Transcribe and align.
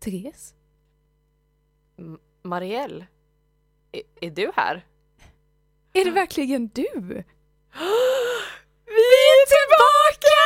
Therese? 0.00 0.54
M- 1.98 2.18
Marielle? 2.42 3.06
Är, 3.92 4.02
är 4.20 4.30
du 4.30 4.52
här? 4.56 4.86
Är 5.92 6.04
det 6.04 6.10
verkligen 6.10 6.68
du? 6.68 6.84
Vi 8.86 9.06
är 9.30 9.46
tillbaka! 9.46 10.40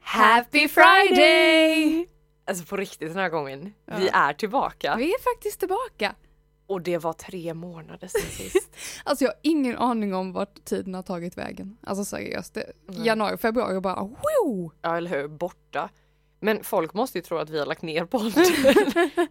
Happy 0.00 0.68
Friday! 0.68 2.08
Alltså 2.44 2.64
på 2.64 2.76
riktigt 2.76 3.08
den 3.08 3.16
här 3.18 3.28
gången. 3.28 3.74
Ja. 3.86 3.96
Vi 3.98 4.08
är 4.12 4.32
tillbaka. 4.32 4.96
Vi 4.96 5.14
är 5.14 5.34
faktiskt 5.34 5.58
tillbaka. 5.58 6.14
Och 6.66 6.82
det 6.82 6.98
var 6.98 7.12
tre 7.12 7.54
månader 7.54 8.08
sedan 8.08 8.20
sist. 8.30 8.70
Alltså 9.04 9.24
jag 9.24 9.30
har 9.30 9.38
ingen 9.42 9.76
aning 9.78 10.14
om 10.14 10.32
vart 10.32 10.64
tiden 10.64 10.94
har 10.94 11.02
tagit 11.02 11.38
vägen. 11.38 11.76
Alltså 11.82 12.04
seriöst. 12.04 12.54
Det, 12.54 12.72
Nej. 12.86 13.06
januari, 13.06 13.36
februari 13.36 13.80
bara 13.80 14.00
wow! 14.02 14.72
Ja 14.82 14.96
eller 14.96 15.10
hur, 15.10 15.28
borta. 15.28 15.88
Men 16.40 16.64
folk 16.64 16.94
måste 16.94 17.18
ju 17.18 17.22
tro 17.22 17.38
att 17.38 17.50
vi 17.50 17.58
har 17.58 17.66
lagt 17.66 17.82
ner 17.82 18.04
podden. 18.04 18.44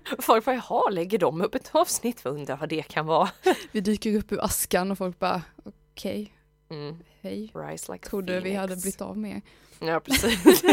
folk 0.19 0.45
bara, 0.45 0.55
jaha, 0.55 0.89
lägger 0.89 1.17
de 1.19 1.41
upp 1.41 1.55
ett 1.55 1.69
avsnitt? 1.73 2.25
Vad 2.25 2.33
undrar 2.33 2.57
vad 2.57 2.69
det 2.69 2.81
kan 2.87 3.05
vara. 3.05 3.29
Vi 3.71 3.81
dyker 3.81 4.15
upp 4.17 4.31
ur 4.31 4.43
askan 4.45 4.91
och 4.91 4.97
folk 4.97 5.19
bara 5.19 5.41
okej, 5.63 6.33
Mm. 6.69 6.95
hej. 7.21 7.51
Rise 7.55 7.91
like 7.93 8.09
Trodde 8.09 8.39
vi 8.39 8.53
hade 8.53 8.75
blivit 8.75 9.01
av 9.01 9.17
med 9.17 9.31
er. 9.31 9.41
Ja 9.81 9.99
precis. 9.99 10.63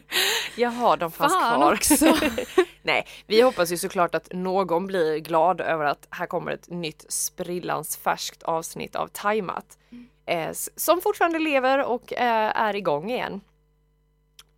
Jaha, 0.56 0.96
de 0.96 1.10
fanns 1.12 1.32
Fan 1.32 1.60
kvar. 1.60 1.72
också! 1.72 2.16
Nej, 2.82 3.06
vi 3.26 3.40
hoppas 3.40 3.72
ju 3.72 3.76
såklart 3.76 4.14
att 4.14 4.28
någon 4.32 4.86
blir 4.86 5.18
glad 5.18 5.60
över 5.60 5.84
att 5.84 6.06
här 6.10 6.26
kommer 6.26 6.52
ett 6.52 6.70
nytt 6.70 7.04
sprillans 7.12 7.96
färskt 7.96 8.42
avsnitt 8.42 8.96
av 8.96 9.08
Timat. 9.08 9.78
Eh, 10.26 10.48
s- 10.48 10.70
som 10.76 11.00
fortfarande 11.00 11.38
lever 11.38 11.84
och 11.84 12.12
eh, 12.12 12.52
är 12.62 12.76
igång 12.76 13.10
igen. 13.10 13.40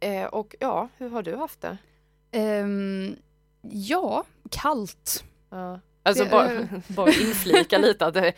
Eh, 0.00 0.24
och 0.24 0.54
ja, 0.60 0.88
hur 0.96 1.10
har 1.10 1.22
du 1.22 1.36
haft 1.36 1.60
det? 1.60 1.76
Ehm, 2.32 3.16
ja, 3.70 4.24
kallt. 4.50 5.24
Ja. 5.50 5.80
Alltså 6.02 6.24
Det- 6.24 6.30
bara, 6.30 6.68
bara 6.88 7.10
inflika 7.10 7.78
lite 7.78 8.06
att 8.06 8.16
eh, 8.16 8.32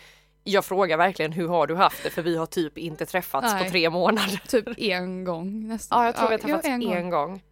jag 0.49 0.65
frågar 0.65 0.97
verkligen 0.97 1.33
hur 1.33 1.49
har 1.49 1.67
du 1.67 1.75
haft 1.75 2.03
det? 2.03 2.11
För 2.11 2.23
vi 2.23 2.37
har 2.37 2.47
typ 2.47 2.79
inte 2.79 3.07
träffats 3.07 3.53
Nej. 3.53 3.65
på 3.65 3.71
tre 3.71 3.91
månader. 3.91 4.43
Typ 4.49 4.69
en 4.79 5.25
gång 5.25 5.69
nästan. 5.69 5.99
Ja, 5.99 6.07
jag 6.07 6.17
tror 6.17 6.29
vi 6.29 6.35
har 6.35 6.39
ja, 6.39 6.47
träffats 6.47 6.67
en 6.67 6.83
en, 6.83 7.11
gång. 7.11 7.11
gång. 7.11 7.43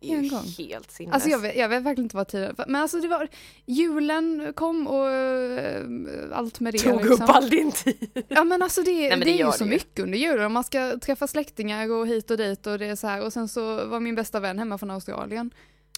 Det 0.00 0.12
är 0.12 0.16
En 0.16 0.28
gång. 0.28 0.44
helt 0.58 0.90
sinnes. 0.90 1.14
Alltså 1.14 1.28
jag 1.28 1.38
vet, 1.38 1.56
jag 1.56 1.68
vet 1.68 1.82
verkligen 1.82 2.04
inte 2.04 2.16
vad 2.16 2.28
tiden 2.28 2.54
Men 2.68 2.82
alltså 2.82 3.00
det 3.00 3.08
var 3.08 3.28
Julen 3.66 4.52
kom 4.56 4.86
och 4.86 5.10
eh, 5.10 5.82
allt 6.32 6.60
med 6.60 6.74
det 6.74 6.78
tog 6.78 7.04
liksom. 7.04 7.24
upp 7.24 7.30
all 7.30 7.50
din 7.50 7.72
tid. 7.72 8.24
Ja 8.28 8.44
men 8.44 8.62
alltså 8.62 8.82
det, 8.82 9.08
men 9.10 9.18
det, 9.18 9.24
det 9.24 9.40
är 9.40 9.46
ju 9.46 9.52
så 9.52 9.64
ju. 9.64 9.70
mycket 9.70 10.04
under 10.04 10.18
julen. 10.18 10.52
Man 10.52 10.64
ska 10.64 10.98
träffa 10.98 11.26
släktingar 11.26 11.92
och 11.92 12.06
hit 12.06 12.30
och 12.30 12.36
dit 12.36 12.66
och 12.66 12.78
det 12.78 12.86
är 12.86 12.96
så 12.96 13.06
här. 13.06 13.24
Och 13.24 13.32
sen 13.32 13.48
så 13.48 13.86
var 13.86 14.00
min 14.00 14.14
bästa 14.14 14.40
vän 14.40 14.58
hemma 14.58 14.78
från 14.78 14.90
Australien. 14.90 15.50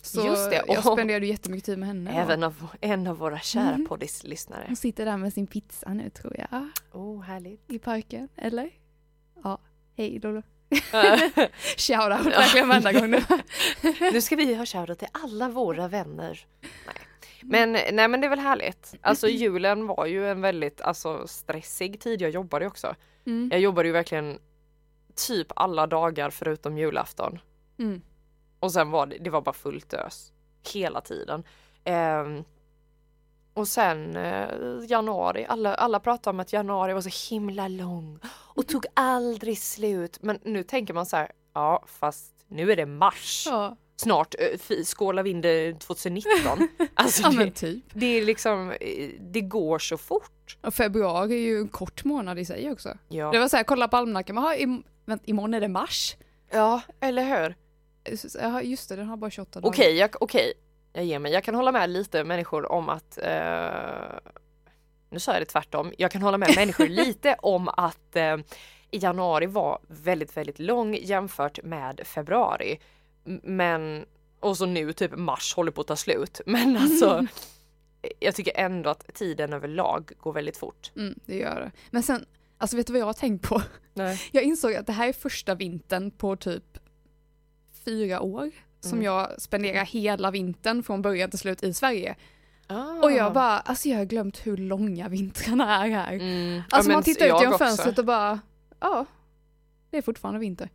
Så 0.02 0.26
Just 0.26 0.50
det, 0.50 0.64
jag 0.66 0.86
och- 0.86 0.92
spenderade 0.92 1.26
jättemycket 1.26 1.64
tid 1.66 1.78
med 1.78 1.88
henne. 1.88 2.10
Även 2.22 2.42
av, 2.42 2.66
en 2.80 3.06
av 3.06 3.16
våra 3.18 3.38
kära 3.40 3.74
Mm. 3.74 3.86
poddislyssnare. 3.86 4.64
Hon 4.66 4.76
sitter 4.76 5.04
där 5.04 5.16
med 5.16 5.32
sin 5.32 5.46
pizza 5.46 5.94
nu 5.94 6.10
tror 6.10 6.36
jag. 6.38 6.68
Oh, 6.92 7.22
härligt. 7.22 7.70
I 7.70 7.78
parken, 7.78 8.28
eller? 8.36 8.70
Ja, 9.44 9.58
hej 9.96 10.18
Lolo. 10.22 10.42
Shoutout 11.76 12.26
verkligen 12.26 12.68
varenda 12.68 12.92
gång 12.92 13.10
nu. 13.10 13.20
nu 14.12 14.20
ska 14.20 14.36
vi 14.36 14.54
ha 14.54 14.66
shoutout 14.66 14.98
till 14.98 15.08
alla 15.12 15.48
våra 15.48 15.88
vänner. 15.88 16.46
Nej. 16.60 16.94
Men, 17.42 17.72
nej 17.72 18.08
men 18.08 18.20
det 18.20 18.26
är 18.26 18.28
väl 18.28 18.38
härligt. 18.38 18.94
Alltså 19.00 19.28
julen 19.28 19.86
var 19.86 20.06
ju 20.06 20.30
en 20.30 20.40
väldigt 20.40 20.80
alltså, 20.80 21.26
stressig 21.26 22.00
tid. 22.00 22.22
Jag 22.22 22.30
jobbade 22.30 22.64
ju 22.64 22.68
också. 22.68 22.94
Mm. 23.26 23.48
Jag 23.52 23.60
jobbade 23.60 23.88
ju 23.88 23.92
verkligen 23.92 24.38
typ 25.28 25.46
alla 25.56 25.86
dagar 25.86 26.30
förutom 26.30 26.78
julafton. 26.78 27.38
Mm. 27.78 28.02
Och 28.60 28.72
sen 28.72 28.90
var 28.90 29.06
det, 29.06 29.18
det 29.18 29.30
var 29.30 29.40
bara 29.40 29.52
fullt 29.52 29.94
ös. 29.94 30.32
Hela 30.72 31.00
tiden. 31.00 31.44
Ehm, 31.84 32.44
och 33.54 33.68
sen 33.68 34.16
eh, 34.16 34.48
januari, 34.88 35.46
alla, 35.48 35.74
alla 35.74 36.00
pratade 36.00 36.34
om 36.34 36.40
att 36.40 36.52
januari 36.52 36.92
var 36.92 37.00
så 37.00 37.34
himla 37.34 37.68
lång 37.68 38.18
och 38.28 38.66
tog 38.66 38.86
aldrig 38.94 39.58
slut. 39.58 40.18
Men 40.22 40.38
nu 40.42 40.62
tänker 40.62 40.94
man 40.94 41.06
så 41.06 41.16
här, 41.16 41.30
ja 41.54 41.84
fast 41.86 42.34
nu 42.48 42.72
är 42.72 42.76
det 42.76 42.86
mars. 42.86 43.44
Ja. 43.50 43.76
Snart 43.96 44.34
eh, 44.38 44.82
skålar 44.84 45.22
vi 45.22 45.30
in 45.30 45.40
det 45.40 45.80
2019. 45.80 46.68
Alltså 46.94 47.22
ja 47.22 47.44
det, 47.44 47.50
typ. 47.50 47.84
det 47.92 48.06
är 48.06 48.24
liksom, 48.24 48.70
eh, 48.70 49.10
det 49.20 49.40
går 49.40 49.78
så 49.78 49.96
fort. 49.98 50.58
Och 50.62 50.74
februari 50.74 51.34
är 51.34 51.38
ju 51.40 51.58
en 51.58 51.68
kort 51.68 52.04
månad 52.04 52.38
i 52.38 52.44
sig 52.44 52.70
också. 52.72 52.96
Ja, 53.08 53.30
Det 53.30 53.38
var 53.38 53.48
så 53.48 53.56
här, 53.56 53.64
kolla 53.64 53.88
på 53.88 53.96
almanackan, 53.96 54.36
jaha, 54.36 54.56
im- 54.56 54.82
imorgon 55.24 55.54
är 55.54 55.60
det 55.60 55.68
mars. 55.68 56.16
ja 56.50 56.80
eller 57.00 57.24
hur? 57.24 57.56
Ja 58.40 58.62
just 58.62 58.88
det, 58.88 58.96
den 58.96 59.06
har 59.06 59.16
bara 59.16 59.30
28 59.30 59.60
dagar. 59.60 59.70
Okej, 59.70 59.96
jag, 59.96 60.10
okej, 60.20 60.52
jag 60.92 61.04
ger 61.04 61.18
mig. 61.18 61.32
Jag 61.32 61.44
kan 61.44 61.54
hålla 61.54 61.72
med 61.72 61.90
lite 61.90 62.24
människor 62.24 62.72
om 62.72 62.88
att 62.88 63.18
eh, 63.18 64.32
nu 65.10 65.18
sa 65.18 65.32
jag 65.32 65.42
det 65.42 65.46
tvärtom. 65.46 65.92
Jag 65.98 66.10
kan 66.10 66.22
hålla 66.22 66.38
med 66.38 66.56
människor 66.56 66.86
lite 66.88 67.36
om 67.38 67.68
att 67.68 68.16
eh, 68.16 68.36
januari 68.90 69.46
var 69.46 69.78
väldigt, 69.88 70.36
väldigt 70.36 70.58
lång 70.58 70.94
jämfört 70.94 71.62
med 71.62 72.00
februari. 72.04 72.78
Men 73.42 74.06
och 74.40 74.56
så 74.56 74.66
nu 74.66 74.92
typ 74.92 75.16
mars 75.16 75.54
håller 75.54 75.72
på 75.72 75.80
att 75.80 75.86
ta 75.86 75.96
slut. 75.96 76.40
Men 76.46 76.76
alltså 76.76 77.26
jag 78.20 78.34
tycker 78.34 78.52
ändå 78.56 78.90
att 78.90 79.14
tiden 79.14 79.52
överlag 79.52 80.12
går 80.18 80.32
väldigt 80.32 80.56
fort. 80.56 80.92
Mm, 80.96 81.14
det 81.26 81.36
gör 81.36 81.60
det. 81.60 81.70
Men 81.90 82.02
sen, 82.02 82.26
alltså 82.58 82.76
vet 82.76 82.86
du 82.86 82.92
vad 82.92 83.00
jag 83.00 83.06
har 83.06 83.12
tänkt 83.12 83.48
på? 83.48 83.62
Nej. 83.94 84.20
Jag 84.32 84.42
insåg 84.42 84.74
att 84.74 84.86
det 84.86 84.92
här 84.92 85.08
är 85.08 85.12
första 85.12 85.54
vintern 85.54 86.10
på 86.10 86.36
typ 86.36 86.78
fyra 87.84 88.20
år 88.20 88.50
som 88.80 88.92
Mm. 88.92 89.04
jag 89.04 89.40
spenderar 89.42 89.84
hela 89.84 90.30
vintern 90.30 90.82
från 90.82 91.02
början 91.02 91.30
till 91.30 91.38
slut 91.38 91.62
i 91.62 91.74
Sverige. 91.74 92.16
Ah. 92.66 92.92
Och 93.02 93.12
jag 93.12 93.32
bara, 93.32 93.58
alltså 93.60 93.88
jag 93.88 93.96
har 93.98 94.04
glömt 94.04 94.46
hur 94.46 94.56
långa 94.56 95.08
vintrarna 95.08 95.84
är 95.84 95.90
här. 95.90 96.12
Mm. 96.12 96.62
Alltså 96.70 96.90
ja, 96.90 96.94
man 96.96 97.02
tittar 97.02 97.26
ut 97.26 97.40
genom 97.40 97.58
fönstret 97.58 97.98
och 97.98 98.04
bara, 98.04 98.40
ja, 98.80 99.06
det 99.90 99.98
är 99.98 100.02
fortfarande 100.02 100.40
vinter. 100.40 100.68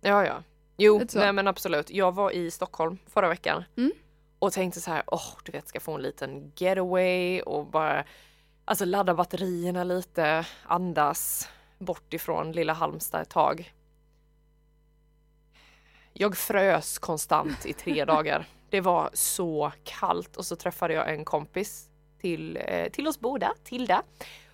Ja, 0.00 0.26
ja. 0.26 0.42
Jo, 0.76 1.00
nej 1.14 1.32
men 1.32 1.46
absolut. 1.48 1.90
Jag 1.90 2.14
var 2.14 2.30
i 2.30 2.50
Stockholm 2.50 2.98
förra 3.06 3.28
veckan 3.28 3.64
Mm. 3.76 3.92
och 4.38 4.52
tänkte 4.52 4.80
så 4.80 4.90
här, 4.90 5.02
åh, 5.06 5.32
du 5.44 5.52
vet, 5.52 5.68
ska 5.68 5.80
få 5.80 5.94
en 5.94 6.02
liten 6.02 6.52
getaway 6.56 7.40
och 7.40 7.66
bara 7.66 8.04
alltså 8.64 8.84
ladda 8.84 9.14
batterierna 9.14 9.84
lite, 9.84 10.46
andas 10.62 11.48
bort 11.78 12.14
ifrån 12.14 12.52
lilla 12.52 12.72
Halmstad 12.72 13.20
ett 13.22 13.28
tag. 13.30 13.72
Jag 16.12 16.36
frös 16.36 16.98
konstant 16.98 17.66
i 17.66 17.72
tre 17.72 18.04
dagar. 18.04 18.46
Det 18.70 18.80
var 18.80 19.10
så 19.12 19.72
kallt 19.84 20.36
och 20.36 20.44
så 20.46 20.56
träffade 20.56 20.94
jag 20.94 21.14
en 21.14 21.24
kompis 21.24 21.88
till, 22.20 22.58
eh, 22.64 22.88
till 22.90 23.08
oss 23.08 23.20
båda, 23.20 23.52
Tilda. 23.64 24.02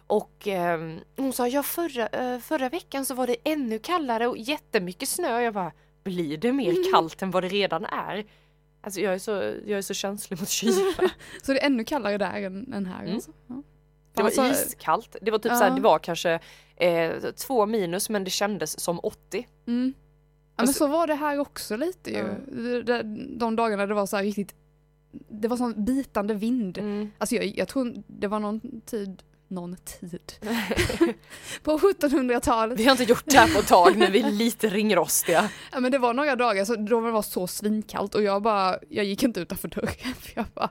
Och 0.07 0.49
eh, 0.49 0.95
hon 1.17 1.33
sa, 1.33 1.49
ja 1.49 1.63
förra, 1.63 2.07
eh, 2.09 2.39
förra 2.39 2.69
veckan 2.69 3.05
så 3.07 3.15
var 3.15 3.27
det 3.27 3.37
ännu 3.45 3.79
kallare 3.79 4.27
och 4.27 4.37
jättemycket 4.39 5.09
snö. 5.09 5.41
Jag 5.41 5.55
bara, 5.55 5.73
blir 6.05 6.37
det 6.37 6.53
mer 6.53 6.93
kallt 6.93 7.23
än 7.23 7.31
vad 7.31 7.43
det 7.43 7.49
redan 7.49 7.85
är? 7.85 8.27
Alltså 8.81 9.01
jag 9.01 9.15
är 9.15 9.19
så, 9.19 9.31
jag 9.67 9.79
är 9.79 9.83
så 9.83 9.95
känslig 9.95 10.41
mot 10.41 10.49
kyla. 10.49 10.93
Så 11.43 11.53
det 11.53 11.61
är 11.63 11.67
ännu 11.67 11.85
kallare 11.85 12.19
där 12.19 12.43
än, 12.43 12.73
än 12.73 12.87
här 12.87 13.03
Mm. 13.03 13.15
alltså. 13.15 13.31
Ja. 13.47 13.63
Det 14.15 14.23
var 14.23 14.27
Alltså, 14.29 14.45
iskallt. 14.67 15.17
Det 15.23 15.31
var 15.31 15.39
typ 15.39 15.53
Ja. 15.53 15.59
så 15.59 15.65
här, 15.65 15.71
det 15.71 15.81
var 15.81 15.99
kanske 15.99 16.41
eh, 16.77 17.13
två 17.47 17.67
minus 17.67 18.09
men 18.11 18.25
det 18.25 18.31
kändes 18.31 18.81
som 18.81 19.01
80. 19.03 19.47
Mm. 19.67 19.95
Ja 20.59 20.63
men 20.63 20.69
Alltså- 20.69 20.85
så 20.85 20.87
var 20.87 21.07
det 21.07 21.15
här 21.15 21.39
också 21.39 21.77
lite 21.77 22.11
ju. 22.11 22.17
Ja. 22.87 23.03
De, 23.03 23.57
dagarna 23.57 23.87
det 23.87 23.95
var 23.95 24.07
så 24.07 24.17
här 24.17 24.25
riktigt, 24.25 24.55
det 25.29 25.49
var 25.49 25.57
sån 25.57 25.85
bitande 25.85 26.35
vind. 26.35 26.79
Mm. 26.79 27.11
Alltså 27.19 27.35
jag, 27.35 27.45
jag 27.47 27.69
tror 27.69 28.03
det 28.07 28.27
var 28.29 28.41
någon 28.41 28.81
tid, 28.81 29.23
någon 29.49 29.77
tid, 29.77 30.33
på 31.63 31.79
1700-talet. 31.79 32.81
Vi 32.81 32.85
har 32.85 32.91
inte 32.93 33.05
gjort 33.05 33.25
det 33.27 33.39
här 33.39 33.55
på 33.55 33.61
ett 33.61 33.69
tag 33.69 33.97
nu, 33.97 34.07
vi 34.11 34.21
är 34.23 34.31
lite 34.31 34.69
ringrostiga. 34.69 35.51
Ja 35.73 35.81
men 35.81 35.93
det 35.93 35.99
var 35.99 36.15
några 36.15 36.37
dagar 36.37 36.65
så, 36.65 36.77
då 36.77 37.01
det 37.01 37.11
var 37.11 37.23
så 37.23 37.47
svinkallt 37.47 38.15
och 38.15 38.23
jag 38.23 38.43
bara, 38.43 38.79
jag 38.89 39.05
gick 39.05 39.23
inte 39.23 39.41
utanför 39.41 39.69
dörren 39.69 40.15
för 40.21 40.33
jag 40.35 40.45
bara, 40.55 40.71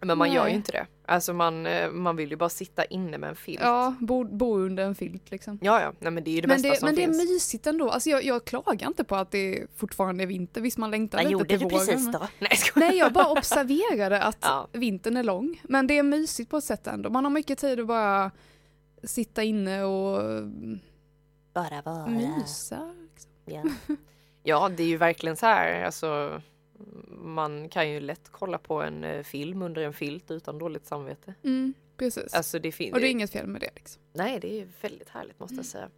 Men 0.00 0.18
man 0.18 0.32
gör 0.32 0.42
ju 0.44 0.48
Nej. 0.48 0.54
inte 0.56 0.72
det. 0.72 0.86
Alltså 1.06 1.32
man, 1.32 1.66
eh, 1.66 1.90
man 1.90 2.16
vill 2.16 2.30
ju 2.30 2.36
bara 2.36 2.48
sitta 2.48 2.84
inne 2.84 3.18
med 3.18 3.28
en 3.30 3.36
filt. 3.36 3.60
ja, 3.62 3.94
bo, 4.00 4.24
bo 4.24 4.58
under 4.58 4.84
en 4.84 4.94
filt 4.94 5.30
liksom. 5.30 5.58
ja, 5.62 5.80
ja. 5.80 5.92
Nej, 5.98 6.12
men 6.12 6.24
det 6.24 6.30
är 6.30 6.32
ju 6.34 6.40
det 6.40 6.48
men 6.48 6.54
bästa 6.56 6.68
det, 6.68 6.76
som 6.76 6.86
men 6.86 6.94
det 6.94 7.02
är 7.02 7.06
finns. 7.06 7.18
mysigt 7.30 7.66
ändå, 7.66 7.90
alltså 7.90 8.10
jag, 8.10 8.24
jag 8.24 8.44
klagar 8.44 8.86
inte 8.88 9.04
på 9.04 9.16
att 9.16 9.30
det 9.30 9.66
fortfarande 9.76 10.24
är 10.24 10.26
vinter, 10.26 10.60
visst 10.60 10.78
man 10.78 10.90
längtar 10.90 11.18
Vad 11.18 11.24
lite 11.24 11.32
gjorde 11.32 11.44
till 11.48 11.58
du 11.58 11.64
våren. 11.64 11.78
precis 11.86 12.02
men- 12.04 12.12
då? 12.12 12.28
Nej, 12.38 12.50
jag. 12.74 12.80
Nej 12.80 12.96
jag 12.98 13.12
bara 13.12 13.26
observerade 13.30 14.22
att 14.22 14.38
Ja. 14.40 14.68
vintern 14.72 15.16
är 15.16 15.22
lång. 15.22 15.60
Men 15.64 15.86
det 15.86 15.98
är 15.98 16.02
mysigt 16.02 16.50
på 16.50 16.56
ett 16.56 16.64
sätt 16.64 16.86
ändå. 16.86 17.10
Man 17.10 17.24
har 17.24 17.30
mycket 17.30 17.58
tid 17.58 17.80
att 17.80 17.86
bara 17.86 18.30
sitta 19.02 19.42
inne 19.42 19.82
och 19.82 20.22
Bara 21.54 21.82
vara. 21.84 22.06
mysa. 22.06 22.94
liksom. 23.12 23.30
Ja. 23.44 23.62
ja, 24.42 24.68
det 24.76 24.82
är 24.82 24.86
ju 24.86 24.96
verkligen 24.96 25.36
så 25.36 25.46
här, 25.46 25.84
alltså 25.84 26.40
man 27.08 27.68
kan 27.68 27.90
ju 27.90 28.00
lätt 28.00 28.28
kolla 28.30 28.58
på 28.58 28.82
en 28.82 29.04
eh, 29.04 29.22
film 29.22 29.62
under 29.62 29.82
en 29.82 29.92
filt 29.92 30.30
utan 30.30 30.58
dåligt 30.58 30.86
samvete. 30.86 31.34
Mm, 31.42 31.74
precis. 31.96 32.34
Alltså 32.34 32.58
det 32.58 32.72
fin- 32.72 32.94
och 32.94 33.00
det 33.00 33.08
är 33.08 33.10
inget 33.10 33.30
fel 33.32 33.46
med 33.46 33.60
det 33.60 33.70
liksom. 33.74 34.02
Nej, 34.12 34.40
det 34.40 34.60
är 34.60 34.68
väldigt 34.80 35.08
härligt 35.08 35.40
måste 35.40 35.54
Mm. 35.54 35.58
jag 35.58 35.66
säga. 35.66 35.90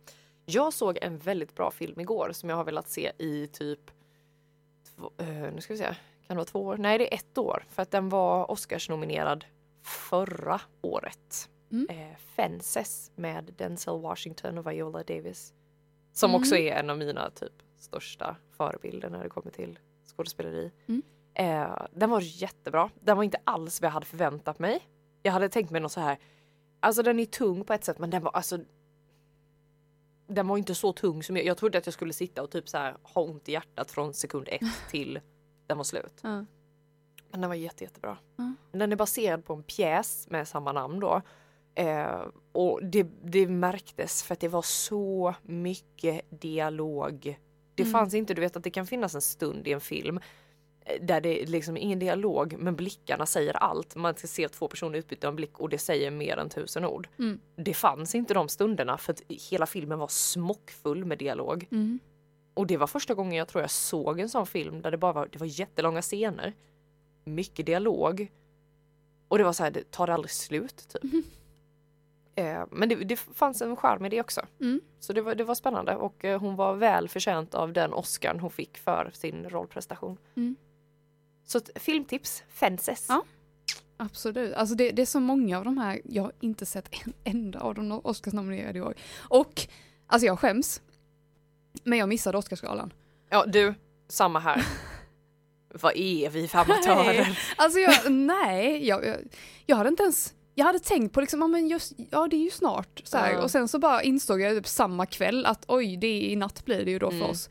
Jag 0.47 0.73
såg 0.73 0.99
en 1.03 1.19
väldigt 1.19 1.55
bra 1.55 1.71
film 1.71 2.01
igår 2.01 2.31
som 2.33 2.49
jag 2.49 2.57
har 2.57 2.65
velat 2.65 2.89
se 2.89 3.13
i 3.19 3.47
typ, 3.47 3.81
två, 4.97 5.11
eh, 5.19 5.27
nu 5.29 5.61
ska 5.61 5.73
vi 5.75 5.79
se, 5.79 5.85
kan 5.85 5.95
det 6.29 6.35
vara 6.35 6.45
två 6.45 6.61
år? 6.65 6.77
Nej, 6.77 6.99
det 6.99 7.13
är 7.15 7.19
ett 7.19 7.39
år 7.39 7.65
för 7.69 7.83
att 7.83 7.91
den 7.91 8.09
var 8.09 8.51
Oscars-nominerad 8.51 9.45
förra 9.83 10.61
året. 10.81 11.49
Mm. 11.73 11.87
Eh, 11.91 12.17
Fences 12.19 13.11
med 13.15 13.55
Denzel 13.57 14.01
Washington 14.01 14.59
och 14.59 14.71
Viola 14.71 15.03
Davis. 15.03 15.53
Som 16.13 16.31
Mm. 16.31 16.41
också 16.41 16.57
är 16.57 16.73
en 16.73 16.91
av 16.91 16.99
mina 16.99 17.31
typ 17.31 17.53
största 17.79 18.37
förebilder 18.57 19.11
när 19.11 19.23
det 19.23 19.29
kommer 19.29 19.51
till 19.51 19.79
skådespeleri. 20.17 20.71
Mm. 20.87 21.03
Eh, 21.35 21.87
den 21.93 22.11
var 22.11 22.21
jättebra. 22.21 22.91
Den 23.01 23.17
var 23.17 23.25
inte 23.25 23.39
alls 23.45 23.81
vad 23.81 23.87
jag 23.87 23.93
hade 23.93 24.07
förväntat 24.07 24.59
mig. 24.59 24.89
Jag 25.23 25.33
hade 25.33 25.49
tänkt 25.49 25.71
mig 25.71 25.81
något 25.81 25.93
så 25.93 26.01
här, 26.01 26.19
alltså 26.81 27.03
den 27.03 27.21
är 27.21 27.25
tung 27.25 27.65
på 27.65 27.73
ett 27.73 27.85
sätt 27.85 27.99
men 27.99 28.11
den 28.11 28.23
var 28.23 28.31
alltså 28.31 28.59
den 30.27 30.49
var 30.49 30.59
inte 30.59 30.75
så 30.75 30.93
tung 30.93 31.23
som 31.23 31.37
jag, 31.37 31.47
jag 31.47 31.57
trodde 31.57 31.79
att 31.79 31.87
jag 31.87 31.93
skulle 31.93 32.13
sitta 32.13 32.43
och 32.43 32.51
typ 32.51 32.69
så 32.69 32.79
här 32.79 32.97
ha 33.03 33.23
ont 33.23 33.49
i 33.49 33.53
hjärtat 33.53 33.91
från 33.91 34.15
sekund 34.15 34.49
ett 34.51 34.63
till 34.91 35.21
den 35.67 35.77
var 35.77 35.85
slut. 35.85 36.21
Ja. 36.23 36.45
Men 37.31 37.41
den 37.41 37.51
var 37.51 37.55
jätte, 37.55 37.85
jättebra. 37.85 38.19
Ja. 38.37 38.55
Den 38.73 38.93
är 38.93 38.97
baserad 38.97 39.45
på 39.45 39.55
en 39.55 39.63
pjäs 39.63 40.27
med 40.31 40.49
samma 40.49 40.73
namn 40.73 41.01
då. 41.01 41.23
Eh, 41.75 42.21
och 42.53 42.85
det, 42.85 43.07
det 43.23 43.47
märktes 43.47 44.23
för 44.23 44.33
att 44.33 44.41
det 44.41 44.49
var 44.49 44.63
så 44.63 45.35
mycket 45.43 46.41
dialog. 46.41 47.39
Det 47.77 47.83
Mm. 47.83 47.93
fanns 47.93 48.15
inte, 48.15 48.35
du 48.35 48.41
vet 48.41 48.57
att 48.57 48.65
det 48.65 48.71
kan 48.71 48.87
finnas 48.87 49.15
en 49.15 49.21
stund 49.21 49.69
i 49.69 49.73
en 49.73 49.81
film 49.81 50.21
eh, 50.81 51.03
där 51.03 51.21
det 51.21 51.43
är 51.43 51.47
liksom 51.47 51.77
ingen 51.77 51.99
dialog 51.99 52.55
men 52.59 52.77
blickarna 52.77 53.27
säger 53.27 53.55
allt. 53.57 53.95
Man 53.97 54.15
ska 54.15 54.27
se 54.27 54.49
två 54.49 54.69
personer 54.69 54.99
utbyta 54.99 55.29
en 55.29 55.37
blick 55.37 55.59
och 55.61 55.69
det 55.69 55.79
säger 55.79 56.11
mer 56.11 56.37
än 56.37 56.49
tusen 56.49 56.85
ord. 56.85 57.09
Mm. 57.19 57.41
Det 57.57 57.75
fanns 57.75 58.15
inte 58.15 58.35
de 58.35 58.49
stunderna 58.49 58.99
för 58.99 59.13
att 59.13 59.23
hela 59.51 59.67
filmen 59.67 59.99
var 59.99 60.09
smockfull 60.09 61.05
med 61.05 61.19
dialog. 61.19 61.69
Mm. 61.71 61.99
Och 62.55 62.67
det 62.67 62.77
var 62.77 62.87
första 62.87 63.15
gången 63.15 63.33
jag 63.39 63.49
tror 63.49 63.63
jag 63.63 63.71
såg 63.71 64.21
en 64.21 64.29
sån 64.29 64.47
film 64.47 64.83
där 64.83 64.91
det 64.91 64.99
bara 64.99 65.13
var, 65.13 65.29
det 65.33 65.39
var 65.39 65.61
jättelånga 65.61 66.03
scener. 66.03 66.53
Mycket 67.25 67.67
dialog. 67.67 68.33
Och 69.29 69.39
det 69.39 69.45
var 69.45 69.53
så 69.53 69.63
här, 69.65 69.71
det 69.71 69.91
tar 69.91 70.09
aldrig 70.11 70.31
slut 70.31 70.89
typ. 70.89 71.03
Mhm. 71.03 71.23
Eh, 72.39 72.65
men 72.71 72.89
det, 72.89 72.95
det 72.95 73.17
fanns 73.17 73.63
en 73.63 73.77
charm 73.77 74.05
i 74.05 74.09
det 74.09 74.21
också. 74.21 74.41
Mm. 74.61 74.81
Så 75.01 75.13
det 75.13 75.23
var, 75.23 75.35
det 75.35 75.45
var 75.45 75.55
spännande 75.55 75.97
och 75.97 76.25
eh, 76.25 76.41
hon 76.41 76.57
var 76.57 76.75
väl 76.75 77.09
förtjänt 77.09 77.55
av 77.55 77.73
den 77.73 77.93
Oscarn 77.93 78.41
hon 78.41 78.51
fick 78.51 78.79
för 78.79 79.11
sin 79.15 79.49
rollprestation. 79.49 80.19
Mm. 80.37 80.57
Så 81.45 81.61
filmtips, 81.75 82.45
Fences. 82.49 83.07
Ja. 83.09 83.25
Absolut. 83.97 84.55
Alltså 84.55 84.75
det, 84.75 84.91
det 84.91 85.03
är 85.03 85.07
så 85.07 85.21
många 85.21 85.59
av 85.59 85.65
de 85.65 85.79
här, 85.79 86.01
jag 86.05 86.23
har 86.23 86.33
inte 86.41 86.67
sett 86.67 86.89
en 87.07 87.13
enda 87.25 87.61
av 87.61 87.75
de 87.75 88.01
Oscarsnominerade 88.05 88.79
i 88.79 88.83
år. 88.83 88.95
Och, 89.29 89.67
alltså 90.07 90.27
jag 90.27 90.39
skäms. 90.39 90.83
Men 91.85 91.99
jag 91.99 92.09
missade 92.09 92.39
Oscarsgalan. 92.39 92.93
Ja 93.29 93.47
du, 93.47 93.75
samma 94.09 94.39
här. 94.39 94.67
Vad 95.69 95.97
är 95.97 96.31
vi 96.31 96.49
för 96.49 96.59
amatörer? 96.59 97.39
Alltså 97.57 97.79
jag, 97.79 98.13
nej, 98.13 98.87
jag, 98.87 99.07
jag, 99.07 99.17
jag 99.67 99.77
hade 99.77 99.89
inte 99.89 100.03
ens, 100.03 100.35
jag 100.59 100.67
hade 100.67 100.79
tänkt 100.79 101.13
på 101.13 101.21
liksom, 101.21 101.41
ja 101.41 101.47
men 101.47 101.69
just, 101.69 101.93
ja 102.11 102.29
det 102.31 102.37
är 102.37 102.45
ju 102.45 102.51
snart. 102.51 103.01
Så. 103.05 103.17
Ja. 103.17 103.43
Och 103.43 103.51
sen 103.51 103.69
så 103.69 103.79
bara 103.79 104.03
insåg 104.03 104.41
jag 104.41 104.57
typ 104.57 104.67
samma 104.67 105.07
kväll 105.07 105.47
att 105.47 105.65
oj, 105.69 105.97
det 105.97 106.07
är 106.07 106.21
i 106.21 106.37
natt 106.37 106.65
blir 106.65 106.85
det 106.85 106.91
ju 106.91 106.99
då 106.99 107.11
för 107.11 107.17
Mm. 107.17 107.31
oss. 107.31 107.51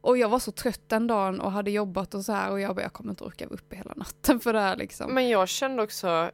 Och 0.00 0.18
jag 0.18 0.28
var 0.28 0.38
så 0.38 0.52
trött 0.52 0.88
den 0.88 1.06
dagen 1.06 1.40
och 1.40 1.52
hade 1.52 1.70
jobbat 1.70 2.14
och 2.14 2.24
så 2.24 2.32
här 2.32 2.50
och 2.50 2.60
jag 2.60 2.76
bara, 2.76 2.82
jag 2.82 2.92
kommer 2.92 3.10
inte 3.10 3.24
orka 3.24 3.46
vara 3.46 3.54
uppe 3.54 3.76
hela 3.76 3.92
natten 3.96 4.40
för 4.40 4.52
det 4.52 4.60
här 4.60 4.76
liksom. 4.76 5.14
Men 5.14 5.28
jag 5.28 5.48
kände 5.48 5.82
också, 5.82 6.30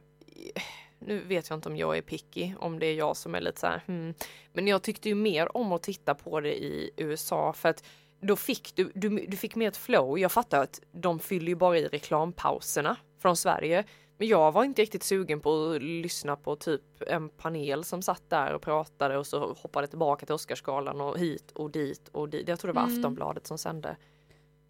nu 0.99 1.19
vet 1.19 1.49
jag 1.49 1.57
inte 1.57 1.69
om 1.69 1.77
jag 1.77 1.97
är 1.97 2.01
picky, 2.01 2.53
om 2.59 2.79
det 2.79 2.85
är 2.85 2.93
jag 2.93 3.17
som 3.17 3.35
är 3.35 3.41
lite 3.41 3.59
så 3.59 3.67
här, 3.67 3.83
hmm. 3.87 4.13
men 4.53 4.67
jag 4.67 4.81
tyckte 4.81 5.09
ju 5.09 5.15
mer 5.15 5.57
om 5.57 5.71
att 5.71 5.83
titta 5.83 6.15
på 6.15 6.39
det 6.39 6.63
i 6.63 6.91
USA 6.97 7.53
för 7.53 7.69
att 7.69 7.83
då 8.21 8.35
fick 8.35 8.75
du, 8.75 8.91
du, 8.95 9.09
du 9.09 9.37
fick 9.37 9.55
mer 9.55 9.67
ett 9.67 9.77
flow. 9.77 10.19
Jag 10.19 10.31
fattar 10.31 10.63
att 10.63 10.81
de 10.91 11.19
fyller 11.19 11.47
ju 11.47 11.55
bara 11.55 11.77
i 11.77 11.87
reklampauserna 11.87 12.95
från 13.21 13.37
Sverige. 13.37 13.83
Men 14.21 14.27
jag 14.27 14.51
var 14.51 14.63
inte 14.63 14.81
riktigt 14.81 15.03
sugen 15.03 15.39
på 15.39 15.71
att 15.71 15.81
lyssna 15.81 16.35
på 16.35 16.55
typ 16.55 16.81
en 17.07 17.29
panel 17.29 17.83
som 17.83 18.01
satt 18.01 18.29
där 18.29 18.53
och 18.53 18.61
pratade 18.61 19.17
och 19.17 19.27
så 19.27 19.53
hoppade 19.53 19.87
tillbaka 19.87 20.25
till 20.25 20.35
Oscarsgalan 20.35 21.01
och 21.01 21.19
hit 21.19 21.51
och 21.51 21.71
dit 21.71 22.09
och 22.11 22.29
dit. 22.29 22.47
Jag 22.47 22.59
tror 22.59 22.73
det 22.73 22.79
var 22.79 22.87
Mm. 22.87 22.97
Aftonbladet 22.97 23.47
som 23.47 23.57
sände. 23.57 23.95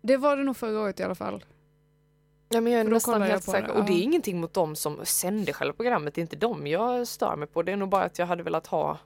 Det 0.01 0.18
var 0.18 0.38
det 0.38 0.44
nog 0.44 0.57
förra 0.57 0.80
året 0.81 1.00
i 1.00 1.03
alla 1.03 1.15
fall. 1.15 1.45
Ja, 2.50 2.62
men 2.62 2.74
jag 2.74 2.81
är 2.81 2.86
nästan 2.86 3.21
helt 3.21 3.44
säker. 3.44 3.68
det, 3.68 3.74
Och 3.74 3.86
det 3.86 3.94
är 3.94 4.01
ingenting 4.01 4.42
mot 4.42 4.53
dem 4.53 4.75
som 4.75 5.06
sände 5.06 5.54
själva 5.54 5.74
programmet. 5.74 6.15
Det 6.15 6.19
är 6.19 6.24
inte 6.24 6.36
dem 6.36 6.68
jag 6.68 7.07
stör 7.07 7.36
mig 7.36 7.47
på. 7.47 7.63
Det 7.63 7.71
är 7.71 7.77
nog 7.77 7.89
bara 7.89 8.04
att 8.04 8.19
jag 8.19 8.25
hade 8.25 8.44
velat 8.44 8.68
ha 8.68 8.97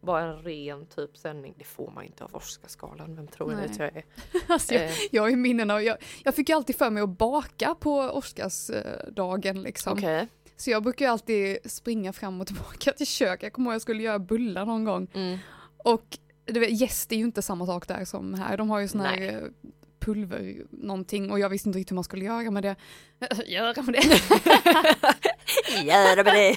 bara 0.00 0.22
en 0.22 0.42
ren 0.42 0.86
typ 0.86 1.16
sändning. 1.16 1.54
Det 1.58 1.64
får 1.64 1.90
man 1.90 2.04
inte 2.04 2.24
av 2.24 2.34
Oscarsgalan. 2.34 3.16
Vem 3.16 3.28
tror 3.28 3.52
jag 3.52 3.58
Nej. 3.60 3.70
att 3.70 3.78
jag 3.78 3.96
är? 3.96 4.04
Alltså 4.48 4.74
jag, 4.74 4.84
Eh, 4.84 4.90
jag 5.10 5.30
ju 5.30 5.36
minnen 5.36 5.70
av, 5.70 5.82
jag, 5.82 5.96
jag 6.24 6.34
fick 6.34 6.48
ju 6.48 6.54
alltid 6.54 6.76
för 6.76 6.90
mig 6.90 7.02
att 7.02 7.18
baka 7.18 7.74
på 7.74 7.98
Oscarsdagen 7.98 9.62
liksom. 9.62 9.92
Okej. 9.92 10.28
Så 10.56 10.70
jag 10.70 10.82
brukar 10.82 11.04
ju 11.06 11.12
alltid 11.12 11.58
springa 11.64 12.12
fram 12.12 12.40
och 12.40 12.46
tillbaka 12.46 12.92
till 12.92 13.06
köket. 13.06 13.42
Jag 13.42 13.52
kommer 13.52 13.70
ihåg 13.70 13.72
att 13.72 13.74
jag 13.74 13.82
skulle 13.82 14.02
göra 14.02 14.18
bullar 14.18 14.66
någon 14.66 14.84
gång. 14.84 15.08
Mm. 15.14 15.38
Och 15.76 16.18
du 16.44 16.60
vet, 16.60 16.80
jäst 16.80 17.12
är 17.12 17.16
ju 17.16 17.24
inte 17.24 17.42
samma 17.42 17.66
sak 17.66 17.88
där 17.88 18.04
som 18.04 18.34
här. 18.34 18.56
De 18.56 18.70
har 18.70 18.80
ju 18.80 18.88
sån 18.88 19.00
här 19.00 19.16
Nej. 19.16 19.50
Pulver 20.00 20.56
någonting 20.70 21.30
och 21.30 21.38
jag 21.40 21.48
visste 21.48 21.68
inte 21.68 21.78
riktigt 21.78 21.90
hur 21.92 21.94
man 21.94 22.04
skulle 22.04 22.24
göra 22.24 22.50
med 22.50 22.62
det. 22.62 22.76
göra 23.46 23.82
med 23.82 23.94
det? 23.94 24.04
Gör 25.84 26.16
det 26.16 26.24
med 26.24 26.34
det. 26.34 26.56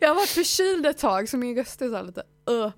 jag 0.00 0.08
har 0.08 0.14
varit 0.14 0.28
förkyld 0.28 0.86
ett 0.86 0.98
tag 0.98 1.28
så 1.28 1.36
min 1.36 1.56
röst 1.56 1.82
är 1.82 1.88
så 1.88 1.96
här 1.96 2.02
lite 2.02 2.22
uh. 2.50 2.70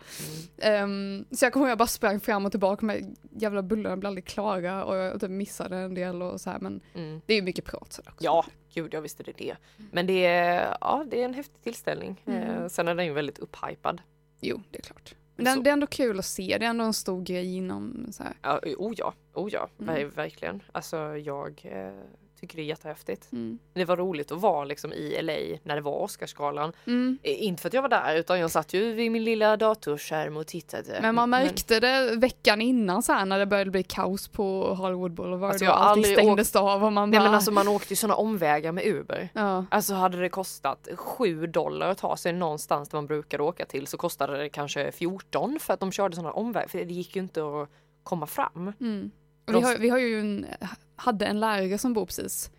Mm. 0.58 0.82
Ehm, 0.84 1.24
Så 1.30 1.44
jag 1.44 1.52
kommer 1.52 1.66
ihåg 1.66 1.68
att 1.68 1.72
jag 1.72 1.78
bara 1.78 1.86
sprang 1.86 2.20
fram 2.20 2.44
och 2.46 2.50
tillbaka 2.50 2.86
med 2.86 3.16
jävla 3.30 3.62
bullarna 3.62 3.96
blev 3.96 4.08
aldrig 4.08 4.24
klara 4.24 4.84
och 4.84 4.96
jag 4.96 5.20
typ 5.20 5.30
missade 5.30 5.76
en 5.76 5.94
del 5.94 6.22
och 6.22 6.40
så 6.40 6.50
här 6.50 6.58
men 6.58 6.80
Mm. 6.94 7.20
det 7.26 7.32
är 7.32 7.36
ju 7.36 7.42
mycket 7.42 7.64
prat 7.64 8.00
också. 8.06 8.12
Ja, 8.24 8.44
gud 8.74 8.94
jag 8.94 9.00
visste 9.02 9.22
det 9.22 9.32
det. 9.38 9.56
Men 9.92 10.06
det 10.06 10.24
är, 10.26 10.76
ja, 10.80 11.04
det 11.10 11.20
är 11.20 11.24
en 11.24 11.34
häftig 11.34 11.62
tillställning. 11.62 12.22
Mm. 12.26 12.42
Eh, 12.42 12.68
sen 12.68 12.88
är 12.88 12.94
den 12.94 13.06
ju 13.06 13.12
väldigt 13.12 13.38
upphypad. 13.38 14.00
Jo, 14.40 14.62
det 14.70 14.78
är 14.78 14.82
klart. 14.82 15.14
Men 15.36 15.44
det, 15.44 15.52
Så. 15.52 15.60
det 15.60 15.70
är 15.70 15.72
ändå 15.72 15.86
kul 15.86 16.18
att 16.18 16.24
se, 16.26 16.56
det 16.60 16.66
är 16.66 16.70
ändå 16.70 16.84
en 16.84 16.92
stor 16.92 17.22
grej 17.22 17.56
inom 17.56 18.06
så 18.12 18.22
här. 18.22 18.32
Ja, 18.42 18.60
oh 18.76 18.94
ja, 18.96 19.14
oh 19.34 19.48
ja, 19.52 19.68
Mm. 19.80 19.94
ver- 19.94 20.14
verkligen. 20.14 20.62
Alltså 20.72 20.96
jag 21.16 21.60
eh, 21.64 21.92
tycker 22.40 22.56
det 22.56 22.62
är 22.62 22.64
jättehäftigt. 22.66 23.32
Mm. 23.32 23.58
Det 23.72 23.84
var 23.84 23.96
roligt 23.96 24.32
att 24.32 24.40
vara 24.40 24.64
liksom 24.64 24.92
i 24.92 25.22
LA 25.22 25.58
när 25.62 25.74
det 25.74 25.80
var 25.80 25.92
Oscarsgalan. 26.02 26.72
Mm. 26.86 27.18
Inte 27.22 27.60
för 27.62 27.68
att 27.68 27.74
jag 27.74 27.82
var 27.82 27.88
där 27.88 28.16
utan 28.16 28.40
jag 28.40 28.50
satt 28.50 28.74
ju 28.74 28.92
vid 28.92 29.12
min 29.12 29.24
lilla 29.24 29.56
datorskärm 29.56 30.36
och 30.36 30.46
tittade. 30.46 30.98
Men 31.02 31.14
man 31.14 31.30
märkte 31.30 31.80
det 31.80 32.16
veckan 32.16 32.60
innan 32.60 33.02
så 33.02 33.12
här 33.12 33.24
när 33.26 33.38
det 33.38 33.46
började 33.46 33.70
bli 33.70 33.82
kaus 33.82 34.28
på 34.28 34.74
Hollywood 34.74 35.12
Boulevard 35.12 35.50
Alltså, 35.50 35.64
och 35.64 35.68
jag 35.68 35.74
har 35.74 35.84
allting 35.84 36.04
stängdes 36.16 36.56
av 36.56 36.84
och 36.84 36.92
man 36.92 37.10
Nej 37.10 37.18
bara... 37.20 37.24
men 37.24 37.34
alltså 37.34 37.50
man 37.50 37.68
åkte 37.68 37.92
ju 37.92 37.96
sådana 37.96 38.14
omvägar 38.14 38.72
med 38.72 38.86
Uber. 38.86 39.28
ja. 39.34 39.64
Alltså 39.70 39.94
hade 39.94 40.20
det 40.20 40.28
kostat 40.28 40.88
7 40.96 41.46
dollar 41.46 41.88
att 41.88 41.98
ta 41.98 42.16
sig 42.16 42.32
någonstans 42.32 42.88
där 42.88 42.96
man 42.98 43.06
brukar 43.06 43.40
åka 43.40 43.64
till 43.64 43.86
så 43.86 43.96
kostade 43.96 44.36
det 44.38 44.48
kanske 44.48 44.92
14 44.92 45.58
för 45.60 45.74
att 45.74 45.80
de 45.80 45.92
körde 45.92 46.16
sådana 46.16 46.32
omvägar. 46.32 46.68
För 46.68 46.78
det 46.78 46.94
gick 46.94 47.16
ju 47.16 47.22
inte 47.22 47.40
att 47.42 47.68
komma 48.02 48.26
fram. 48.26 48.72
Mm. 48.80 49.10
Vi, 49.46 49.60
har, 49.60 49.78
vi 49.78 49.88
har 49.88 49.98
ju 49.98 50.20
en, 50.20 50.46
hade 50.96 51.26
en 51.26 51.40
lärare 51.40 51.78
som 51.78 51.92
bor 51.92 52.06
precis, 52.06 52.50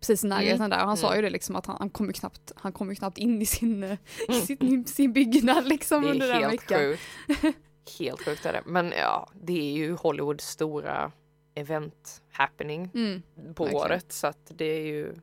precis 0.00 0.24
i 0.24 0.26
närheten 0.26 0.56
Mm. 0.56 0.70
där 0.70 0.80
och 0.80 0.86
han 0.88 0.96
sa 0.96 1.06
Mm. 1.06 1.16
ju 1.18 1.22
det 1.22 1.30
liksom 1.30 1.56
att 1.56 1.66
han, 1.66 1.76
han 1.78 1.90
kom 1.90 2.06
ju 2.06 2.12
knappt, 2.12 2.52
han 2.56 2.72
knappt 2.94 3.18
in 3.18 3.42
i 3.42 3.46
sin, 3.46 3.82
eh, 3.82 3.98
i 4.28 4.32
sin, 4.32 4.84
sin 4.86 5.12
byggnad 5.12 5.68
liksom 5.68 6.02
Det 6.02 6.10
under 6.10 6.26
är 6.28 6.32
den 6.32 6.42
helt 6.50 6.52
veckan. 6.52 6.78
sjukt. 6.80 7.56
Helt 7.98 8.20
sjukt 8.24 8.46
är 8.46 8.52
det. 8.52 8.62
Men 8.66 8.92
ja, 8.96 9.28
det 9.42 9.52
är 9.70 9.72
ju 9.72 9.92
Hollywoods 9.94 10.48
stora 10.48 11.12
event 11.54 12.22
happening 12.32 12.90
Mm. 12.94 13.22
på 13.54 13.64
Verkligen. 13.64 13.86
året 13.86 14.12
så 14.12 14.26
att 14.26 14.52
det 14.56 14.64
är 14.64 14.86
ju 14.86 15.14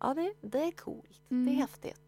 Ja 0.00 0.14
det, 0.14 0.32
det 0.48 0.58
är 0.58 0.70
coolt. 0.70 1.20
Det 1.28 1.34
Mm. 1.34 1.48
är 1.48 1.60
häftigt. 1.60 2.00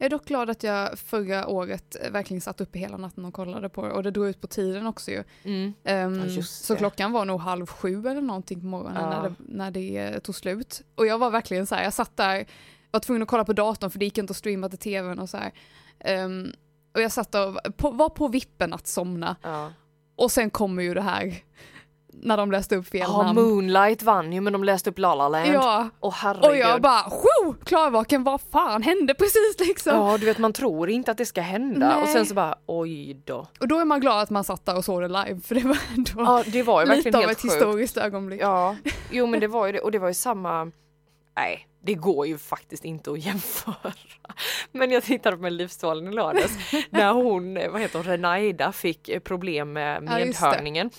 Jag 0.00 0.06
är 0.06 0.10
dock 0.10 0.24
glad 0.24 0.50
att 0.50 0.62
jag 0.62 0.98
förra 0.98 1.46
året 1.46 1.96
eh, 2.02 2.10
verkligen 2.10 2.40
satt 2.40 2.60
uppe 2.60 2.78
hela 2.78 2.96
natten 2.96 3.24
och 3.24 3.34
kollade 3.34 3.68
på 3.68 3.86
det 3.86 3.92
och 3.92 4.02
det 4.02 4.10
drog 4.10 4.28
ut 4.28 4.40
på 4.40 4.46
tiden 4.46 4.86
också 4.86 5.10
ju. 5.10 5.24
Mm. 5.44 5.72
Ehm, 5.84 6.28
Ja, 6.28 6.42
så 6.42 6.76
klockan 6.76 7.12
var 7.12 7.24
nog 7.24 7.40
halv 7.40 7.66
sju 7.66 8.06
eller 8.08 8.20
någonting 8.20 8.60
på 8.60 8.66
morgonen 8.66 9.02
Ja. 9.02 9.10
när, 9.22 9.28
det, 9.28 9.34
när 9.38 9.70
det 9.70 9.96
eh, 9.98 10.18
tog 10.18 10.34
slut. 10.34 10.82
Och 10.94 11.06
jag 11.06 11.18
var 11.18 11.30
verkligen 11.30 11.66
så 11.66 11.74
här, 11.74 11.84
jag 11.84 11.92
satt 11.92 12.16
där, 12.16 12.44
var 12.90 13.00
tvungen 13.00 13.22
att 13.22 13.28
kolla 13.28 13.44
på 13.44 13.52
datorn 13.52 13.90
för 13.90 13.98
det 13.98 14.04
gick 14.04 14.18
inte 14.18 14.30
att 14.30 14.36
streama 14.36 14.68
till 14.68 14.78
tvn 14.78 15.18
och 15.18 15.30
så. 15.30 15.38
Ehm, 16.00 16.52
och 16.94 17.00
jag 17.02 17.12
satt 17.12 17.34
och 17.34 17.76
på, 17.76 17.90
var 17.90 18.08
på 18.08 18.28
vippen 18.28 18.72
att 18.72 18.86
somna 18.86 19.36
Ja. 19.42 19.72
och 20.16 20.32
sen 20.32 20.50
kommer 20.50 20.82
ju 20.82 20.94
det 20.94 21.02
här 21.02 21.34
när 22.12 22.36
de 22.36 22.52
läste 22.52 22.76
upp 22.76 22.86
fel 22.88 23.00
Ja, 23.08 23.22
namn. 23.22 23.40
Moonlight 23.42 24.02
vann 24.02 24.32
ju 24.32 24.40
men 24.40 24.52
de 24.52 24.64
läste 24.64 24.90
upp 24.90 24.98
La 24.98 25.14
La 25.14 25.28
Land. 25.28 25.48
Ja, 25.54 25.88
herregud. 26.14 26.50
och 26.50 26.56
jag 26.56 26.80
bara 26.82 27.02
wow, 27.08 27.56
klarvaken, 27.64 28.24
vad 28.24 28.40
fan 28.40 28.82
hände 28.82 29.14
precis 29.14 29.56
liksom? 29.58 29.96
Ja, 29.96 30.18
du 30.18 30.26
vet 30.26 30.38
man 30.38 30.52
tror 30.52 30.90
inte 30.90 31.10
att 31.10 31.18
det 31.18 31.26
ska 31.26 31.40
hända 31.40 31.88
Nej. 31.94 32.02
och 32.02 32.08
sen 32.08 32.26
så 32.26 32.34
bara 32.34 32.54
oj 32.66 33.14
då. 33.24 33.46
Och 33.60 33.68
då 33.68 33.78
är 33.78 33.84
man 33.84 34.00
glad 34.00 34.22
att 34.22 34.30
man 34.30 34.44
satt 34.44 34.66
där 34.66 34.76
och 34.76 34.84
såg 34.84 35.02
det 35.02 35.08
live 35.08 35.40
för 35.44 35.54
det 35.54 35.60
var 35.62 35.78
ändå 35.96 36.10
Ja, 36.16 36.42
det 36.46 36.62
var 36.62 36.80
ju 36.80 36.86
lite 36.86 36.96
verkligen 36.96 37.14
av 37.16 37.20
helt 37.20 37.32
ett 37.32 37.42
sjukt. 37.42 37.54
historiskt 37.54 37.96
ögonblick. 37.96 38.40
Ja, 38.42 38.76
jo 39.10 39.26
men 39.26 39.40
det 39.40 39.46
var 39.48 39.66
ju 39.66 39.72
det 39.72 39.80
och 39.80 39.90
det 39.92 39.98
var 39.98 40.08
ju 40.08 40.14
samma 40.14 40.70
Nej, 41.36 41.66
det 41.82 41.94
går 41.94 42.26
ju 42.26 42.38
faktiskt 42.38 42.84
inte 42.84 43.10
att 43.12 43.18
jämföra. 43.18 43.92
Men 44.72 44.90
jag 44.90 45.02
tittade 45.02 45.36
på 45.36 45.42
Melodifestivalen 45.42 46.08
i 46.08 46.12
lördags 46.12 46.52
när 46.90 47.12
hon, 47.12 47.54
vad 47.54 47.80
heter 47.80 47.98
hon, 47.98 48.06
Renaida 48.08 48.72
fick 48.72 49.24
problem 49.24 49.72
med 49.72 49.96
Ja, 49.96 50.14
medhörningen. 50.14 50.90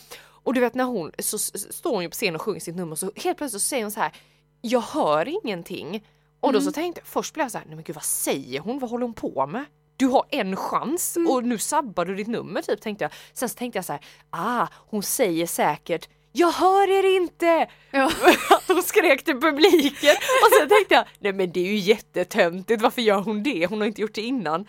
Och 0.43 0.53
du 0.53 0.59
vet 0.61 0.73
när 0.75 0.83
hon, 0.83 1.11
så 1.19 1.37
står 1.39 1.91
hon 1.93 2.03
ju 2.03 2.09
på 2.09 2.13
scen 2.15 2.35
och 2.35 2.41
sjunger 2.41 2.59
sitt 2.59 2.75
nummer 2.75 2.95
så 2.95 3.11
helt 3.15 3.37
plötsligt 3.37 3.61
så 3.61 3.67
säger 3.67 3.83
hon 3.83 3.91
så 3.91 3.99
här 3.99 4.11
Jag 4.61 4.81
hör 4.81 5.27
ingenting. 5.45 6.07
Och 6.39 6.53
då 6.53 6.59
Mm. 6.59 6.65
så 6.65 6.71
tänkte 6.71 7.01
jag, 7.01 7.07
först 7.07 7.33
blev 7.33 7.43
jag 7.43 7.51
så 7.51 7.57
här, 7.57 7.65
nej 7.65 7.75
men 7.75 7.83
gud 7.83 7.95
vad 7.95 8.03
säger 8.05 8.59
hon, 8.59 8.79
vad 8.79 8.89
håller 8.89 9.05
hon 9.05 9.13
på 9.13 9.47
med? 9.47 9.65
Du 9.97 10.05
har 10.07 10.25
en 10.29 10.55
chans 10.55 11.17
Mm. 11.17 11.31
och 11.31 11.43
nu 11.43 11.57
sabbar 11.57 12.05
du 12.05 12.15
ditt 12.15 12.27
nummer 12.27 12.61
typ 12.61 12.81
tänkte 12.81 13.03
jag. 13.03 13.11
Sen 13.33 13.49
så 13.49 13.55
tänkte 13.55 13.77
jag 13.77 13.85
så 13.85 13.93
här, 13.93 14.01
ah 14.29 14.67
hon 14.73 15.03
säger 15.03 15.47
säkert 15.47 16.09
jag 16.33 16.51
hör 16.51 16.89
er 16.89 17.15
inte! 17.15 17.67
Ja. 17.91 18.11
Att 18.49 18.63
hon 18.67 18.83
skrek 18.83 19.23
till 19.23 19.41
publiken 19.41 20.15
och 20.45 20.59
sen 20.59 20.69
tänkte 20.69 20.93
jag, 20.95 21.05
nej 21.19 21.33
men 21.33 21.51
det 21.51 21.59
är 21.59 21.65
ju 21.67 21.75
jättetöntigt, 21.77 22.81
varför 22.81 23.01
gör 23.01 23.19
hon 23.21 23.43
det? 23.43 23.65
Hon 23.67 23.79
har 23.81 23.87
inte 23.87 24.01
gjort 24.01 24.15
det 24.15 24.21
innan. 24.21 24.67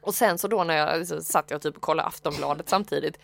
Och 0.00 0.14
sen 0.14 0.38
så 0.38 0.48
då 0.48 0.64
när 0.64 0.76
jag 0.76 1.06
så 1.06 1.20
satt 1.22 1.50
jag 1.50 1.62
typ 1.62 1.76
och 1.76 1.82
kollade 1.82 2.08
Aftonbladet 2.08 2.68
samtidigt 2.68 3.18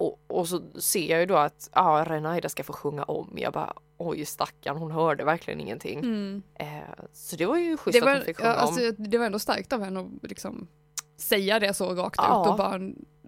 och, 0.00 0.20
och 0.26 0.48
så 0.48 0.62
ser 0.78 1.10
jag 1.10 1.20
ju 1.20 1.26
då 1.26 1.36
att 1.36 1.70
ja, 1.74 2.04
Renaida 2.08 2.48
ska 2.48 2.64
få 2.64 2.72
sjunga 2.72 3.04
om. 3.04 3.34
Jag 3.36 3.52
bara 3.52 3.72
oj 3.96 4.24
stackarn, 4.24 4.76
hon 4.76 4.90
hörde 4.90 5.24
verkligen 5.24 5.60
ingenting. 5.60 5.98
Mm. 5.98 6.42
Eh, 6.54 6.66
så 7.12 7.36
det 7.36 7.46
var 7.46 7.56
ju 7.56 7.76
schysst 7.76 7.92
Det, 7.92 7.98
att 7.98 8.08
hon 8.08 8.18
var, 8.18 8.24
fick 8.24 8.40
ja, 8.40 8.42
sjunga 8.42 8.54
om. 8.54 8.60
alltså, 8.60 8.92
det 9.02 9.18
var 9.18 9.26
ändå 9.26 9.38
starkt 9.38 9.72
av 9.72 9.82
henne 9.84 10.00
att 10.00 10.30
liksom 10.30 10.68
säga 11.16 11.58
det 11.58 11.74
så 11.74 11.94
rakt 11.94 12.16
Ja. 12.18 12.42
ut 12.44 12.50
och 12.50 12.56
bara 12.58 12.80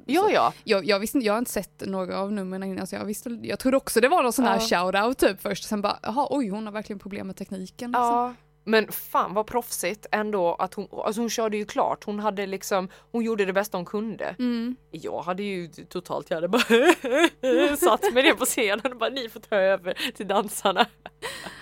Ja 0.07 0.31
ja, 0.31 0.53
jag, 0.65 0.85
jag, 0.85 0.99
visste, 1.01 1.19
jag 1.19 1.33
har 1.33 1.39
inte 1.39 1.51
sett 1.51 1.83
några 1.87 2.19
av 2.19 2.33
numren 2.33 2.63
innan 2.63 2.87
så 2.87 2.95
jag 2.95 3.05
visste, 3.05 3.31
jag 3.43 3.59
trodde 3.59 3.77
också 3.77 4.01
det 4.01 4.09
var 4.09 4.23
någon 4.23 4.33
sån 4.33 4.45
här 4.45 4.63
Ja. 4.71 4.93
shout-out 4.93 5.15
typ 5.15 5.41
först, 5.41 5.65
sen 5.65 5.83
bara 5.83 5.99
jaha 6.03 6.27
oj 6.31 6.49
hon 6.49 6.67
har 6.67 6.73
verkligen 6.73 6.99
problem 6.99 7.27
med 7.27 7.37
tekniken. 7.37 7.91
Liksom. 7.91 8.37
Men 8.65 8.93
fan 8.93 9.35
vad 9.35 9.47
proffsigt 9.47 10.07
ändå 10.13 10.55
att 10.55 10.75
hon, 10.75 10.89
alltså 10.91 11.21
hon 11.21 11.31
körde 11.31 11.57
ju 11.57 11.65
klart. 11.65 12.05
Hon 12.05 12.21
hade 12.21 12.47
liksom, 12.47 12.89
hon 13.13 13.25
gjorde 13.25 13.45
det 13.45 13.53
bästa 13.53 13.79
hon 13.79 13.85
kunde. 13.85 14.37
Mm. 14.39 14.77
Jag 14.91 15.23
hade 15.23 15.43
ju 15.43 15.69
totalt, 15.69 16.31
jag 16.31 16.37
hade 16.37 16.49
bara 16.49 16.63
satt 17.77 18.13
mig 18.15 18.23
ner 18.23 18.35
på 18.35 18.45
scenen 18.45 18.93
och 18.93 18.99
bara 18.99 19.11
ni 19.11 19.29
får 19.29 19.41
ta 19.41 19.57
över 19.57 20.13
till 20.17 20.29
dansarna. 20.29 20.87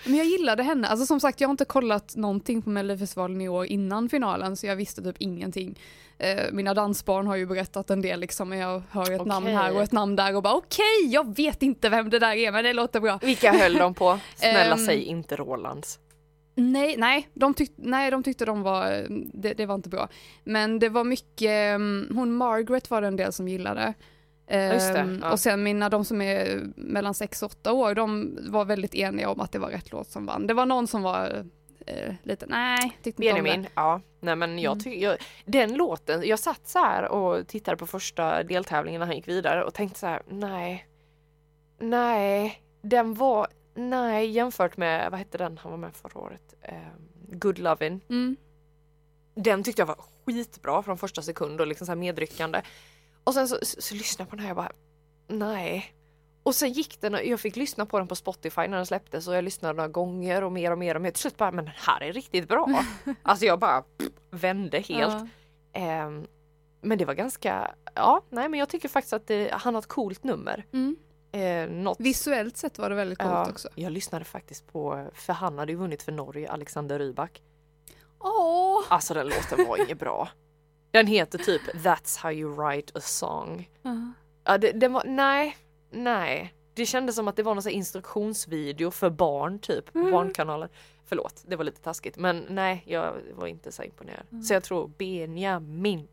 Men 0.05 0.15
jag 0.15 0.27
gillade 0.27 0.63
henne, 0.63 0.89
alltså 0.89 1.07
som 1.07 1.21
sagt 1.21 1.41
jag 1.41 1.49
har 1.49 1.51
inte 1.51 1.65
kollat 1.65 2.17
någonting 2.17 2.63
på 2.63 2.71
Melodifestivalen 2.71 3.41
i 3.41 3.49
år 3.49 3.67
innan 3.67 4.09
finalen 4.09 4.57
så 4.57 4.67
jag 4.67 4.77
visste 4.77 5.03
typ 5.03 5.17
ingenting. 5.19 5.79
Eh, 6.19 6.53
mina 6.53 6.75
dansbarn 6.75 7.27
har 7.27 7.37
ju 7.37 7.47
berättat 7.47 7.91
en 7.91 8.03
del 8.03 8.21
liksom, 8.21 8.53
jag 8.53 8.83
hör 8.91 9.13
ett 9.13 9.27
namn 9.27 9.47
Okej. 9.47 9.57
här 9.57 9.75
och 9.75 9.83
ett 9.83 9.93
namn 9.93 10.17
där 10.17 10.37
och 10.37 10.43
bara 10.43 10.55
okej, 10.55 11.07
jag 11.07 11.37
vet 11.37 11.63
inte 11.63 11.89
vem 11.89 12.11
det 12.11 12.19
där 12.19 12.33
är 12.35 12.53
men 12.53 12.65
det 12.65 12.73
låter 12.73 13.01
bra. 13.01 13.19
Vilka 13.23 13.53
höll 13.53 13.75
de 13.75 13.95
på? 13.95 14.19
Snälla 14.35 14.75
Ehm, 14.75 14.87
säg 14.87 15.03
inte 15.03 15.37
Rolands. 15.37 15.99
Nej, 16.55 16.97
nej, 16.99 17.29
de, 17.35 17.55
tyck, 17.55 17.73
nej, 17.77 18.11
de 18.11 18.23
tyckte 18.23 18.45
de 18.45 18.63
var, 18.63 19.07
det, 19.43 19.55
det 19.55 19.67
var 19.67 19.75
inte 19.75 19.89
bra. 19.89 20.09
Men 20.45 20.79
det 20.79 20.89
var 20.89 21.05
mycket, 21.05 21.75
um, 21.77 22.09
hon 22.15 22.33
Margaret 22.35 22.91
var 22.91 23.01
det 23.01 23.07
en 23.09 23.17
del 23.17 23.33
som 23.33 23.49
gillade. 23.49 23.95
just 24.73 24.93
det, 24.93 24.99
Ehm, 25.01 25.21
ja. 25.23 25.33
Och 25.33 25.41
sen 25.41 25.63
mina, 25.63 25.89
de 25.89 26.05
som 26.05 26.23
är 26.23 26.61
mellan 26.77 27.15
6 27.15 27.43
och 27.43 27.51
8 27.51 27.73
år, 27.73 27.95
de 27.95 28.39
var 28.51 28.65
väldigt 28.65 28.95
eniga 28.95 29.31
om 29.31 29.41
att 29.41 29.53
det 29.53 29.59
var 29.59 29.71
rätt 29.71 29.93
låt 29.93 30.09
som 30.09 30.27
vann. 30.27 30.47
Det 30.47 30.55
var 30.55 30.67
någon 30.67 30.87
som 30.87 31.03
var 31.03 31.45
eh, 31.87 32.15
lite, 32.23 32.47
nej, 32.47 32.97
tyckte 33.03 33.23
inte 33.27 33.39
om 33.39 33.45
Benjamin, 33.45 33.67
ja. 33.75 34.01
Nej 34.21 34.37
men 34.37 34.59
jag 34.59 34.73
Mm. 34.73 34.83
tycker, 34.85 35.17
den 35.45 35.75
låten, 35.75 36.23
jag 36.29 36.39
satt 36.39 36.69
så 36.69 36.79
här 36.79 37.09
och 37.09 37.47
tittade 37.49 37.77
på 37.77 37.87
första 37.87 38.43
deltävlingen 38.43 38.99
när 38.99 39.07
han 39.07 39.17
gick 39.17 39.29
vidare 39.29 39.65
och 39.65 39.75
tänkte 39.75 39.99
så 39.99 40.07
här, 40.07 40.23
nej. 40.29 40.87
Nej, 41.79 42.63
den 42.83 43.15
var, 43.15 43.47
nej 43.75 44.31
jämfört 44.31 44.77
med, 44.77 45.11
vad 45.11 45.19
hette 45.19 45.39
den 45.39 45.59
han 45.59 45.71
var 45.71 45.79
med 45.79 45.95
förra 45.95 46.21
året? 46.21 46.55
Um, 46.69 47.39
Good 47.39 47.59
Lovin'. 47.59 48.01
Mm. 48.09 48.37
Den 49.35 49.63
tyckte 49.63 49.83
jag 49.83 49.87
var 49.87 50.05
skitbra 50.27 50.83
från 50.83 50.99
första 50.99 51.23
sekund 51.23 51.61
och 51.61 51.67
liksom 51.67 51.87
så 51.87 51.95
medryckande. 51.95 52.63
Och 53.25 53.35
sen 53.35 53.49
så, 53.49 53.59
så, 53.63 53.83
så 53.83 53.95
lyssnade 53.95 54.23
jag 54.23 54.31
på 54.31 54.37
den 54.37 54.45
här 54.45 54.53
och 54.53 54.57
bara, 54.57 54.73
nej. 55.29 55.95
Och 56.43 56.55
sen 56.55 56.73
gick 56.73 57.01
den 57.01 57.15
och 57.15 57.25
jag 57.25 57.41
fick 57.41 57.57
lyssna 57.57 57.87
på 57.87 57.99
den 57.99 58.09
på 58.09 58.15
Spotify 58.15 58.61
när 58.61 58.77
den 58.77 58.87
släpptes 58.87 59.29
och 59.29 59.35
jag 59.35 59.45
lyssnade 59.45 59.75
några 59.75 59.89
gånger 59.89 60.45
och 60.45 60.53
mer 60.53 60.73
och 60.73 60.79
mer 60.79 60.95
och 60.95 61.03
mer. 61.03 61.11
Till 61.11 61.21
slut 61.21 61.37
bara, 61.37 61.53
men 61.53 61.65
den 61.65 61.75
här 61.77 62.03
är 62.03 62.13
riktigt 62.13 62.49
bra. 62.49 62.85
alltså 63.23 63.47
jag 63.47 63.59
bara 63.59 63.83
pff, 63.83 64.09
vände 64.31 64.79
helt. 64.79 65.13
Ja. 65.13 65.29
Ehm, 65.73 66.27
men 66.81 66.99
det 66.99 67.05
var 67.05 67.15
ganska, 67.15 67.75
ja, 67.95 68.23
nej 68.31 68.49
men 68.49 68.61
jag 68.61 68.69
tycker 68.69 68.89
faktiskt 68.89 69.13
att 69.13 69.27
det, 69.27 69.51
han 69.53 69.75
har 69.75 69.83
ett 69.83 69.89
coolt 69.89 70.25
nummer. 70.25 70.67
Mm. 70.73 70.97
Eh, 71.33 71.69
något, 71.71 72.01
Visuellt 72.01 72.57
sett 72.57 72.79
var 72.79 72.91
det 72.91 72.97
väldigt 72.97 73.19
coolt 73.19 73.31
ja, 73.31 73.51
också. 73.51 73.69
Jag 73.75 73.93
lyssnade 73.93 74.25
faktiskt 74.25 74.73
på, 74.73 75.11
för 75.15 75.33
han 75.33 75.59
hade 75.59 75.73
ju 75.73 75.79
vunnit 75.79 76.03
för 76.03 76.13
Norge, 76.13 76.51
Alexander 76.51 76.99
Rybak. 76.99 77.43
Åh! 78.19 78.83
Alltså 78.89 79.15
den 79.15 79.27
låten 79.27 79.67
var 79.69 79.85
inget 79.85 79.99
bra. 79.99 80.29
Den 80.91 81.07
heter 81.07 81.39
typ 81.39 81.63
That's 81.75 82.19
how 82.23 82.33
you 82.33 82.55
write 82.55 82.99
a 82.99 83.01
song. 83.01 83.69
Ja. 83.83 84.13
Ja, 84.45 84.59
det, 84.59 84.73
den 84.73 84.93
var, 84.93 85.05
nej, 85.07 85.57
nej. 85.91 86.55
Det 86.75 86.87
kändes 86.87 87.17
som 87.17 87.29
att 87.29 87.37
det 87.37 87.43
var 87.43 87.55
någon 87.55 87.69
instruktionsvideo 87.69 88.91
för 88.91 89.11
barn 89.11 89.59
typ, 89.59 89.95
Mm. 89.95 90.11
Barnkanalen. 90.11 90.69
Förlåt, 91.05 91.45
det 91.47 91.57
var 91.57 91.65
lite 91.65 91.81
taskigt 91.81 92.17
men 92.17 92.47
nej, 92.49 92.83
jag 92.87 93.15
var 93.35 93.47
inte 93.47 93.73
så 93.73 93.83
imponerad. 93.83 94.27
Mm. 94.33 94.43
Så 94.43 94.55
jag 94.55 94.63
tror 94.63 94.91
Benjamin. 94.99 96.09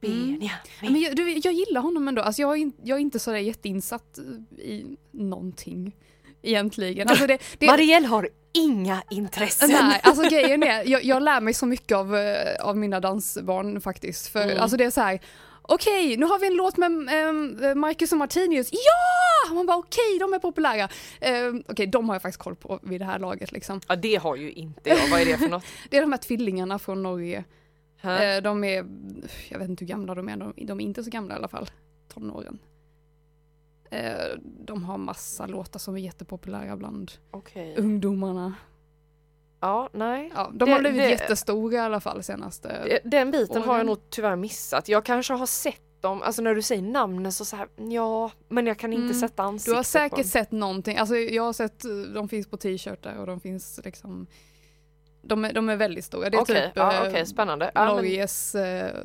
Benjamin. 0.00 0.50
Men 0.82 1.00
jag, 1.00 1.16
du, 1.16 1.30
jag 1.32 1.52
gillar 1.52 1.80
honom 1.80 2.08
ändå, 2.08 2.22
alltså 2.22 2.42
jag, 2.42 2.58
är 2.58 2.70
jag 2.82 2.96
är 2.96 3.00
inte 3.00 3.18
sådär 3.18 3.38
jätteinsatt 3.38 4.18
i 4.58 4.84
någonting 5.10 5.96
egentligen. 6.42 7.08
Alltså 7.08 7.26
det, 7.26 7.38
det, 7.58 7.66
Marielle 7.66 8.06
har 8.06 8.28
inga 8.52 9.02
intressen. 9.10 9.70
Nej, 9.70 10.00
alltså 10.02 10.22
grejen 10.30 10.62
är, 10.62 10.88
jag, 10.88 11.04
jag 11.04 11.22
lär 11.22 11.40
mig 11.40 11.54
så 11.54 11.66
mycket 11.66 11.96
av, 11.96 12.16
eh, 12.16 12.60
av 12.66 12.76
mina 12.76 13.00
dansbarn 13.00 13.80
faktiskt. 13.80 14.26
För 14.28 14.42
Mm. 14.42 14.60
alltså 14.60 14.76
det 14.76 14.84
är 14.84 14.90
så 14.90 15.00
här. 15.00 15.20
okej 15.62 16.16
nu 16.16 16.26
har 16.26 16.38
vi 16.38 16.46
en 16.46 16.54
låt 16.54 16.76
med 16.76 16.90
eh, 16.90 17.74
Marcus 17.74 18.12
och 18.12 18.18
Martinus, 18.18 18.68
ja! 18.72 19.54
Man 19.54 19.66
bara 19.66 19.76
okej, 19.76 20.18
de 20.20 20.34
är 20.34 20.38
populära. 20.38 20.88
Eh, 21.20 21.54
okej, 21.68 21.86
de 21.86 22.08
har 22.08 22.14
jag 22.14 22.22
faktiskt 22.22 22.42
koll 22.42 22.56
på 22.56 22.78
vid 22.82 23.00
det 23.00 23.04
här 23.04 23.18
laget 23.18 23.52
liksom. 23.52 23.80
Ja 23.88 23.96
det 23.96 24.16
har 24.16 24.36
ju 24.36 24.52
inte 24.52 24.90
jag, 24.90 25.08
vad 25.10 25.20
är 25.20 25.24
det 25.24 25.38
för 25.38 25.48
något? 25.48 25.64
Det 25.90 25.96
är 25.96 26.00
de 26.00 26.12
här 26.12 26.18
tvillingarna 26.18 26.78
från 26.78 27.02
Norge. 27.02 27.44
Hä? 28.00 28.36
Eh, 28.36 28.42
de 28.42 28.64
är, 28.64 28.86
jag 29.50 29.58
vet 29.58 29.68
inte 29.68 29.84
hur 29.84 29.88
gamla 29.88 30.14
de 30.14 30.28
är, 30.28 30.36
de, 30.36 30.52
de 30.66 30.80
är 30.80 30.84
inte 30.84 31.04
så 31.04 31.10
gamla 31.10 31.34
i 31.34 31.36
alla 31.38 31.48
fall. 31.48 31.70
Tonåren. 32.08 32.58
Eh, 33.90 34.16
de 34.42 34.84
har 34.84 34.98
massa 34.98 35.46
låtar 35.46 35.78
som 35.78 35.94
är 35.94 35.98
jättepopulära 36.00 36.76
bland 36.76 37.12
Okej. 37.30 37.74
ungdomarna. 37.78 38.54
Ja, 39.60 39.88
nej. 39.92 40.32
Ja, 40.34 40.50
de 40.54 40.64
Det- 40.64 40.72
har 40.72 40.80
blivit 40.80 40.98
det- 41.00 41.10
jättestora 41.10 41.74
i 41.74 41.78
alla 41.78 42.00
fall 42.00 42.22
senaste 42.22 43.00
Den 43.04 43.30
biten 43.30 43.56
har 43.62 43.66
jag 43.66 43.74
Åren. 43.74 43.86
nog 43.86 44.10
tyvärr 44.10 44.36
missat. 44.36 44.88
Jag 44.88 45.04
kanske 45.04 45.34
har 45.34 45.46
sett 45.46 45.82
dem, 46.00 46.22
alltså 46.22 46.42
när 46.42 46.54
du 46.54 46.62
säger 46.62 46.82
namnen 46.82 47.32
så, 47.32 47.44
så 47.44 47.56
här, 47.56 47.68
ja, 47.76 48.30
men 48.48 48.66
jag 48.66 48.78
kan 48.78 48.92
inte 48.92 49.04
Mm. 49.04 49.14
sätta 49.20 49.42
Du 49.42 49.48
ansiktet 49.48 49.74
har 49.74 49.80
på 49.80 49.84
säkert 49.84 50.26
sett 50.26 50.50
någonting, 50.52 50.96
alltså 50.96 51.16
jag 51.16 51.42
har 51.42 51.52
sett, 51.52 51.84
eh, 51.84 51.90
de 52.14 52.28
finns 52.28 52.46
på 52.46 52.56
t-shirtar 52.56 53.16
och 53.16 53.26
de 53.26 53.40
finns 53.40 53.80
liksom 53.84 54.26
De 55.22 55.44
är, 55.44 55.52
de 55.52 55.68
är 55.68 55.76
väldigt 55.76 56.04
stora, 56.04 56.30
det 56.30 56.36
är 56.36 56.40
Okej, 56.40 56.66
typ 56.66 56.72
ja, 56.74 57.04
eh, 57.04 57.08
okej, 57.08 57.26
spännande. 57.26 57.70
Ja, 57.74 57.84
men- 57.84 57.94
Norges 57.96 58.54
eh, 58.54 59.02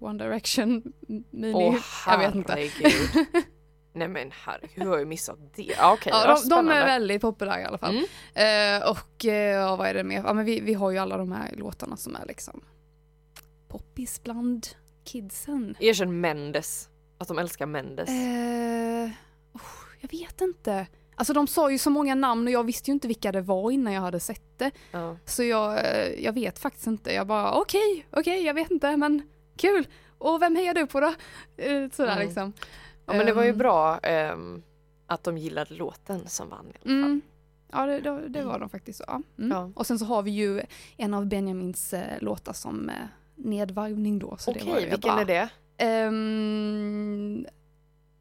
One 0.00 0.24
Direction 0.24 0.82
mini, 1.30 1.54
Åh 1.54 1.76
jag 2.06 2.18
vet 2.18 2.34
inte. 2.34 2.56
Nej 3.92 4.08
men 4.08 4.30
herregud, 4.44 4.82
hur 4.84 4.90
har 4.90 4.98
jag 4.98 5.08
missat 5.08 5.38
det? 5.54 5.72
Ja, 5.78 5.92
okej, 5.92 6.12
Ja, 6.14 6.38
de, 6.42 6.48
de 6.48 6.68
är 6.68 6.86
väldigt 6.86 7.20
populära 7.20 7.60
i 7.60 7.64
alla 7.64 7.78
fall. 7.78 8.06
Mm. 8.34 8.82
Eh, 8.82 8.90
och 8.90 9.24
ja, 9.24 9.76
vad 9.76 9.88
är 9.88 9.94
det 9.94 10.04
mer? 10.04 10.22
Ja, 10.26 10.32
men 10.32 10.44
vi, 10.44 10.60
vi 10.60 10.74
har 10.74 10.90
ju 10.90 10.98
alla 10.98 11.16
de 11.16 11.32
här 11.32 11.54
låtarna 11.56 11.96
som 11.96 12.16
är 12.16 12.26
liksom 12.26 12.60
poppis 13.68 14.22
bland 14.22 14.66
kidsen. 15.04 15.76
Erkänn 15.80 16.20
Mendes, 16.20 16.88
att 17.18 17.28
de 17.28 17.38
älskar 17.38 17.66
Mendes. 17.66 18.08
Eh, 18.08 19.10
oh, 19.52 19.60
jag 20.00 20.10
vet 20.10 20.40
inte. 20.40 20.86
Alltså 21.20 21.32
de 21.32 21.46
sa 21.46 21.70
ju 21.70 21.78
så 21.78 21.90
många 21.90 22.14
namn 22.14 22.46
och 22.46 22.52
jag 22.52 22.64
visste 22.64 22.90
ju 22.90 22.92
inte 22.92 23.08
vilka 23.08 23.32
det 23.32 23.40
var 23.40 23.70
innan 23.70 23.92
jag 23.92 24.00
hade 24.00 24.20
sett 24.20 24.58
det. 24.58 24.70
Ja. 24.90 25.16
Så 25.24 25.42
jag, 25.42 25.78
eh, 25.78 26.24
jag 26.24 26.32
vet 26.32 26.58
faktiskt 26.58 26.86
inte. 26.86 27.12
Jag 27.12 27.26
bara 27.26 27.52
okej, 27.54 28.06
okej, 28.12 28.42
jag 28.44 28.54
vet 28.54 28.70
inte 28.70 28.96
men 28.96 29.22
kul. 29.56 29.86
Och 30.18 30.42
vem 30.42 30.56
hejar 30.56 30.74
du 30.74 30.86
på 30.86 31.00
då? 31.00 31.06
Eh, 31.56 31.90
Sådär 31.92 32.12
Mm. 32.12 32.26
liksom. 32.26 32.52
ja 33.06 33.12
men 33.12 33.26
det 33.26 33.32
var 33.32 33.42
ju 33.42 33.50
Ehm, 33.50 33.58
bra 33.58 33.98
ehm, 33.98 34.62
att 35.06 35.24
de 35.24 35.38
gillade 35.38 35.74
låten 35.74 36.28
som 36.28 36.48
vann 36.48 36.66
i 36.66 36.68
alla 36.68 36.78
fall. 36.78 36.92
Mm. 36.92 37.20
Ja 37.72 37.86
det, 37.86 38.00
det, 38.00 38.28
det 38.28 38.42
var 38.42 38.58
de 38.58 38.68
faktiskt. 38.68 39.00
Ja. 39.06 39.22
Mm. 39.38 39.50
Ja. 39.50 39.70
Och 39.74 39.86
sen 39.86 39.98
så 39.98 40.04
har 40.04 40.22
vi 40.22 40.30
ju 40.30 40.62
en 40.96 41.14
av 41.14 41.26
Benjamins 41.26 41.92
eh, 41.92 42.20
låtar 42.20 42.52
som 42.52 42.88
eh, 42.88 42.94
nedvarvning 43.34 44.18
då. 44.18 44.36
Okej, 44.46 44.62
ju 44.66 44.74
vilken 44.74 45.00
bara, 45.00 45.20
är 45.20 45.24
det? 45.24 45.48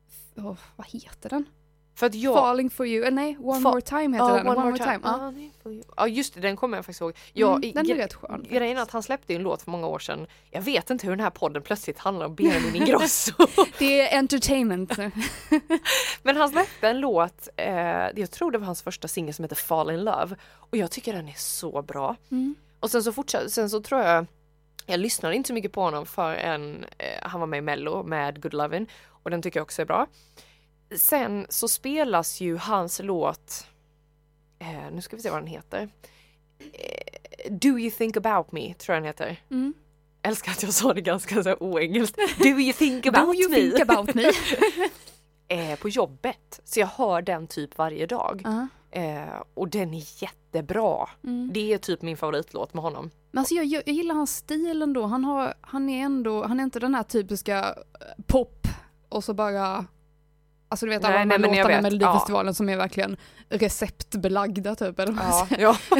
F- 0.09 0.33
åh, 0.45 0.57
vad 0.75 0.87
heter 0.87 1.29
den? 1.29 1.45
För 1.99 2.05
att 2.05 2.15
jag... 2.15 2.33
Falling 2.33 2.69
for 2.69 2.87
you, 2.87 3.01
eller 3.05 3.15
nej, 3.15 3.37
One 3.39 3.59
Fa- 3.59 3.63
more 3.63 3.81
time 3.81 4.17
heter 4.17 4.29
Ja, 4.29 4.35
den. 4.37 4.47
One, 4.47 4.63
more 4.63 4.77
time. 4.77 4.99
Ja. 5.03 5.33
For 5.63 5.71
you. 5.71 5.83
Ja 5.97 6.07
just 6.07 6.33
det, 6.33 6.39
den 6.39 6.55
kommer 6.55 6.77
jag 6.77 6.85
faktiskt 6.85 7.01
ihåg. 7.01 7.13
Jag, 7.33 7.55
Mm, 7.65 7.71
den 7.73 7.91
är 7.91 7.95
rätt 7.95 8.13
skön. 8.13 8.45
Grejen 8.49 8.77
är 8.77 8.81
att 8.81 8.91
han 8.91 9.03
släppte 9.03 9.33
en 9.35 9.41
låt 9.41 9.61
för 9.61 9.71
många 9.71 9.87
år 9.87 9.99
sedan. 9.99 10.27
Jag 10.51 10.61
vet 10.61 10.89
inte 10.89 11.05
hur 11.07 11.11
den 11.15 11.23
här 11.23 11.29
podden 11.29 11.61
plötsligt 11.63 11.99
handlar 11.99 12.25
om 12.25 12.35
Benjamin 12.35 12.75
Ingrosso. 12.75 13.33
Det 13.79 14.01
är 14.01 14.17
entertainment. 14.19 14.97
Men 16.23 16.37
han 16.37 16.49
släppte 16.49 16.87
en 16.87 16.99
låt, 16.99 17.47
eh, 17.55 17.71
jag 18.15 18.31
tror 18.31 18.51
det 18.51 18.57
var 18.57 18.65
hans 18.65 18.81
första 18.81 19.07
singel 19.07 19.33
som 19.33 19.43
heter 19.43 19.55
Fall 19.55 19.91
in 19.91 20.03
Love. 20.03 20.35
Och 20.53 20.77
jag 20.77 20.91
tycker 20.91 21.13
den 21.13 21.27
är 21.29 21.35
så 21.37 21.81
bra. 21.81 22.15
Mm. 22.31 22.55
Och 22.79 22.91
sen 22.91 23.03
så 23.03 23.11
fortsatte, 23.13 23.49
sen 23.49 23.69
så 23.69 23.81
tror 23.81 24.01
jag, 24.01 24.25
jag 24.85 24.99
lyssnade 24.99 25.35
inte 25.35 25.47
så 25.47 25.53
mycket 25.53 25.71
på 25.71 25.81
honom 25.81 26.05
förrän 26.05 26.85
eh, 26.97 27.05
han 27.21 27.39
var 27.39 27.47
med 27.47 27.57
i 27.57 27.61
Mello 27.61 28.03
med 28.03 28.41
Good 28.41 28.53
Lovin' 28.53 28.87
och 29.23 29.29
den 29.29 29.41
tycker 29.41 29.59
jag 29.59 29.63
också 29.65 29.81
är 29.81 29.85
bra. 29.85 30.07
Sen 30.95 31.45
så 31.49 31.67
spelas 31.67 32.41
ju 32.41 32.57
hans 32.57 32.99
låt, 33.03 33.67
eh, 34.59 34.91
nu 34.91 35.01
ska 35.01 35.15
vi 35.15 35.21
se 35.21 35.29
vad 35.29 35.39
den 35.41 35.47
heter. 35.47 35.89
Eh, 36.59 37.51
Do 37.51 37.67
you 37.79 37.91
think 37.91 38.17
about 38.17 38.51
me, 38.51 38.73
tror 38.73 38.93
jag 38.95 39.03
den 39.03 39.07
heter. 39.07 39.41
Mm. 39.51 39.73
Älskar 40.21 40.51
att 40.51 40.63
jag 40.63 40.73
sa 40.73 40.93
det 40.93 41.01
ganska 41.01 41.43
så 41.43 41.53
oengelskt. 41.53 42.17
Do 42.37 42.47
you 42.47 42.73
think 42.73 43.05
about 43.05 43.25
Do 43.25 43.33
you 43.33 43.49
me? 43.49 43.55
think 43.55 43.79
about 43.89 44.15
me? 44.15 44.31
eh, 45.47 45.79
på 45.79 45.89
jobbet. 45.89 46.59
Så 46.63 46.79
jag 46.79 46.87
hör 46.87 47.21
den 47.21 47.47
typ 47.47 47.77
varje 47.77 48.05
dag. 48.05 48.41
Ja. 48.43 48.67
Eh, 48.91 49.43
och 49.53 49.69
den 49.69 49.93
är 49.93 50.23
jättebra. 50.23 51.09
Mm. 51.23 51.49
Det 51.53 51.73
är 51.73 51.77
typ 51.77 52.01
min 52.01 52.17
favoritlåt 52.17 52.73
med 52.73 52.83
honom. 52.83 53.11
Men 53.31 53.39
alltså 53.39 53.53
jag, 53.55 53.65
jag, 53.65 53.83
jag 53.85 53.95
gillar 53.95 54.15
hans 54.15 54.35
stil 54.35 54.81
ändå. 54.81 55.05
Han, 55.05 55.23
har, 55.25 55.53
han 55.61 55.89
är 55.89 56.03
ändå, 56.05 56.45
han 56.45 56.59
är 56.59 56.63
inte 56.63 56.79
den 56.79 56.95
här 56.95 57.03
typiska 57.03 57.59
eh, 57.59 58.23
pop 58.27 58.67
och 59.09 59.23
så 59.23 59.33
bara 59.33 59.85
Alltså 60.69 60.85
du 60.85 60.89
vet 60.89 61.03
alla 61.03 61.15
Nej, 61.15 61.25
de 61.25 61.31
här 61.31 61.39
nej, 61.39 61.57
jag 61.59 61.65
låtarna 61.67 61.87
i. 61.87 61.91
Melodifestivalen 61.91 62.53
som 62.55 62.69
är 62.69 62.77
verkligen 62.77 63.17
receptbelagda 63.49 64.75
typ. 64.75 64.99
Eller 64.99 65.13
Ja. 65.13 65.47
ja. 65.59 65.77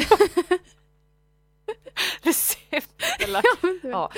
Recept. 2.21 3.03
Eller, 3.23 3.41
ja. 3.83 4.11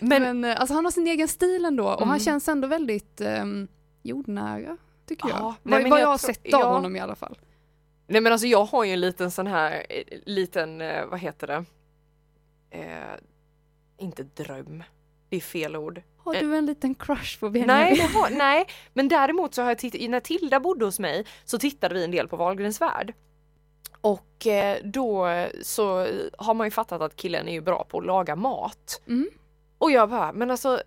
Men, 0.00 0.22
Men, 0.22 0.44
eh, 0.44 0.60
alltså 0.60 0.74
han 0.74 0.84
har 0.84 0.92
sin 0.92 1.06
egen 1.06 1.28
stil 1.28 1.64
ändå 1.64 1.84
och 1.84 1.98
han 2.00 2.08
Mm. 2.08 2.20
känns 2.20 2.48
ändå 2.48 2.68
väldigt 2.68 3.20
um, 3.20 3.68
jordnära. 4.02 4.76
Tycker 5.06 5.28
Ja, 5.28 5.34
jag. 5.38 5.54
nej, 5.62 5.82
vad 5.82 5.90
vad 5.90 6.00
jag 6.00 6.04
jag 6.04 6.10
har 6.10 6.18
sett 6.18 6.44
av 6.54 6.60
ja. 6.60 6.72
honom 6.72 6.96
i 6.96 7.00
alla 7.00 7.14
fall. 7.14 7.38
nej 8.06 8.20
men 8.20 8.32
alltså 8.32 8.46
jag 8.46 8.64
har 8.64 8.84
ju 8.84 8.92
en 8.92 9.00
liten 9.00 9.30
sån 9.30 9.46
här, 9.46 9.86
eh, 9.88 10.18
liten, 10.26 10.80
eh, 10.80 11.06
vad 11.06 11.20
heter 11.20 11.46
det? 11.46 11.64
Eh, 12.70 13.14
inte 13.98 14.22
dröm. 14.22 14.82
Det 15.28 15.36
är 15.36 15.40
fel 15.40 15.76
ord. 15.76 16.02
Har 16.28 16.34
Eh, 16.34 16.48
du 16.48 16.56
en 16.56 16.66
liten 16.66 16.94
crush 16.94 17.40
på 17.40 17.50
Benjamin? 17.50 17.76
Nej, 17.76 18.00
har, 18.14 18.30
nej, 18.30 18.66
men 18.92 19.08
däremot 19.08 19.54
så 19.54 19.62
har 19.62 19.68
jag 19.68 19.78
tittat, 19.78 20.10
när 20.10 20.20
Tilda 20.20 20.60
bodde 20.60 20.84
hos 20.84 20.98
mig 20.98 21.26
så 21.44 21.58
tittade 21.58 21.94
vi 21.94 22.04
en 22.04 22.10
del 22.10 22.28
på 22.28 22.36
Wahlgrens 22.36 22.80
värld. 22.80 23.14
Och 24.00 24.46
eh, 24.46 24.76
då 24.84 25.28
så 25.62 26.06
har 26.38 26.54
man 26.54 26.66
ju 26.66 26.70
fattat 26.70 27.02
att 27.02 27.16
killen 27.16 27.48
är 27.48 27.52
ju 27.52 27.60
bra 27.60 27.84
på 27.84 27.98
att 27.98 28.06
laga 28.06 28.36
mat. 28.36 29.02
Mm. 29.06 29.28
Och 29.78 29.90
jag 29.90 30.10
bara, 30.10 30.32
men 30.32 30.50
alltså 30.50 30.82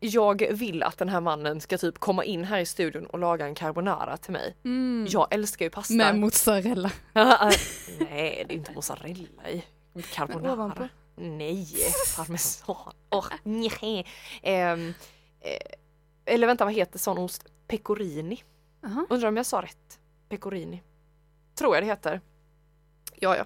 jag 0.00 0.46
vill 0.50 0.82
att 0.82 0.98
den 0.98 1.08
här 1.08 1.20
mannen 1.20 1.60
ska 1.60 1.78
typ 1.78 1.98
komma 1.98 2.24
in 2.24 2.44
här 2.44 2.58
i 2.58 2.66
studion 2.66 3.06
och 3.06 3.18
laga 3.18 3.46
en 3.46 3.54
carbonara 3.54 4.16
till 4.16 4.32
mig. 4.32 4.56
Mm. 4.64 5.06
Jag 5.10 5.26
älskar 5.30 5.64
ju 5.64 5.70
pasta. 5.70 5.94
Med 5.94 6.18
mozzarella. 6.18 6.90
Nej, 7.12 8.44
det 8.48 8.52
är 8.52 8.52
inte 8.52 8.72
mozzarella 8.72 9.48
i. 9.50 9.64
Carbonara. 10.12 10.88
Nej, 11.16 11.66
parmesan. 12.16 12.76
Oh, 13.10 13.26
nej. 13.42 14.06
Ehm, 14.42 14.94
eh, 15.40 16.34
eller 16.34 16.46
vänta, 16.46 16.64
vad 16.64 16.74
heter 16.74 16.98
sån 16.98 17.18
ost? 17.18 17.44
Pecorini. 17.68 18.42
Aha. 18.86 19.06
Undrar 19.10 19.28
om 19.28 19.36
jag 19.36 19.46
sa 19.46 19.62
rätt? 19.62 19.98
Pecorini. 20.28 20.82
Tror 21.54 21.74
jag 21.76 21.82
det 21.82 21.86
heter. 21.86 22.20
Ja, 23.20 23.36
ja. 23.36 23.44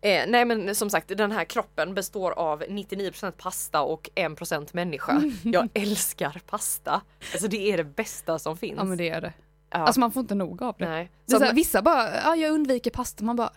Eh, 0.00 0.24
nej 0.28 0.44
men 0.44 0.74
som 0.74 0.90
sagt 0.90 1.08
den 1.08 1.32
här 1.32 1.44
kroppen 1.44 1.94
består 1.94 2.30
av 2.32 2.62
99% 2.62 3.30
pasta 3.30 3.82
och 3.82 4.10
1% 4.14 4.68
människa. 4.72 5.22
Jag 5.44 5.68
älskar 5.74 6.40
pasta. 6.46 7.00
Alltså 7.32 7.48
det 7.48 7.72
är 7.72 7.76
det 7.76 7.84
bästa 7.84 8.38
som 8.38 8.56
finns. 8.56 8.76
Ja 8.76 8.84
men 8.84 8.98
det 8.98 9.08
är 9.08 9.20
det. 9.20 9.32
Ja, 9.70 9.78
Alltså 9.78 10.00
man 10.00 10.12
får 10.12 10.20
inte 10.20 10.34
nog 10.34 10.62
av 10.62 10.74
det. 10.78 10.88
nej. 10.88 11.10
det 11.26 11.34
är 11.34 11.38
Så 11.38 11.44
här, 11.44 11.52
vissa 11.54 11.82
bara, 11.82 12.14
ja 12.22 12.36
jag 12.36 12.52
undviker 12.52 12.90
pasta, 12.90 13.24
man 13.24 13.36
bara, 13.36 13.50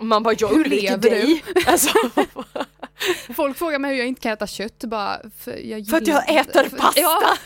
man 0.00 0.22
bara, 0.22 0.34
jag 0.38 0.52
undviker 0.52 0.96
dig. 0.98 1.44
Alltså, 1.66 1.90
folk 3.34 3.56
frågar 3.56 3.78
mig 3.78 3.90
hur 3.90 3.98
jag 3.98 4.08
inte 4.08 4.20
kan 4.20 4.32
äta 4.32 4.46
kött, 4.46 4.84
bara, 4.84 5.20
för 5.38 5.56
jag 5.56 5.86
för 5.86 5.96
att 5.96 6.06
jag 6.06 6.30
äter 6.36 6.68
pasta! 6.76 7.00
Ja, 7.00 7.36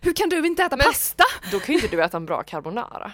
hur 0.00 0.12
kan 0.12 0.28
du 0.28 0.46
inte 0.46 0.62
äta 0.62 0.76
Men- 0.76 0.86
pasta? 0.86 1.24
Då 1.52 1.60
kan 1.60 1.74
ju 1.74 1.80
inte 1.82 1.96
du 1.96 2.02
äta 2.04 2.16
en 2.16 2.26
bra 2.26 2.42
carbonara. 2.42 3.12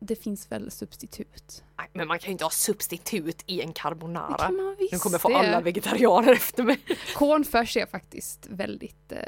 Det 0.00 0.16
finns 0.16 0.52
väl 0.52 0.70
substitut? 0.70 1.62
Nej, 1.78 1.88
men 1.92 2.08
man 2.08 2.18
kan 2.18 2.26
ju 2.28 2.32
inte 2.32 2.44
ha 2.44 2.50
substitut 2.50 3.42
i 3.46 3.60
en 3.60 3.66
Det 3.68 3.72
carbonara. 3.74 4.36
kan 4.38 4.56
man 4.56 4.76
visst. 4.78 4.92
Nu 4.92 4.98
kommer 4.98 5.18
få 5.18 5.28
det. 5.28 5.34
alla 5.36 5.60
vegetarianer 5.60 6.32
efter 6.32 6.62
mig. 6.62 6.78
Cornfärs 7.14 7.76
är 7.76 7.86
faktiskt 7.86 8.46
väldigt... 8.50 9.12
Eh, 9.12 9.18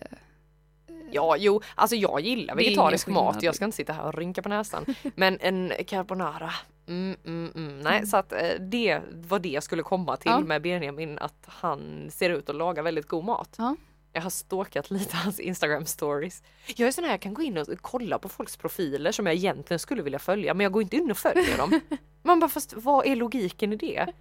Ja, 1.11 1.37
jo, 1.37 1.61
alltså 1.75 1.97
jag 1.97 2.21
gillar 2.21 2.55
Det 2.55 2.63
vegetarisk 2.65 3.07
mat. 3.07 3.43
Jag 3.43 3.55
ska 3.55 3.65
inte 3.65 3.77
sitta 3.77 3.93
här 3.93 4.05
och 4.07 4.15
rynka 4.19 4.43
på 4.43 4.49
näsan. 4.49 4.85
Men 5.17 5.39
en 5.41 5.73
carbonara, 5.87 6.55
mm, 6.87 7.17
mm, 7.25 7.53
mm. 7.55 7.81
nej, 7.81 8.07
så 8.07 8.17
att 8.17 8.33
eh, 8.33 8.39
det 8.61 9.01
var 9.11 9.39
det 9.39 9.49
jag 9.49 9.63
skulle 9.63 9.83
komma 9.83 10.17
till 10.17 10.31
Ja. 10.31 10.41
med 10.41 10.63
Benjamin, 10.63 11.19
att 11.19 11.45
han 11.47 12.11
ser 12.11 12.31
ut 12.31 12.49
att 12.49 12.57
laga 12.57 12.83
väldigt 12.83 13.09
god 13.09 13.25
mat. 13.25 13.55
Ja. 13.59 13.77
Jag 14.13 14.23
har 14.23 14.31
stalkat 14.31 14.91
lite 14.91 15.17
hans 15.25 15.41
Instagram 15.41 15.87
stories. 15.87 16.43
Jag 16.77 16.89
är 16.89 16.93
sån 16.93 17.05
här, 17.05 17.11
jag 17.11 17.21
kan 17.21 17.35
gå 17.35 17.43
in 17.43 17.59
och 17.59 17.67
kolla 17.81 18.19
på 18.19 18.29
folks 18.29 18.57
profiler 18.57 19.13
som 19.13 19.27
jag 19.27 19.35
egentligen 19.35 19.79
skulle 19.79 20.03
vilja 20.03 20.19
följa, 20.19 20.55
men 20.55 20.65
jag 20.65 20.73
går 20.73 20.83
inte 20.83 20.97
in 20.97 21.11
och 21.11 21.19
följer 21.19 21.57
dem. 21.57 21.81
Man 22.23 22.41
bara, 22.41 22.49
fast 22.49 22.73
vad 22.77 23.07
är 23.07 23.17
logiken 23.17 23.73
i 23.73 23.77
det? 23.77 24.13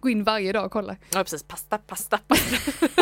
gå 0.00 0.08
in 0.08 0.24
varje 0.24 0.52
dag 0.52 0.64
och 0.66 0.72
kolla. 0.72 0.96
Ja 1.12 1.18
precis, 1.18 1.42
pasta, 1.42 1.78
pasta, 1.78 2.18
pasta. 2.18 3.01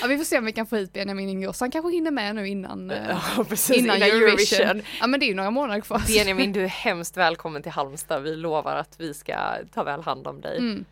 Ja, 0.00 0.06
vi 0.06 0.16
får 0.16 0.24
se 0.24 0.38
om 0.38 0.44
vi 0.44 0.52
kan 0.52 0.66
få 0.66 0.76
hit 0.76 0.92
Benjamin 0.92 1.28
Ingrosso. 1.28 1.62
Han 1.64 1.70
kanske 1.70 1.90
hinner 1.92 2.10
med 2.10 2.34
nu 2.34 2.48
innan, 2.48 2.90
eh, 2.90 3.08
Ja 3.36 3.44
precis, 3.44 3.76
innan, 3.76 3.96
innan 3.96 4.08
Eurovision. 4.08 4.60
Eurovision. 4.60 4.82
Ja 5.00 5.06
men 5.06 5.20
det 5.20 5.26
är 5.26 5.28
ju 5.28 5.34
några 5.34 5.50
månader 5.50 5.80
kvar. 5.80 6.02
Benjamin, 6.06 6.52
du 6.52 6.64
är 6.64 6.68
hemskt 6.84 7.16
välkommen 7.16 7.62
till 7.62 7.72
Halmstad. 7.72 8.22
Vi 8.22 8.36
lovar 8.36 8.76
att 8.76 9.00
vi 9.00 9.14
ska 9.14 9.36
ta 9.74 9.82
väl 9.82 10.00
hand 10.00 10.26
om 10.26 10.40
dig. 10.40 10.58
Mm. 10.58 10.84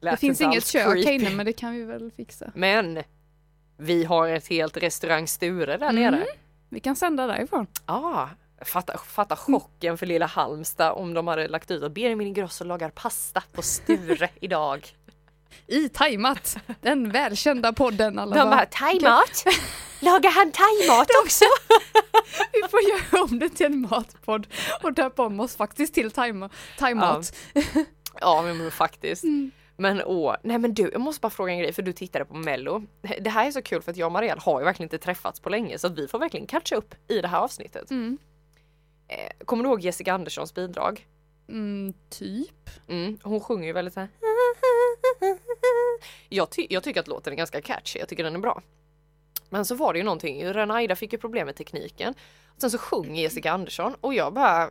Det 0.00 0.16
finns 0.16 0.40
inget 0.40 0.66
kök 0.66 1.04
här 1.04 1.12
inne 1.12 1.30
men 1.30 1.46
det 1.46 1.52
kan 1.52 1.72
vi 1.72 1.84
väl 1.84 2.10
fixa. 2.16 2.52
Men 2.54 3.02
vi 3.78 4.04
har 4.04 4.28
ett 4.28 4.48
helt 4.48 4.76
restaurang 4.76 5.28
Sture 5.28 5.76
där 5.76 5.88
Mm. 5.90 5.94
nere. 6.02 6.26
Vi 6.68 6.80
kan 6.80 6.96
sända 6.96 7.26
därifrån. 7.26 7.66
Ah, 7.86 8.26
fatta, 8.64 8.98
fatta 8.98 9.36
chocken 9.36 9.98
för 9.98 10.06
lilla 10.06 10.26
Halmstad 10.26 10.92
om 10.92 11.14
de 11.14 11.26
hade 11.26 11.48
lagt 11.48 11.70
ut 11.70 11.82
att 11.82 11.92
Benjamin 11.92 12.26
Ingrosso 12.26 12.64
lagar 12.64 12.90
pasta 12.90 13.42
på 13.52 13.62
Sture 13.62 14.28
idag. 14.40 14.88
I 15.66 15.88
Thaimat, 15.88 16.56
den 16.80 17.10
välkända 17.10 17.72
podden. 17.72 18.18
Alla 18.18 18.36
De 18.36 18.50
bara, 18.50 18.66
thaimat? 18.66 19.44
Lagar 20.00 20.30
han 20.30 20.52
thaimat 20.52 21.08
också? 21.24 21.44
vi 22.52 22.68
får 22.70 22.80
göra 22.82 23.22
om 23.24 23.38
det 23.38 23.48
till 23.48 23.66
en 23.66 23.80
matpodd 23.80 24.46
och 24.82 24.92
döpa 24.92 25.26
om 25.26 25.40
oss 25.40 25.56
faktiskt 25.56 25.94
till 25.94 26.10
thai- 26.10 26.50
thaimat. 26.78 27.36
Ja 28.20 28.42
men 28.42 28.70
faktiskt. 28.70 29.24
Mm. 29.24 29.50
Men 29.76 30.02
åh, 30.04 30.36
nej 30.42 30.58
men 30.58 30.74
du, 30.74 30.90
jag 30.92 31.00
måste 31.00 31.20
bara 31.20 31.30
fråga 31.30 31.52
en 31.52 31.58
grej 31.58 31.72
för 31.72 31.82
du 31.82 31.92
tittade 31.92 32.24
på 32.24 32.34
mello. 32.34 32.82
Det 33.20 33.30
här 33.30 33.46
är 33.46 33.50
så 33.50 33.62
kul 33.62 33.82
för 33.82 33.90
att 33.90 33.96
jag 33.96 34.06
och 34.06 34.12
Marielle 34.12 34.40
har 34.40 34.60
ju 34.60 34.64
verkligen 34.64 34.86
inte 34.86 34.98
träffats 35.04 35.40
på 35.40 35.50
länge 35.50 35.78
så 35.78 35.86
att 35.86 35.98
vi 35.98 36.08
får 36.08 36.18
verkligen 36.18 36.46
catcha 36.46 36.76
upp 36.76 36.94
i 37.08 37.20
det 37.20 37.28
här 37.28 37.38
avsnittet. 37.38 37.90
Mm. 37.90 38.18
Eh, 39.08 39.44
kommer 39.44 39.64
du 39.64 39.70
ihåg 39.70 39.80
Jessica 39.80 40.12
Anderssons 40.14 40.54
bidrag? 40.54 41.06
Mm, 41.48 41.94
typ. 42.10 42.70
Mm, 42.88 43.18
hon 43.22 43.40
sjunger 43.40 43.66
ju 43.66 43.72
väldigt 43.72 43.94
så 43.94 44.00
här. 44.00 44.08
Jag, 46.28 46.50
ty- 46.50 46.66
jag 46.70 46.82
tycker 46.82 47.00
att 47.00 47.08
låten 47.08 47.32
är 47.32 47.36
ganska 47.36 47.60
catchy, 47.62 47.98
jag 47.98 48.08
tycker 48.08 48.24
den 48.24 48.34
är 48.34 48.38
bra. 48.38 48.62
Men 49.50 49.64
så 49.64 49.74
var 49.74 49.92
det 49.92 49.98
ju 49.98 50.04
någonting, 50.04 50.44
Renaida 50.44 50.96
fick 50.96 51.12
ju 51.12 51.18
problem 51.18 51.46
med 51.46 51.56
tekniken. 51.56 52.14
Sen 52.58 52.70
så 52.70 52.78
sjunger 52.78 53.22
Jessica 53.22 53.52
Andersson 53.52 53.94
och 54.00 54.14
jag 54.14 54.32
bara 54.34 54.70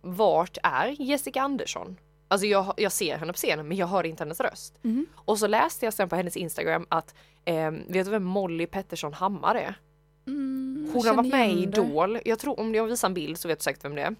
Vart 0.00 0.58
är 0.62 0.86
Jessica 1.02 1.42
Andersson? 1.42 1.96
Alltså 2.28 2.46
jag, 2.46 2.74
jag 2.76 2.92
ser 2.92 3.16
henne 3.16 3.32
på 3.32 3.36
scenen 3.36 3.68
men 3.68 3.76
jag 3.76 3.86
hör 3.86 4.06
inte 4.06 4.22
hennes 4.24 4.40
röst. 4.40 4.80
Mm. 4.84 5.06
Och 5.14 5.38
så 5.38 5.46
läste 5.46 5.84
jag 5.84 5.94
sen 5.94 6.08
på 6.08 6.16
hennes 6.16 6.36
Instagram 6.36 6.86
att 6.88 7.14
eh, 7.44 7.70
Vet 7.70 8.04
du 8.04 8.10
vem 8.10 8.24
Molly 8.24 8.66
Pettersson 8.66 9.14
Hammar 9.14 9.54
är? 9.54 9.74
Mm, 10.26 10.90
Hon 10.94 11.06
har 11.06 11.14
varit 11.14 11.30
med 11.32 11.50
i. 11.50 11.62
Idol. 11.62 12.18
Jag 12.24 12.38
tror 12.38 12.60
om 12.60 12.74
jag 12.74 12.84
visar 12.86 13.08
en 13.08 13.14
bild 13.14 13.38
så 13.38 13.48
vet 13.48 13.58
du 13.58 13.62
säkert 13.62 13.84
vem 13.84 13.94
det 13.94 14.02
är. 14.02 14.14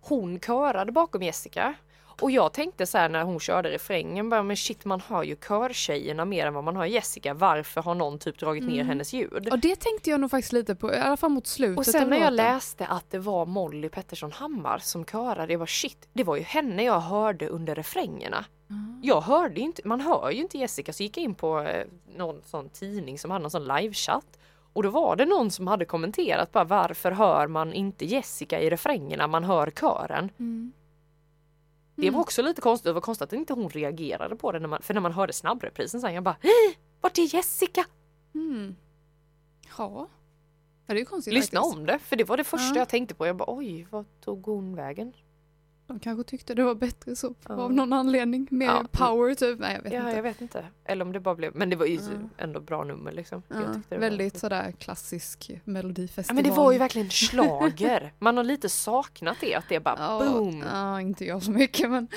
Hon 0.00 0.40
körade 0.40 0.92
bakom 0.92 1.22
Jessica. 1.22 1.74
Och 2.20 2.30
jag 2.30 2.52
tänkte 2.52 2.86
så 2.86 2.98
här 2.98 3.08
när 3.08 3.22
hon 3.22 3.40
körde 3.40 3.70
refrängen 3.70 4.30
bara 4.30 4.42
men 4.42 4.56
shit 4.56 4.84
man 4.84 5.00
hör 5.00 5.22
ju 5.22 5.36
körtjejerna 5.36 6.24
mer 6.24 6.46
än 6.46 6.54
vad 6.54 6.64
man 6.64 6.76
hör 6.76 6.84
Jessica. 6.84 7.34
Varför 7.34 7.82
har 7.82 7.94
någon 7.94 8.18
typ 8.18 8.38
dragit 8.38 8.64
ner 8.64 8.74
Mm. 8.74 8.86
hennes 8.86 9.12
ljud? 9.12 9.48
Och 9.52 9.58
det 9.58 9.76
tänkte 9.80 10.10
jag 10.10 10.20
nog 10.20 10.30
faktiskt 10.30 10.52
lite 10.52 10.74
på, 10.74 10.92
i 10.94 10.96
alla 10.96 11.16
fall 11.16 11.30
mot 11.30 11.46
slutet 11.46 11.78
Och 11.78 11.86
sen 11.86 12.10
när 12.10 12.16
jag 12.20 12.32
läste 12.32 12.86
att 12.86 13.10
det 13.10 13.18
var 13.18 13.46
Molly 13.46 13.88
Pettersson 13.88 14.32
Hammar 14.32 14.78
som 14.78 15.04
körade, 15.04 15.52
jag 15.52 15.58
var 15.58 15.66
shit, 15.66 16.08
det 16.12 16.24
var 16.24 16.36
ju 16.36 16.42
henne 16.42 16.84
jag 16.84 17.00
hörde 17.00 17.48
under 17.48 17.74
refrängerna. 17.74 18.44
Ah. 18.70 18.74
Jag 19.02 19.20
hörde 19.20 19.60
inte, 19.60 19.82
man 19.84 20.00
hör 20.00 20.30
ju 20.30 20.40
inte 20.42 20.58
Jessica 20.58 20.92
så 20.92 21.02
gick 21.02 21.16
jag 21.16 21.24
in 21.24 21.34
på 21.34 21.60
eh, 21.60 21.86
någon 22.16 22.42
sån 22.44 22.68
tidning 22.68 23.18
som 23.18 23.30
hade 23.30 23.42
någon 23.42 23.50
sån 23.50 23.64
livechatt 23.64 24.38
Och 24.72 24.82
då 24.82 24.90
var 24.90 25.16
det 25.16 25.24
någon 25.26 25.50
som 25.50 25.66
hade 25.66 25.84
kommenterat 25.84 26.52
bara 26.52 26.64
varför 26.64 27.10
hör 27.10 27.46
man 27.46 27.72
inte 27.72 28.04
Jessica 28.04 28.60
i 28.60 28.70
refrängerna, 28.70 29.26
man 29.26 29.44
hör 29.44 29.70
kören. 29.70 30.30
Mm. 30.38 30.72
Det 31.96 32.10
var 32.10 32.20
också 32.20 32.42
lite 32.42 32.60
konstigt, 32.60 32.84
det 32.84 32.92
var 32.92 33.00
konstigt 33.00 33.22
att 33.28 33.32
inte 33.32 33.52
hon 33.52 33.68
reagerade 33.68 34.36
på 34.36 34.52
det 34.52 34.58
när 34.60 34.68
man, 34.68 34.82
för 34.82 34.94
när 34.94 35.00
man 35.00 35.12
hörde 35.12 35.32
snabbreprisen 35.32 36.00
sen 36.00 36.14
jag 36.14 36.22
bara! 36.24 36.36
Vart 37.00 37.18
är 37.18 37.34
Jessica? 37.34 37.84
Mm. 38.34 38.76
Ja. 39.78 40.08
ja, 40.86 40.94
det 40.94 41.00
är 41.00 41.04
konstigt 41.04 41.34
Lyssna 41.34 41.60
faktiskt. 41.60 41.76
om 41.78 41.86
det, 41.86 41.98
för 41.98 42.16
det 42.16 42.24
var 42.24 42.36
det 42.36 42.44
första 42.44 42.74
Ja. 42.74 42.78
jag 42.80 42.88
tänkte 42.88 43.14
på. 43.14 43.26
Jag 43.26 43.36
bara 43.36 43.56
oj, 43.56 43.86
vad 43.90 44.20
tog 44.20 44.46
hon 44.46 44.76
vägen? 44.76 45.12
De 45.86 45.98
kanske 46.00 46.24
tyckte 46.24 46.54
det 46.54 46.64
var 46.64 46.74
bättre 46.74 47.16
så 47.16 47.34
Ja. 47.48 47.54
av 47.54 47.72
någon 47.72 47.92
anledning. 47.92 48.48
Mer 48.50 48.66
Ja. 48.66 48.84
power 48.92 49.34
typ. 49.34 49.58
Nej 49.58 49.74
jag 49.74 49.82
vet 49.82 49.92
ja, 49.92 49.98
inte. 49.98 50.16
jag 50.16 50.22
vet 50.22 50.40
inte. 50.40 50.64
Eller 50.84 51.04
om 51.04 51.12
det 51.12 51.20
bara 51.20 51.34
blev, 51.34 51.56
men 51.56 51.70
det 51.70 51.76
var 51.76 51.86
ju 51.86 51.94
Ja. 51.94 52.00
ändå 52.38 52.60
bra 52.60 52.84
nummer 52.84 53.12
liksom. 53.12 53.42
Ja, 53.48 53.56
det 53.88 53.98
väldigt 53.98 54.34
var... 54.34 54.40
sådär 54.40 54.72
klassisk 54.78 55.50
Ja, 55.50 55.58
melodifestival. 55.64 56.34
men 56.34 56.44
det 56.44 56.50
var 56.50 56.72
ju 56.72 56.78
verkligen 56.78 57.10
slager. 57.10 58.12
Man 58.18 58.36
har 58.36 58.44
lite 58.44 58.68
saknat 58.68 59.36
det, 59.40 59.54
att 59.54 59.68
det 59.68 59.80
bara 59.80 59.96
ja, 59.98 60.30
boom. 60.32 60.64
Ja, 60.72 61.00
inte 61.00 61.24
jag 61.24 61.42
så 61.42 61.50
mycket 61.50 61.90
men 61.90 62.08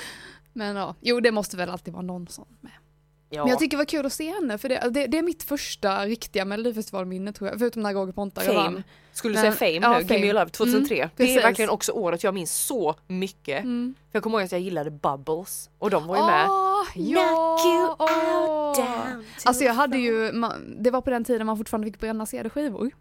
men 0.54 0.76
ja, 0.76 0.96
jo 1.02 1.20
det 1.20 1.32
måste 1.32 1.58
väl 1.58 1.70
alltid 1.70 1.94
vara 1.94 2.04
någon 2.04 2.28
sån 2.28 2.48
med. 2.62 2.72
Ja. 3.30 3.44
Men 3.44 3.50
jag 3.50 3.60
tycker 3.60 3.78
det 3.78 3.82
var 3.82 3.86
kul 3.86 4.06
att 4.06 4.14
se 4.14 4.34
henne 4.34 4.58
för 4.58 4.70
det, 4.70 4.90
det, 4.90 5.08
det 5.08 5.18
är 5.18 5.24
mitt 5.24 5.44
första 5.44 6.06
riktiga 6.06 6.46
melodifestivalminne 6.46 7.34
tror 7.34 7.50
jag, 7.50 7.60
förutom 7.60 7.84
när 7.84 7.94
Roger 7.94 8.14
Pontare 8.14 8.54
vann. 8.54 8.84
Skulle 9.12 9.36
du 9.36 9.42
säga 9.42 9.52
Fame 9.52 9.72
ja, 9.72 9.94
nu? 9.94 9.98
Give 9.98 10.08
Fame. 10.08 10.20
me 10.20 10.26
your 10.26 10.34
love 10.34 10.50
2003. 10.50 10.96
Mm, 10.96 11.10
det 11.16 11.36
är 11.36 11.42
verkligen 11.42 11.70
också 11.70 11.92
året 11.92 12.24
jag 12.24 12.34
minns 12.34 12.66
så 12.66 12.96
mycket. 13.08 13.64
Mm. 13.64 13.96
För 14.12 14.16
jag 14.16 14.24
kommer 14.24 14.38
ihåg 14.38 14.46
att 14.46 14.52
jag 14.52 14.62
gillade 14.62 14.92
Bubbles 14.92 15.70
och 15.80 15.90
de 15.90 16.08
var 16.08 16.18
ju 16.18 16.24
med. 16.24 16.46
Åh, 16.50 16.86
ja! 16.96 18.74
To 18.76 18.82
Alltså 19.44 19.64
jag 19.64 19.74
hade 19.74 19.98
ju, 19.98 20.32
man, 20.32 20.76
det 20.80 20.92
var 20.92 21.02
på 21.02 21.10
den 21.10 21.24
tiden 21.24 21.48
man 21.48 21.58
fortfarande 21.58 21.88
fick 21.88 22.00
bränna 22.00 22.26
CD-skivor 22.26 22.92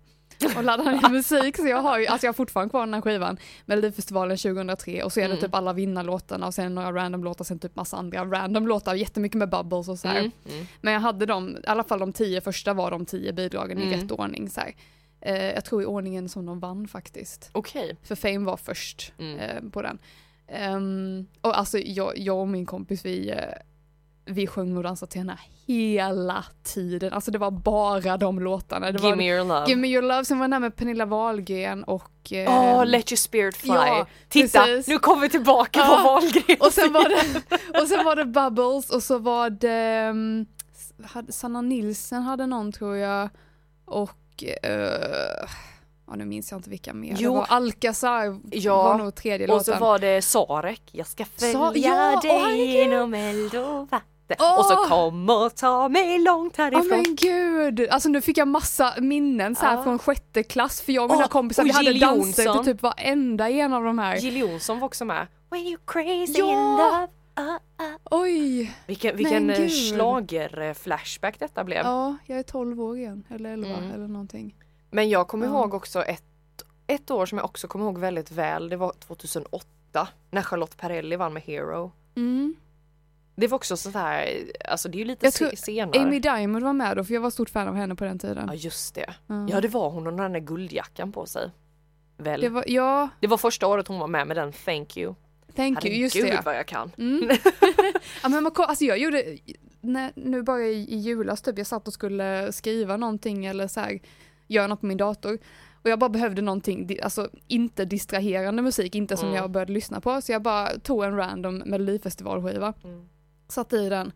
och 0.57 0.65
ladda 0.65 0.83
ner 0.85 1.09
musik 1.11 1.57
så 1.57 1.67
jag 1.67 1.83
har 1.83 1.99
ju, 1.99 2.07
alltså 2.07 2.27
jag 2.27 2.29
har 2.33 2.35
fortfarande 2.35 2.71
kvar 2.71 2.81
den 2.81 2.95
här 2.95 3.01
skivan 3.01 3.39
Melodifestivalen 3.67 4.37
2003 4.37 5.03
och 5.03 5.13
så 5.13 5.21
är 5.21 5.25
det 5.25 5.35
Mm. 5.35 5.41
typ 5.45 5.55
alla 5.55 5.73
vinnarlåtarna 5.73 6.47
och 6.47 6.55
sen 6.55 6.75
några 6.75 6.93
random 6.93 7.25
låtar, 7.25 7.45
sen 7.45 7.59
typ 7.59 7.77
massa 7.77 7.97
andra 7.97 8.25
random 8.25 8.67
låtar, 8.69 8.95
jättemycket 8.95 9.39
med 9.39 9.49
bubbles 9.51 9.89
och 9.89 9.99
så 9.99 10.09
här. 10.09 10.19
Mm, 10.19 10.31
mm. 10.51 10.67
Men 10.81 10.93
jag 10.93 11.01
hade 11.01 11.27
dem, 11.27 11.57
i 11.65 11.67
alla 11.67 11.85
fall 11.85 11.99
de 11.99 12.13
tio 12.13 12.41
första 12.41 12.75
var 12.75 12.91
de 12.91 13.07
tio 13.07 13.33
bidragen 13.33 13.79
i 13.79 13.83
Mm. 13.87 14.01
rätt 14.01 14.11
ordning 14.13 14.51
så 14.51 14.61
här. 14.61 14.75
Eh, 15.21 15.45
jag 15.55 15.65
tror 15.65 15.83
i 15.83 15.87
ordningen 15.87 16.29
som 16.29 16.47
de 16.47 16.61
vann 16.61 16.89
faktiskt. 16.89 17.51
Okej. 17.53 17.97
För 18.03 18.15
Fame 18.15 18.39
var 18.47 18.57
först 18.57 19.13
Mm. 19.19 19.39
eh, 19.39 19.71
på 19.71 19.83
den. 19.83 19.99
Ehm, 20.49 21.27
och 21.41 21.59
alltså 21.59 21.79
jag, 21.79 22.19
jag 22.19 22.39
och 22.41 22.49
min 22.49 22.67
kompis 22.67 23.05
vi, 23.05 23.31
eh, 23.31 23.39
vi 24.27 24.47
sjöng 24.47 24.77
och 24.77 24.83
dansade 24.83 25.13
till 25.13 25.21
henne 25.21 25.39
hela 25.67 26.45
tiden. 26.63 27.13
Alltså 27.13 27.31
det 27.31 27.39
var 27.39 27.51
bara 27.51 28.17
de 28.17 28.41
låtarna. 28.41 28.93
Det 28.93 29.03
Give 29.03 29.17
me 29.17 29.31
your 29.35 29.45
love. 29.45 29.67
Give 29.69 29.81
me 29.81 29.89
your 29.89 30.03
love, 30.03 30.25
sen 30.25 30.39
var 30.39 30.49
den 30.49 30.63
med 30.63 30.77
Pernilla 30.77 31.05
Wahlgren 31.07 31.85
och... 31.85 32.33
eh, 32.33 32.51
Åh, 32.79 32.87
let 32.87 33.13
your 33.13 33.17
spirit 33.17 33.57
fly. 33.57 33.69
ja, 33.75 34.07
Titta, 34.29 34.65
precis. 34.65 34.89
nu 34.89 34.99
kommer 34.99 35.23
vi 35.23 35.29
tillbaka 35.29 35.81
Ja. 35.81 35.87
på 36.03 36.09
Wahlgren. 36.09 36.57
och, 36.61 36.73
sen 36.73 36.93
var 36.93 37.09
det, 37.09 37.43
och 37.83 37.89
sen 37.89 38.05
var 38.05 38.17
det 38.17 38.25
Bubbles 38.25 38.91
och 38.91 39.03
så 39.03 39.19
var 39.19 39.51
det... 39.51 40.09
Um, 40.11 40.47
hade, 41.05 41.33
Sanna 41.33 41.61
Nilsen 41.63 42.23
hade 42.23 42.47
någon 42.47 42.73
tror 42.73 42.97
jag. 42.97 43.29
Och... 43.85 44.45
eh, 44.63 45.47
ja 46.09 46.15
nu 46.17 46.25
minns 46.25 46.51
jag 46.51 46.59
inte 46.59 46.71
vilka 46.71 46.95
mer. 46.95 47.17
Jo. 47.19 47.31
Det 47.33 47.39
var 47.39 47.47
Alcazar 47.49 48.41
Ja, 48.51 48.83
var 48.83 48.99
nog 48.99 49.15
tredje 49.15 49.49
Och 49.49 49.63
så 49.65 49.71
låten. 49.71 49.81
var 49.83 49.99
det 49.99 50.23
Sarek. 50.23 50.83
Jag 50.93 51.07
ska 51.07 51.25
följa 51.25 51.53
Sa- 51.53 51.73
ja, 51.75 52.21
dig 52.23 52.31
herregud. 52.41 52.67
genom 52.75 53.15
eld 53.15 53.55
vatten. 54.29 54.47
Åh. 54.47 54.59
Och 54.59 54.65
så 54.65 54.77
kom 54.77 55.31
och 55.31 55.55
ta 55.57 55.89
mig 55.89 56.19
långt 56.19 56.55
Ja 56.59 56.65
härifrån. 56.65 56.89
men 56.89 57.17
gud, 57.17 57.89
alltså 57.91 58.09
nu 58.09 58.21
fick 58.21 58.39
jag 58.39 58.49
massa 58.49 58.95
minnen 59.01 59.55
så 59.55 59.65
här 59.67 59.77
Ja. 59.77 59.83
från 59.83 59.99
sjätte 59.99 60.43
klass 60.43 60.81
för 60.81 60.93
jag 60.93 61.05
och 61.05 61.11
mina 61.11 61.25
Åh, 61.25 61.29
kompisar 61.29 61.63
och 61.63 61.67
vi 61.69 61.73
hade 61.73 61.93
danser 61.99 62.55
till 62.55 62.65
typ 62.73 62.83
varenda 62.83 63.51
en 63.51 63.73
av 63.73 63.85
de 63.85 63.99
här. 63.99 64.17
Jill 64.17 64.37
Johnson 64.37 64.81
var 64.81 64.87
också 64.87 65.05
med. 65.05 65.27
When 65.51 65.61
you 65.61 65.79
crazy 65.87 66.35
Ja. 66.39 66.47
in 66.51 66.77
love. 66.77 67.09
Uh, 67.39 67.45
uh. 67.87 67.97
Oj, 68.11 68.75
Vilken, 68.87 69.17
vilken 69.17 69.51
eh, 69.51 69.59
gud. 69.59 69.71
schlager-flashback 69.71 71.39
detta 71.39 71.65
blev. 71.65 71.79
ja 71.87 72.17
jag 72.27 72.39
är 72.39 72.43
12 72.43 72.81
år 72.81 72.97
igen, 72.99 73.25
eller 73.31 73.51
11 73.53 73.69
Mm. 73.77 73.91
eller 73.91 74.09
någonting. 74.09 74.55
Men 74.91 75.09
jag 75.09 75.29
kommer 75.29 75.47
Ja. 75.47 75.53
ihåg 75.53 75.75
också 75.75 76.03
ett, 76.03 76.23
ett 76.87 77.11
år 77.11 77.27
som 77.27 77.39
jag 77.39 77.45
också 77.45 77.69
kommer 77.69 77.85
ihåg 77.85 77.99
väldigt 77.99 78.31
väl. 78.31 78.69
Det 78.69 78.77
var 78.77 78.93
2008 79.07 80.09
när 80.31 80.43
Charlotte 80.43 80.77
Perrelli 80.77 81.17
vann 81.17 81.33
med 81.33 81.43
Hero. 81.43 81.93
Mm. 82.17 82.57
Det 83.37 83.47
var 83.47 83.57
också 83.57 83.77
sånt 83.77 83.95
här, 83.95 84.29
alltså 84.69 84.89
det 84.89 84.97
är 84.97 84.99
ju 84.99 85.05
lite 85.05 85.27
Jag 85.27 85.33
tror 85.35 85.49
se- 85.49 85.57
senare. 85.57 86.01
Amy 86.03 86.19
Diamond 86.21 86.65
var 86.65 86.73
med 86.73 86.97
då 86.97 87.05
för 87.05 87.15
jag 87.15 87.21
var 87.21 87.31
stort 87.31 87.51
fan 87.51 87.69
av 87.69 87.75
henne 87.75 87.95
på 87.95 88.05
den 88.05 88.19
tiden. 88.19 88.45
Ja 88.49 88.55
just 88.55 88.95
det. 88.95 89.15
Ja. 89.27 89.47
Ja 89.51 89.61
det 89.61 89.69
var 89.69 89.91
hon 89.91 90.07
och 90.07 90.13
den 90.13 90.33
där 90.33 90.41
guldjackan 90.41 91.13
på 91.13 91.27
sig. 91.27 91.51
Väl. 92.19 92.41
Det 92.41 92.49
var, 92.49 92.65
ja, 92.67 93.09
Det 93.21 93.27
var 93.27 93.37
första 93.37 93.67
året 93.67 93.89
hon 93.89 93.99
var 93.99 94.07
med 94.09 94.27
med 94.27 94.37
den 94.37 94.53
Thank 94.53 94.97
you. 94.97 95.15
thank 95.57 95.85
you, 95.85 95.95
just 95.95 96.17
det. 96.17 96.23
Herregud 96.23 96.45
vad 96.45 96.57
jag 96.57 96.67
kan. 96.67 96.93
Mm. 96.99 97.29
ja, 98.23 98.29
men 98.29 98.43
man, 98.43 98.53
alltså 98.57 98.85
jag 98.85 98.99
gjorde, 98.99 99.37
när, 99.81 100.13
nu 100.15 100.43
bara 100.43 100.63
i, 100.63 100.95
i 100.95 100.97
julas 100.99 101.43
typ, 101.43 101.59
jag 101.59 101.67
satt 101.67 101.87
och 101.87 101.95
skulle 101.95 102.53
skriva 102.53 102.97
någonting 102.97 103.47
eller 103.47 103.69
så 103.69 103.81
här, 103.81 103.99
göra 104.47 104.67
något 104.67 104.81
på 104.81 104.87
min 104.87 104.97
dator. 104.99 105.39
Och 105.83 105.91
jag 105.91 105.99
bara 105.99 106.11
behövde 106.11 106.43
någonting, 106.43 106.99
alltså 107.03 107.31
inte 107.47 107.85
distraherande 107.85 108.63
musik, 108.63 108.95
inte 108.95 109.17
som 109.17 109.29
Mm. 109.29 109.41
jag 109.43 109.51
började 109.51 109.73
lyssna 109.73 110.01
på. 110.01 110.21
Så 110.21 110.33
jag 110.33 110.43
bara 110.43 110.79
tog 110.79 111.05
en 111.05 111.17
random 111.17 111.59
melodifestivalskiva, 111.59 112.73
Mm. 112.85 113.09
Satte 113.49 113.77
i 113.77 113.89
den 113.89 114.13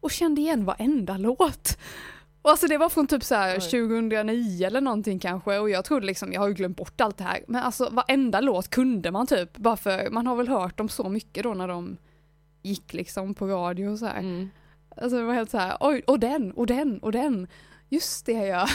och 0.00 0.10
kände 0.10 0.40
igen 0.40 0.64
varenda 0.64 1.16
låt. 1.16 1.78
Och 2.42 2.50
alltså 2.50 2.66
det 2.66 2.78
var 2.78 2.88
från 2.88 3.06
typ 3.06 3.24
så 3.24 3.34
här 3.34 3.56
Oj. 3.56 3.88
2009 3.88 4.66
eller 4.66 4.80
någonting 4.80 5.18
kanske 5.18 5.58
och 5.58 5.70
jag 5.70 5.84
trodde 5.84 6.06
liksom, 6.06 6.32
jag 6.32 6.40
har 6.40 6.48
ju 6.48 6.54
glömt 6.54 6.76
bort 6.76 7.00
allt 7.00 7.18
det 7.18 7.24
här. 7.24 7.44
Men 7.48 7.62
alltså 7.62 7.88
varenda 7.90 8.40
låt 8.40 8.68
kunde 8.68 9.10
man 9.10 9.26
typ, 9.26 9.56
bara 9.56 9.76
för 9.76 10.10
man 10.10 10.26
har 10.26 10.36
väl 10.36 10.48
hört 10.48 10.78
dem 10.78 10.88
så 10.88 11.08
mycket 11.08 11.44
då 11.44 11.54
när 11.54 11.68
de 11.68 11.96
gick 12.62 12.92
liksom 12.94 13.34
på 13.34 13.46
radio 13.46 13.88
och 13.88 13.98
så 13.98 14.06
här. 14.06 14.18
Mm. 14.18 14.50
Alltså 14.96 15.16
det 15.16 15.22
var 15.22 15.34
helt 15.34 15.50
så 15.50 15.58
här, 15.58 15.76
oj, 15.80 16.02
och 16.06 16.20
den, 16.20 16.52
och 16.52 16.66
den, 16.66 16.98
och 16.98 17.12
den. 17.12 17.48
Just 17.88 18.26
det 18.26 18.32
ja. 18.46 18.68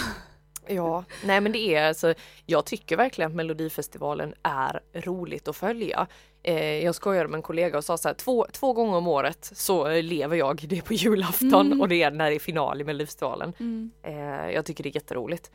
Ja, 0.76 1.04
nej 1.26 1.42
men 1.42 1.52
det 1.52 1.76
är 1.76 1.88
alltså, 1.88 2.14
jag 2.46 2.66
tycker 2.66 2.98
verkligen 2.98 3.32
att 3.32 3.36
Melodifestivalen 3.36 4.34
är 4.44 4.80
roligt 4.94 5.48
att 5.48 5.56
följa. 5.56 6.08
Eh, 6.44 6.84
jag 6.84 6.96
skojade 6.96 7.28
med 7.30 7.36
en 7.38 7.42
kollega 7.42 7.78
och 7.78 7.84
sa 7.84 7.98
så 7.98 8.08
här, 8.08 8.16
två, 8.16 8.46
två 8.52 8.74
gånger 8.74 8.98
om 8.98 9.08
året 9.08 9.50
så 9.54 9.88
eh, 9.88 10.04
lever 10.04 10.36
jag, 10.38 10.66
det 10.70 10.78
är 10.78 10.82
på 10.82 10.94
julafton 10.94 11.66
Mm. 11.66 11.82
och 11.82 11.88
det 11.90 12.04
är 12.04 12.12
när 12.12 12.30
det 12.30 12.36
är 12.36 12.40
final 12.40 12.82
i 12.82 12.84
Melodifestivalen. 12.84 13.54
Mm. 13.60 13.92
Eh, 14.04 14.52
jag 14.54 14.66
tycker 14.66 14.84
det 14.84 14.90
är 14.90 14.96
jätteroligt. 14.96 15.52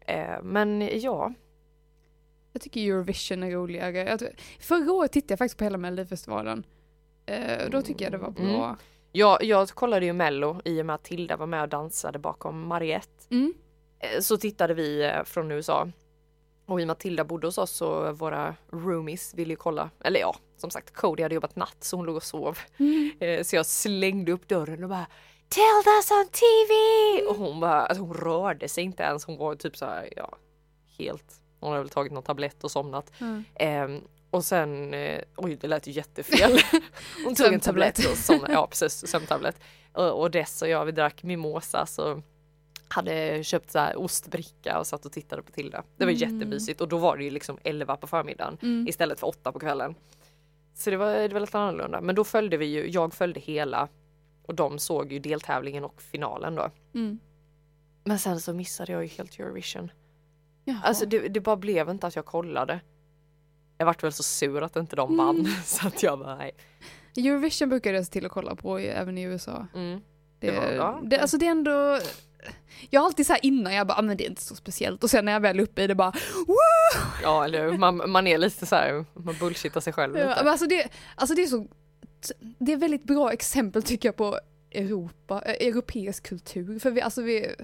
Eh, 0.00 0.42
men 0.42 0.88
ja, 1.00 1.32
Jag 2.52 2.62
tycker 2.62 2.80
Eurovision 2.80 3.42
är 3.42 3.50
roligare. 3.50 3.98
Jag, 3.98 4.18
tror- 4.18 4.30
förra 4.60 4.92
året 4.92 5.12
tittade 5.12 5.32
jag 5.32 5.38
faktiskt 5.38 5.58
på 5.58 5.64
hela 5.64 5.78
Melodifestivalen. 5.78 6.64
Eh, 7.26 7.70
då 7.70 7.82
tycker 7.82 8.04
jag 8.04 8.12
det 8.12 8.18
var 8.18 8.30
bra. 8.30 8.64
Mm. 8.64 8.76
jag, 9.12 9.44
jag 9.44 9.68
kollade 9.68 10.06
ju 10.06 10.12
mello 10.12 10.60
i 10.64 10.82
och 10.82 10.86
med 10.86 10.94
att 10.94 11.04
Tilda 11.04 11.36
var 11.36 11.46
med 11.46 11.62
och 11.62 11.68
dansade 11.68 12.18
bakom 12.18 12.66
Mariette. 12.66 13.24
Mm. 13.30 13.54
Eh, 14.00 14.20
så 14.20 14.36
tittade 14.36 14.74
vi 14.74 15.04
eh, 15.04 15.24
från 15.24 15.50
USA. 15.50 15.88
Och 16.66 16.80
i 16.80 16.82
och 16.82 16.86
med 16.86 16.92
att 16.92 17.00
Tilda 17.00 17.24
bodde 17.24 17.46
hos 17.46 17.58
oss 17.58 17.70
så 17.70 18.12
våra 18.12 18.54
roomies 18.70 19.34
ville 19.34 19.52
ju 19.52 19.56
kolla, 19.56 19.90
eller 20.04 20.20
ja, 20.20 20.36
som 20.56 20.70
sagt 20.70 20.94
Cody 20.94 21.22
hade 21.22 21.34
jobbat 21.34 21.56
natt 21.56 21.76
så 21.80 21.96
hon 21.96 22.06
låg 22.06 22.16
och 22.16 22.22
sov. 22.22 22.58
Mm. 22.78 23.12
Eh, 23.20 23.42
Så 23.42 23.56
jag 23.56 23.66
slängde 23.66 24.32
upp 24.32 24.48
dörren 24.48 24.82
och 24.84 24.90
bara 24.90 25.06
Tell 25.48 25.92
us 25.96 26.10
on 26.10 26.28
TV! 26.28 26.72
Och 27.28 27.36
hon 27.36 27.60
bara, 27.60 27.86
alltså 27.86 28.02
hon 28.04 28.14
rörde 28.14 28.68
sig 28.68 28.84
inte 28.84 29.02
ens, 29.02 29.24
hon 29.24 29.36
var 29.38 29.54
typ 29.54 29.76
så 29.76 29.84
här, 29.84 30.08
ja, 30.16 30.36
helt, 30.98 31.24
hon 31.60 31.70
hade 31.70 31.82
väl 31.82 31.90
tagit 31.90 32.12
någon 32.12 32.22
tablett 32.22 32.64
och 32.64 32.70
somnat. 32.70 33.12
Mm. 33.20 33.44
Ehm, 33.54 34.00
och 34.30 34.44
sen, 34.44 34.94
eh, 34.94 35.22
oj 35.36 35.56
det 35.60 35.66
lät 35.68 35.86
ju 35.86 35.92
jättefel. 35.92 36.58
Hon 37.24 37.34
tog 37.34 37.52
en 37.54 37.60
tablett 37.60 37.98
och 37.98 38.16
somnade, 38.16 38.52
ja 38.52 38.66
precis, 38.66 39.06
sömntablett. 39.10 39.60
Och, 39.92 40.20
och 40.20 40.30
dess 40.30 40.62
och 40.62 40.68
jag, 40.68 40.84
vi 40.84 40.92
drack 40.92 41.22
mimosa 41.22 41.86
så 41.86 42.22
hade 42.88 43.44
köpt 43.44 43.70
så 43.70 43.78
här 43.78 43.98
ostbricka 43.98 44.78
och 44.78 44.86
satt 44.86 45.06
och 45.06 45.12
tittade 45.12 45.42
på 45.42 45.52
Tilda. 45.52 45.84
Det 45.96 46.04
var 46.04 46.12
Mm. 46.12 46.20
jättemysigt 46.34 46.80
och 46.80 46.88
då 46.88 46.98
var 46.98 47.16
det 47.16 47.24
ju 47.24 47.30
liksom 47.30 47.58
11 47.64 47.96
på 47.96 48.06
förmiddagen 48.06 48.58
Mm. 48.62 48.88
istället 48.88 49.20
för 49.20 49.26
8 49.26 49.52
på 49.52 49.58
kvällen. 49.58 49.94
Så 50.74 50.90
det 50.90 50.96
var, 50.96 51.14
det 51.14 51.28
var 51.34 51.40
lite 51.40 51.58
annorlunda. 51.58 52.00
Men 52.00 52.14
då 52.14 52.24
följde 52.24 52.56
vi 52.56 52.66
ju, 52.66 52.90
jag 52.90 53.14
följde 53.14 53.40
hela 53.40 53.88
och 54.42 54.54
de 54.54 54.78
såg 54.78 55.12
ju 55.12 55.18
deltävlingen 55.18 55.84
och 55.84 56.02
finalen 56.02 56.54
då. 56.54 56.70
Mm. 56.94 57.18
Men 58.04 58.18
sen 58.18 58.40
så 58.40 58.52
missade 58.52 58.92
jag 58.92 59.02
ju 59.02 59.08
helt 59.08 59.38
Eurovision. 59.38 59.90
Jaha. 60.64 60.80
Alltså 60.84 61.06
det, 61.06 61.28
det 61.28 61.40
bara 61.40 61.56
blev 61.56 61.88
inte 61.88 62.06
att 62.06 62.16
jag 62.16 62.24
kollade. 62.24 62.80
Jag 63.78 63.86
vart 63.86 64.02
väl 64.02 64.12
så 64.12 64.22
sur 64.22 64.62
att 64.62 64.76
inte 64.76 64.96
de 64.96 65.16
vann 65.16 65.36
Mm. 65.40 65.50
så 65.64 65.86
att 65.86 66.02
jag 66.02 66.18
bara 66.18 66.36
nej. 66.36 66.52
Eurovision 67.16 67.68
brukar 67.68 67.92
jag 67.94 68.04
se 68.06 68.12
till 68.12 68.26
att 68.26 68.32
kolla 68.32 68.54
på 68.56 68.78
även 68.78 69.18
i 69.18 69.22
USA. 69.22 69.66
Mm. 69.74 70.00
Det, 70.40 70.50
Det 70.50 70.56
var- 70.60 70.70
ja. 70.72 71.00
det, 71.04 71.18
alltså 71.20 71.38
det 71.38 71.46
är 71.46 71.50
ändå... 71.50 71.98
Jag 72.90 73.00
har 73.00 73.06
alltid 73.06 73.26
så 73.26 73.32
här 73.32 73.46
innan, 73.46 73.74
jag 73.74 73.86
bara, 73.86 73.98
ah, 73.98 74.02
men 74.02 74.16
det 74.16 74.24
är 74.24 74.28
inte 74.28 74.42
så 74.42 74.54
speciellt. 74.54 75.04
Och 75.04 75.10
sen 75.10 75.24
när 75.24 75.32
jag 75.32 75.40
väl 75.40 75.58
är 75.58 75.62
uppe 75.62 75.82
i 75.82 75.86
det 75.86 75.94
bara, 75.94 76.12
Woo! 76.46 76.54
Ja 77.22 77.44
eller 77.44 77.64
hur? 77.70 77.78
man, 77.78 78.10
man 78.10 78.26
är 78.26 78.38
lite 78.38 78.66
så 78.66 78.76
här, 78.76 79.04
man 79.14 79.36
bullshittar 79.40 79.80
sig 79.80 79.92
själv 79.92 80.18
Ja, 80.18 80.28
lite. 80.28 80.42
men 80.44 80.48
alltså, 80.52 80.66
det, 80.66 80.88
alltså 81.14 81.34
det 81.34 81.42
är 81.42 81.46
så... 81.46 81.66
Det 82.58 82.72
är 82.72 82.76
väldigt 82.76 83.04
bra 83.04 83.32
exempel 83.32 83.82
tycker 83.82 84.08
jag 84.08 84.16
på 84.16 84.38
Europa, 84.70 85.42
eh, 85.46 85.66
europeisk 85.68 86.28
kultur. 86.28 86.78
För 86.78 86.90
vi, 86.90 87.00
alltså 87.00 87.22
vi, 87.22 87.54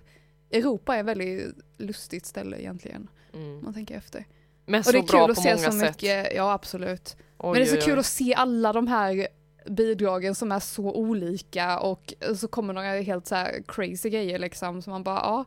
Europa 0.51 0.97
är 0.97 1.01
ett 1.01 1.07
väldigt 1.07 1.55
lustigt 1.79 2.27
ställe 2.27 2.61
egentligen, 2.61 3.09
Mm. 3.35 3.65
man 3.65 3.75
tänker 3.75 3.97
efter. 3.97 4.25
Men 4.67 4.79
Och 4.79 4.85
så 4.85 4.93
det 4.93 4.99
är 4.99 5.03
bra 5.03 5.27
kul 5.27 5.35
på 5.35 5.41
att 5.41 5.45
se 5.45 5.55
många 5.57 5.71
så 5.73 5.79
sätt. 5.79 5.91
mycket, 5.91 6.33
ja 6.37 6.53
absolut. 6.53 7.17
Oj, 7.39 7.51
Men 7.53 7.55
det 7.55 7.61
är 7.63 7.67
så 7.67 7.75
oj, 7.77 7.81
kul 7.83 7.93
oj. 7.95 7.99
att 8.01 8.07
se 8.07 8.35
alla 8.35 8.73
de 8.73 8.87
här 8.89 9.29
bidragen 9.67 10.35
som 10.35 10.53
är 10.53 10.61
så 10.61 10.93
olika 10.93 11.79
och 11.79 12.15
så 12.37 12.49
kommer 12.49 12.75
några 12.75 12.89
helt 12.89 13.27
så 13.27 13.35
här 13.35 13.63
crazy 13.69 14.11
grejer 14.11 14.39
liksom 14.39 14.83
som 14.83 14.91
man 14.91 15.03
bara 15.03 15.17
ja. 15.21 15.45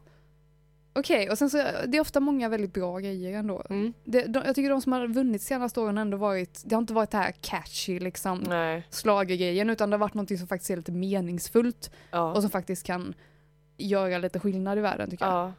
Okej, 0.93 1.29
och 1.29 1.37
sen 1.37 1.49
så 1.49 1.57
det 1.57 1.97
är 1.97 2.01
ofta 2.01 2.19
många 2.19 2.49
väldigt 2.49 2.73
bra 2.73 2.99
grejer 2.99 3.39
ändå. 3.39 3.63
Mm. 3.69 3.93
Det, 4.03 4.21
de, 4.21 4.43
jag 4.45 4.55
tycker 4.55 4.69
de 4.69 4.81
som 4.81 4.91
har 4.91 5.07
vunnit 5.07 5.41
senaste 5.41 5.79
åren 5.79 5.97
ändå 5.97 6.17
varit, 6.17 6.61
det 6.65 6.75
har 6.75 6.81
inte 6.81 6.93
varit 6.93 7.11
det 7.11 7.17
här 7.17 7.31
catchy 7.41 7.99
liksom 7.99 8.39
Nej. 8.39 8.87
slagergrejen 8.89 9.69
utan 9.69 9.89
det 9.89 9.93
har 9.93 9.99
varit 9.99 10.13
något 10.13 10.37
som 10.37 10.47
faktiskt 10.47 10.71
är 10.71 10.77
lite 10.77 10.91
meningsfullt 10.91 11.91
Ja. 12.11 12.33
och 12.33 12.41
som 12.41 12.51
faktiskt 12.51 12.85
kan 12.85 13.13
göra 13.77 14.17
lite 14.17 14.39
skillnad 14.39 14.77
i 14.77 14.81
världen 14.81 15.09
tycker 15.09 15.25
jag. 15.25 15.33
Ja. 15.33 15.53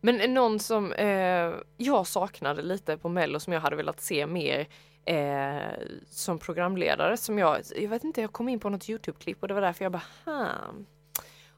Men 0.00 0.34
någon 0.34 0.58
som 0.58 0.92
eh, 0.92 1.54
jag 1.76 2.06
saknade 2.06 2.62
lite 2.62 2.96
på 2.96 3.08
mello 3.08 3.40
som 3.40 3.52
jag 3.52 3.60
hade 3.60 3.76
velat 3.76 4.00
se 4.00 4.26
mer 4.26 4.66
eh, 5.06 5.72
som 6.10 6.38
programledare 6.38 7.16
som 7.16 7.38
jag, 7.38 7.60
jag 7.76 7.88
vet 7.88 8.04
inte, 8.04 8.20
jag 8.20 8.32
kom 8.32 8.48
in 8.48 8.60
på 8.60 8.70
något 8.70 8.88
Youtube-klipp 8.88 9.42
och 9.42 9.48
det 9.48 9.54
var 9.54 9.60
därför 9.60 9.84
jag 9.84 9.92
bara, 9.92 10.02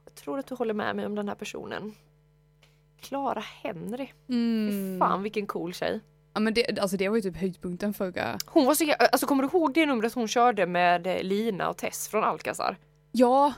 jag 0.04 0.14
tror 0.14 0.38
att 0.38 0.46
du 0.46 0.54
håller 0.54 0.74
med 0.74 0.96
mig 0.96 1.06
om 1.06 1.14
den 1.14 1.28
här 1.28 1.34
personen. 1.34 1.94
Clara 3.00 3.40
Henry, 3.62 4.06
fy 4.26 4.32
Mm. 4.34 4.98
fan 4.98 5.22
vilken 5.22 5.46
cool 5.46 5.74
tjej. 5.74 6.00
Ja 6.34 6.40
men 6.40 6.54
det, 6.54 6.78
alltså 6.78 6.96
det 6.96 7.08
var 7.08 7.16
ju 7.16 7.22
typ 7.22 7.36
höjdpunkten 7.36 7.94
förra, 7.94 8.38
Hon 8.46 8.66
var 8.66 8.74
så 8.74 8.92
alltså 8.92 9.26
kommer 9.26 9.42
du 9.42 9.48
ihåg 9.48 9.74
det 9.74 9.86
numret 9.86 10.14
hon 10.14 10.28
körde 10.28 10.66
med 10.66 11.06
eh, 11.06 11.22
Lina 11.22 11.68
och 11.68 11.76
Tess 11.76 12.08
från 12.08 12.24
Alcazar? 12.24 12.76
ja, 13.12 13.52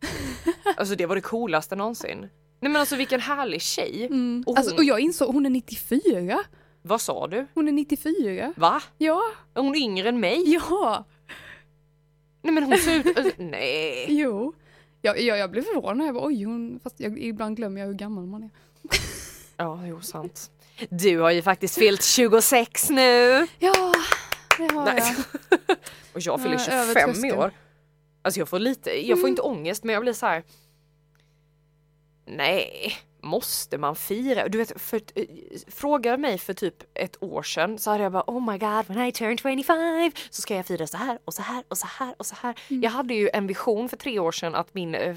Alltså 0.76 0.94
det 0.94 1.06
var 1.06 1.14
det 1.14 1.20
coolaste 1.20 1.76
någonsin. 1.76 2.18
Nej 2.60 2.72
men 2.72 2.76
alltså 2.76 2.96
vilken 2.96 3.20
härlig 3.20 3.62
tjej. 3.62 4.06
mm. 4.06 4.44
Och 4.46 4.58
alltså, 4.58 4.72
hon- 4.72 4.78
och 4.78 4.84
jag 4.84 5.00
insåg, 5.00 5.34
hon 5.34 5.46
är 5.46 5.50
94. 5.50 6.38
Vad 6.86 7.00
sa 7.00 7.26
du? 7.26 7.46
Hon 7.54 7.68
är 7.68 7.72
94. 7.72 8.52
Va? 8.56 8.82
Ja, 8.98 9.22
Är 9.54 9.60
hon 9.60 9.76
yngre 9.76 10.08
än 10.08 10.20
mig? 10.20 10.52
ja, 10.52 11.04
Nej 12.42 12.54
men 12.54 12.62
hon 12.64 12.78
ser 12.78 12.98
ut... 12.98 13.06
alltså, 13.18 13.32
Nej. 13.42 14.06
jo. 14.08 14.52
Jag, 15.02 15.20
jag, 15.20 15.38
jag 15.38 15.50
blev 15.50 15.62
förvånad, 15.62 16.06
jag 16.06 16.14
bara, 16.14 16.26
oj, 16.26 16.44
hon, 16.44 16.80
fast 16.82 17.00
jag, 17.00 17.18
ibland 17.18 17.56
glömmer 17.56 17.80
jag 17.80 17.86
hur 17.88 17.94
gammal 17.94 18.26
man 18.26 18.42
är. 18.42 18.50
Ja, 19.56 19.86
jo 19.86 20.00
sant. 20.00 20.50
Du 20.90 21.18
har 21.18 21.30
ju 21.30 21.42
faktiskt 21.42 21.74
fyllt 21.74 22.04
26 22.04 22.90
nu. 22.90 23.46
Ja, 23.58 23.92
det 24.58 24.72
har 24.74 24.84
Nej. 24.84 25.14
jag. 25.68 25.76
Och 26.14 26.20
jag 26.20 26.42
fyller 26.42 26.60
Ja, 26.68 26.72
över 26.74 26.94
25 27.14 27.24
i 27.24 27.32
år. 27.32 27.50
Alltså 28.22 28.40
jag 28.40 28.48
får 28.48 28.58
lite, 28.58 28.90
jag 29.08 29.18
får 29.18 29.26
Mm. 29.26 29.28
inte 29.32 29.42
ångest 29.42 29.84
men 29.84 29.92
jag 29.94 30.02
blir 30.02 30.12
så 30.12 30.26
här. 30.26 30.42
Nej, 32.26 32.92
måste 33.24 33.78
man 33.78 33.96
fira? 33.96 34.48
Du 34.48 34.58
vet, 34.58 34.80
för, 34.80 35.00
äh, 35.14 35.24
fråga 35.68 36.16
mig 36.16 36.38
för 36.38 36.52
typ 36.54 36.82
ett 36.94 37.22
år 37.22 37.42
sedan 37.42 37.78
så 37.78 37.90
hade 37.90 38.02
jag 38.02 38.12
bara 38.12 38.24
oh 38.26 38.52
my 38.52 38.58
god 38.58 38.84
when 38.88 39.06
I 39.06 39.12
turn 39.12 39.38
25 39.38 40.12
så 40.30 40.42
ska 40.42 40.56
jag 40.56 40.66
fira 40.66 40.86
så 40.86 40.96
här 40.96 41.18
och 41.24 41.34
så 41.34 41.42
här 41.42 41.64
och 41.68 41.78
så 41.78 41.86
här 41.86 42.14
och 42.18 42.26
så 42.26 42.34
här. 42.40 42.54
Mm. 42.70 42.82
Jag 42.82 42.90
hade 42.90 43.14
ju 43.14 43.30
en 43.32 43.46
vision 43.46 43.88
för 43.88 43.96
tre 43.96 44.18
år 44.18 44.32
sedan 44.32 44.54
att 44.54 44.74
min 44.74 44.94
eh, 44.94 45.16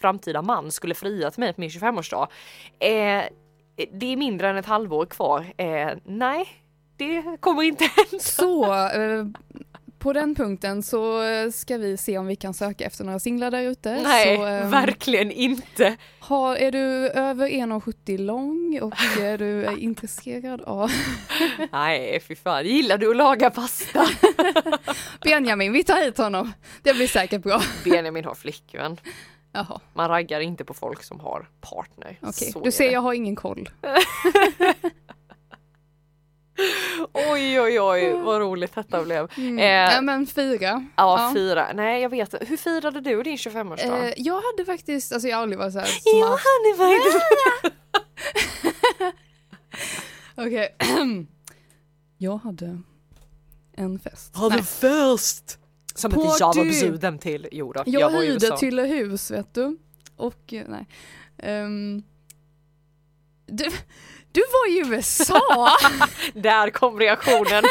framtida 0.00 0.42
man 0.42 0.70
skulle 0.70 0.94
fria 0.94 1.30
till 1.30 1.40
mig 1.40 1.52
på 1.52 1.60
min 1.60 1.70
25-årsdag. 1.70 2.28
Eh, 2.78 3.24
det 3.92 4.06
är 4.06 4.16
mindre 4.16 4.50
än 4.50 4.56
ett 4.56 4.66
halvår 4.66 5.06
kvar. 5.06 5.52
Eh, 5.56 5.90
nej, 6.04 6.48
det 6.96 7.36
kommer 7.40 7.62
inte 7.62 7.84
hända. 7.84 8.18
Så, 8.24 8.74
eh, 8.74 9.24
på 10.02 10.12
den 10.12 10.34
punkten 10.34 10.82
så 10.82 11.22
eh, 11.22 11.50
ska 11.50 11.76
vi 11.76 11.96
se 11.96 12.18
om 12.18 12.26
vi 12.26 12.36
kan 12.36 12.54
söka 12.54 12.84
efter 12.84 13.04
några 13.04 13.18
singlar 13.18 13.50
där 13.50 13.62
ute. 13.62 14.02
Nej, 14.02 14.36
så, 14.36 14.44
ehm, 14.44 14.70
verkligen 14.70 15.30
inte. 15.30 15.96
har, 16.18 16.56
är 16.56 16.72
du 16.72 16.78
över 17.08 17.48
1,70 17.48 18.18
lång 18.18 18.78
och 18.82 18.94
är 19.20 19.38
du 19.38 19.64
eh, 19.64 19.84
intresserad 19.84 20.62
av 20.62 20.90
Nej, 21.72 22.20
fy 22.28 22.34
fan. 22.36 22.64
Gillar 22.66 22.98
du 22.98 23.10
att 23.10 23.16
laga 23.16 23.50
pasta? 23.50 24.06
Benjamin, 25.24 25.72
vi 25.72 25.84
tar 25.84 26.04
hit 26.04 26.18
honom. 26.18 26.52
Det 26.82 26.94
blir 26.94 27.06
säkert 27.06 27.42
bra. 27.42 27.62
Benjamin 27.84 28.24
har 28.24 28.34
flickvän. 28.34 28.96
Jaha, 29.54 29.80
Man 29.94 30.08
raggar 30.08 30.40
inte 30.40 30.64
på 30.64 30.74
folk 30.74 31.02
som 31.02 31.20
har 31.20 31.48
partner. 31.60 32.18
okej. 32.22 32.52
Så 32.52 32.60
Du 32.60 32.72
ser, 32.72 32.86
det. 32.86 32.92
jag 32.92 33.00
har 33.00 33.12
ingen 33.12 33.36
koll. 33.36 33.70
Oj, 37.12 37.60
oj, 37.60 37.80
oj, 37.80 38.12
vad 38.12 38.40
roligt 38.40 38.74
detta 38.74 39.04
blev. 39.04 39.28
Mm. 39.36 39.58
Eh, 39.58 39.94
ja, 39.94 40.00
men 40.00 40.26
fyra. 40.26 40.86
Ja, 40.96 41.28
Ja. 41.28 41.30
fyra. 41.34 41.72
Nej, 41.74 42.02
jag 42.02 42.08
vet 42.08 42.34
Hur 42.48 42.56
firade 42.56 43.00
du 43.00 43.22
din 43.22 43.36
25-årsdag? 43.36 44.06
Eh, 44.08 44.12
jag 44.16 44.42
hade 44.42 44.64
faktiskt, 44.64 45.12
alltså 45.12 45.28
jag 45.28 45.36
har 45.36 45.42
aldrig 45.42 45.58
varit 45.58 45.72
såhär 45.72 45.88
Ja, 46.04 46.26
smart. 46.26 46.40
Hanni, 46.40 46.76
vad 46.78 46.88
är 46.88 47.12
det? 47.12 47.72
Okej. 50.46 50.76
jag 52.18 52.36
hade 52.36 52.80
en 53.76 53.98
fest. 53.98 54.36
Ha 54.36 54.48
Nej. 54.48 54.58
det 54.58 54.64
först! 54.64 55.58
Som 55.94 56.10
På 56.10 56.22
att 56.22 56.40
jag 56.40 56.56
var 56.56 56.64
bjuden 56.64 57.18
till. 57.18 57.48
Jo 57.52 57.72
då, 57.72 57.82
Jag, 57.86 58.10
var 58.10 58.22
i 58.22 58.26
hyrde 58.26 58.58
till 58.58 58.78
hus 58.80 59.30
vet 59.30 59.54
du. 59.54 59.76
Och 60.16 60.52
eh, 60.52 60.64
nej. 60.68 60.86
Ehm, 61.38 62.02
du, 63.46 63.70
du 64.32 64.40
var 64.40 64.70
i 64.70 64.88
USA! 64.92 65.40
Där 66.34 66.70
kom 66.70 66.98
reaktionen. 66.98 67.64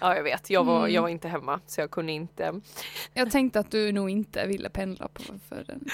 ja, 0.00 0.16
jag 0.16 0.22
vet. 0.22 0.50
Jag 0.50 0.64
var, 0.64 0.78
Mm. 0.80 0.94
jag 0.94 1.02
var 1.02 1.08
inte 1.08 1.28
hemma 1.28 1.60
så 1.66 1.80
jag 1.80 1.90
kunde 1.90 2.12
inte. 2.12 2.60
jag 3.14 3.30
tänkte 3.30 3.60
att 3.60 3.70
du 3.70 3.92
nog 3.92 4.10
inte 4.10 4.46
ville 4.46 4.70
pendla 4.70 5.08
på 5.08 5.22
för 5.48 5.64
den. 5.64 5.84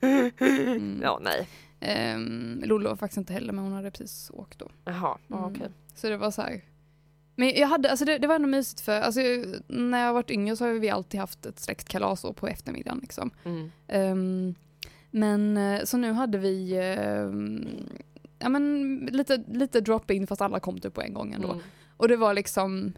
Mm. 0.00 1.00
Ja, 1.02 1.20
nej. 1.22 1.48
Um, 2.14 2.62
Lollo 2.64 2.88
var 2.88 2.96
faktiskt 2.96 3.18
inte 3.18 3.32
heller 3.32 3.52
men 3.52 3.64
hon 3.64 3.72
hade 3.72 3.90
precis 3.90 4.30
åkt 4.34 4.58
då. 4.58 4.68
Jaha, 4.84 5.18
ja, 5.26 5.38
Mm. 5.38 5.50
okej. 5.54 5.68
Så 5.94 6.08
det 6.08 6.16
var 6.16 6.30
så 6.30 6.42
här. 6.42 6.64
Men 7.36 7.48
jag 7.54 7.68
hade, 7.68 7.90
alltså 7.90 8.04
det, 8.04 8.18
det 8.18 8.26
var 8.26 8.34
ändå 8.34 8.48
mysigt 8.48 8.80
för, 8.80 9.00
alltså 9.00 9.20
när 9.68 10.04
jag 10.06 10.12
varit 10.14 10.30
yngre 10.30 10.56
så 10.56 10.64
har 10.64 10.72
vi 10.72 10.90
alltid 10.90 11.20
haft 11.20 11.46
ett 11.46 11.60
släktkalas 11.60 12.22
på 12.36 12.48
eftermiddagen 12.48 12.98
liksom. 13.02 13.30
Mm. 13.44 13.70
Ehm, 13.88 14.54
men 15.14 15.56
eh, 15.56 15.84
så 15.84 15.96
nu 15.96 16.12
hade 16.12 16.38
vi 16.38 16.78
ehm, 16.82 17.66
ja, 18.38 18.48
men 18.48 18.96
lite, 19.12 19.44
lite 19.48 19.80
drop-in 19.80 20.26
fast 20.26 20.42
alla 20.42 20.60
kom 20.60 20.78
typ 20.80 20.94
på 20.94 21.02
en 21.02 21.14
gång 21.14 21.32
ändå. 21.32 21.48
Mm. 21.52 21.62
Och 21.96 22.08
det 22.08 22.16
var 22.16 22.34
liksom 22.34 22.92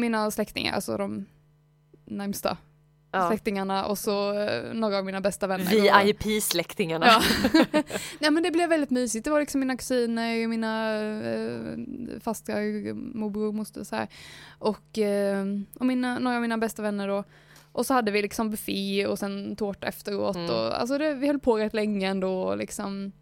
mina 0.00 0.30
släktingar, 0.30 0.72
alltså 0.72 0.96
de 0.96 1.26
närmsta 2.04 2.56
Ja. 3.12 3.28
släktingarna 3.28 3.86
och 3.86 3.98
så 3.98 4.32
eh, 4.40 4.74
några 4.74 4.98
av 4.98 5.04
mina 5.04 5.20
bästa 5.20 5.46
vänner. 5.46 5.66
Och- 5.66 6.06
VIP-släktingarna. 6.06 7.06
Ja. 7.06 7.22
Nej 8.20 8.30
men 8.30 8.42
det 8.42 8.50
blev 8.50 8.68
väldigt 8.68 8.90
mysigt. 8.90 9.24
Det 9.24 9.30
var 9.30 9.40
liksom 9.40 9.60
mina 9.60 9.76
kusiner, 9.76 10.46
mina 10.46 10.94
eh, 10.94 12.20
fastrar, 12.20 12.92
morbror, 12.94 13.52
moster 13.52 13.84
så 13.84 13.96
här. 13.96 14.08
Och, 14.58 14.98
eh, 14.98 15.44
och 15.74 15.86
mina, 15.86 16.18
några 16.18 16.36
av 16.36 16.42
mina 16.42 16.58
bästa 16.58 16.82
vänner 16.82 17.08
då. 17.08 17.24
Och 17.78 17.86
så 17.86 17.94
hade 17.94 18.10
vi 18.10 18.22
liksom 18.22 18.50
buffé 18.50 19.06
och 19.06 19.18
sen 19.18 19.56
tårta 19.56 19.86
efteråt. 19.86 20.36
Mm. 20.36 20.50
Och, 20.50 20.80
alltså 20.80 20.98
det, 20.98 21.14
vi 21.14 21.26
höll 21.26 21.38
på 21.38 21.58
rätt 21.58 21.74
länge 21.74 22.08
ändå. 22.08 22.54
Liksom, 22.54 23.12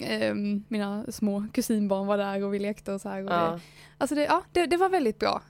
eh, 0.00 0.34
mina 0.68 1.04
små 1.08 1.46
kusinbarn 1.52 2.06
var 2.06 2.18
där 2.18 2.44
och 2.44 2.54
vi 2.54 2.58
lekte 2.58 2.92
och 2.92 3.00
så 3.00 3.08
här. 3.08 3.24
Och 3.24 3.30
Ja. 3.30 3.50
det, 3.50 3.60
alltså 3.98 4.14
det, 4.14 4.24
ja, 4.24 4.42
det, 4.52 4.66
det 4.66 4.76
var 4.76 4.88
väldigt 4.88 5.18
bra. 5.18 5.42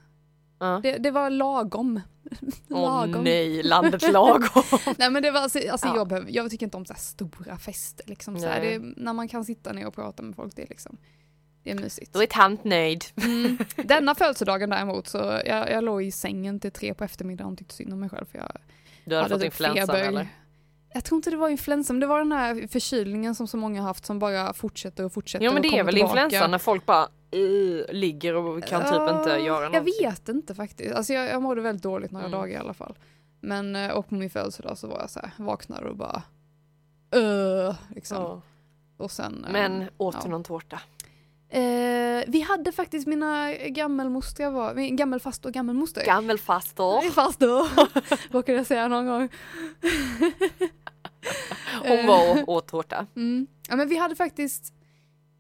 Ja. 0.58 0.80
Det, 0.82 0.96
det 0.98 1.10
var 1.10 1.30
lagom. 1.30 2.00
Åh 2.70 3.06
nej, 3.06 3.62
landet 3.62 4.12
lagom. 4.12 4.62
Nej 4.98 5.10
men 5.10 5.22
det 5.22 5.30
var 5.30 5.40
alltså, 5.40 5.58
alltså 5.70 5.86
Ja. 5.86 5.96
jag, 5.96 6.08
behöver, 6.08 6.30
jag 6.30 6.50
tycker 6.50 6.66
inte 6.66 6.76
om 6.76 6.86
så 6.86 6.94
stora 6.96 7.56
fester 7.58 8.08
liksom. 8.08 8.38
Så 8.38 8.46
här, 8.46 8.60
det, 8.60 8.78
när 8.96 9.12
man 9.12 9.28
kan 9.28 9.44
sitta 9.44 9.72
ner 9.72 9.86
och 9.86 9.94
prata 9.94 10.22
med 10.22 10.36
folk, 10.36 10.56
det 10.56 10.62
är 10.62 10.68
liksom, 10.68 10.96
det 11.64 11.70
är 11.70 11.74
mysigt. 11.74 12.12
Då 12.12 12.22
är 12.22 12.26
tant 12.26 12.64
nöjd. 12.64 13.04
Mm. 13.16 13.58
Denna 13.84 14.14
födelsedagen 14.14 14.70
däremot 14.70 15.08
så 15.08 15.18
jag, 15.46 15.70
jag 15.70 15.84
låg 15.84 16.02
i 16.02 16.10
sängen 16.10 16.60
till 16.60 16.72
tre 16.72 16.94
på 16.94 17.04
eftermiddagen 17.04 17.52
och 17.52 17.58
tyckte 17.58 17.74
synd 17.74 17.92
om 17.92 18.00
mig 18.00 18.08
själv 18.08 18.24
för 18.26 18.38
jag 18.38 18.48
Du 19.04 19.14
hade 19.14 19.22
hade 19.24 19.34
fått 19.34 19.40
typ 19.40 19.52
influensan 19.60 19.96
eller? 19.96 20.28
Jag 20.96 21.04
tror 21.04 21.16
inte 21.16 21.30
det 21.30 21.36
var 21.36 21.48
influensan, 21.48 21.96
men 21.96 22.00
det 22.00 22.06
var 22.06 22.18
den 22.18 22.32
här 22.32 22.66
förkylningen 22.68 23.34
som 23.34 23.46
så 23.48 23.56
många 23.56 23.80
har 23.80 23.86
haft 23.88 24.06
som 24.06 24.18
bara 24.18 24.52
fortsätter 24.52 25.04
och 25.04 25.12
fortsätter 25.12 25.44
Ja 25.44 25.52
men 25.52 25.62
det 25.62 25.68
är 25.78 25.84
väl 25.84 25.94
tillbaka. 25.94 26.20
influensan 26.22 26.50
när 26.50 26.58
folk 26.58 26.86
bara 26.86 27.08
uh, 27.36 27.82
ligger 27.92 28.34
och 28.34 28.64
kan 28.64 28.82
typ 28.82 29.16
inte 29.18 29.30
göra 29.30 29.62
Jag 29.62 29.72
någonting. 29.72 29.94
vet 30.08 30.28
inte 30.28 30.54
faktiskt. 30.54 30.94
Alltså 30.94 31.12
jag, 31.12 31.28
jag 31.28 31.42
mådde 31.42 31.60
väldigt 31.60 31.82
dåligt 31.82 32.10
några 32.10 32.26
Mm. 32.26 32.38
dagar 32.38 32.52
i 32.54 32.56
alla 32.56 32.74
fall. 32.74 32.94
Men 33.40 33.76
eh, 33.76 33.90
och 33.90 34.08
på 34.08 34.14
min 34.14 34.30
födelsedag 34.30 34.78
så 34.78 34.86
var 34.86 35.00
jag 35.00 35.10
så 35.10 35.20
här, 35.20 35.30
vaknade 35.36 35.88
och 35.88 35.96
bara 35.96 36.22
uh, 37.16 37.74
liksom. 37.94 38.16
Ja. 38.22 38.42
Och 38.96 39.10
sen, 39.10 39.44
eh, 39.44 39.52
Men 39.52 39.88
åt 39.96 40.14
du 40.14 40.20
ja. 40.24 40.30
någon 40.30 40.44
tårta? 40.44 40.80
Eh, 41.48 42.24
vi 42.26 42.40
hade 42.48 42.72
faktiskt 42.72 43.06
mina 43.06 43.52
gammelmostrar 43.54 44.50
var, 44.50 44.74
min 44.74 44.96
gammelfaster 44.96 45.48
och 45.48 45.52
gammelmoster. 45.54 46.04
Gammelfaster. 46.04 47.10
Faster, 47.10 47.68
råkade 48.32 48.58
jag 48.58 48.66
säga 48.66 48.88
någon 48.88 49.06
gång. 49.06 49.28
Hon 51.88 52.06
var 52.06 52.42
och 52.42 52.48
åt 52.48 52.68
tårta. 52.68 53.06
Mm. 53.16 53.46
Ja 53.68 53.76
men 53.76 53.88
vi 53.88 53.96
hade 53.96 54.16
faktiskt, 54.16 54.72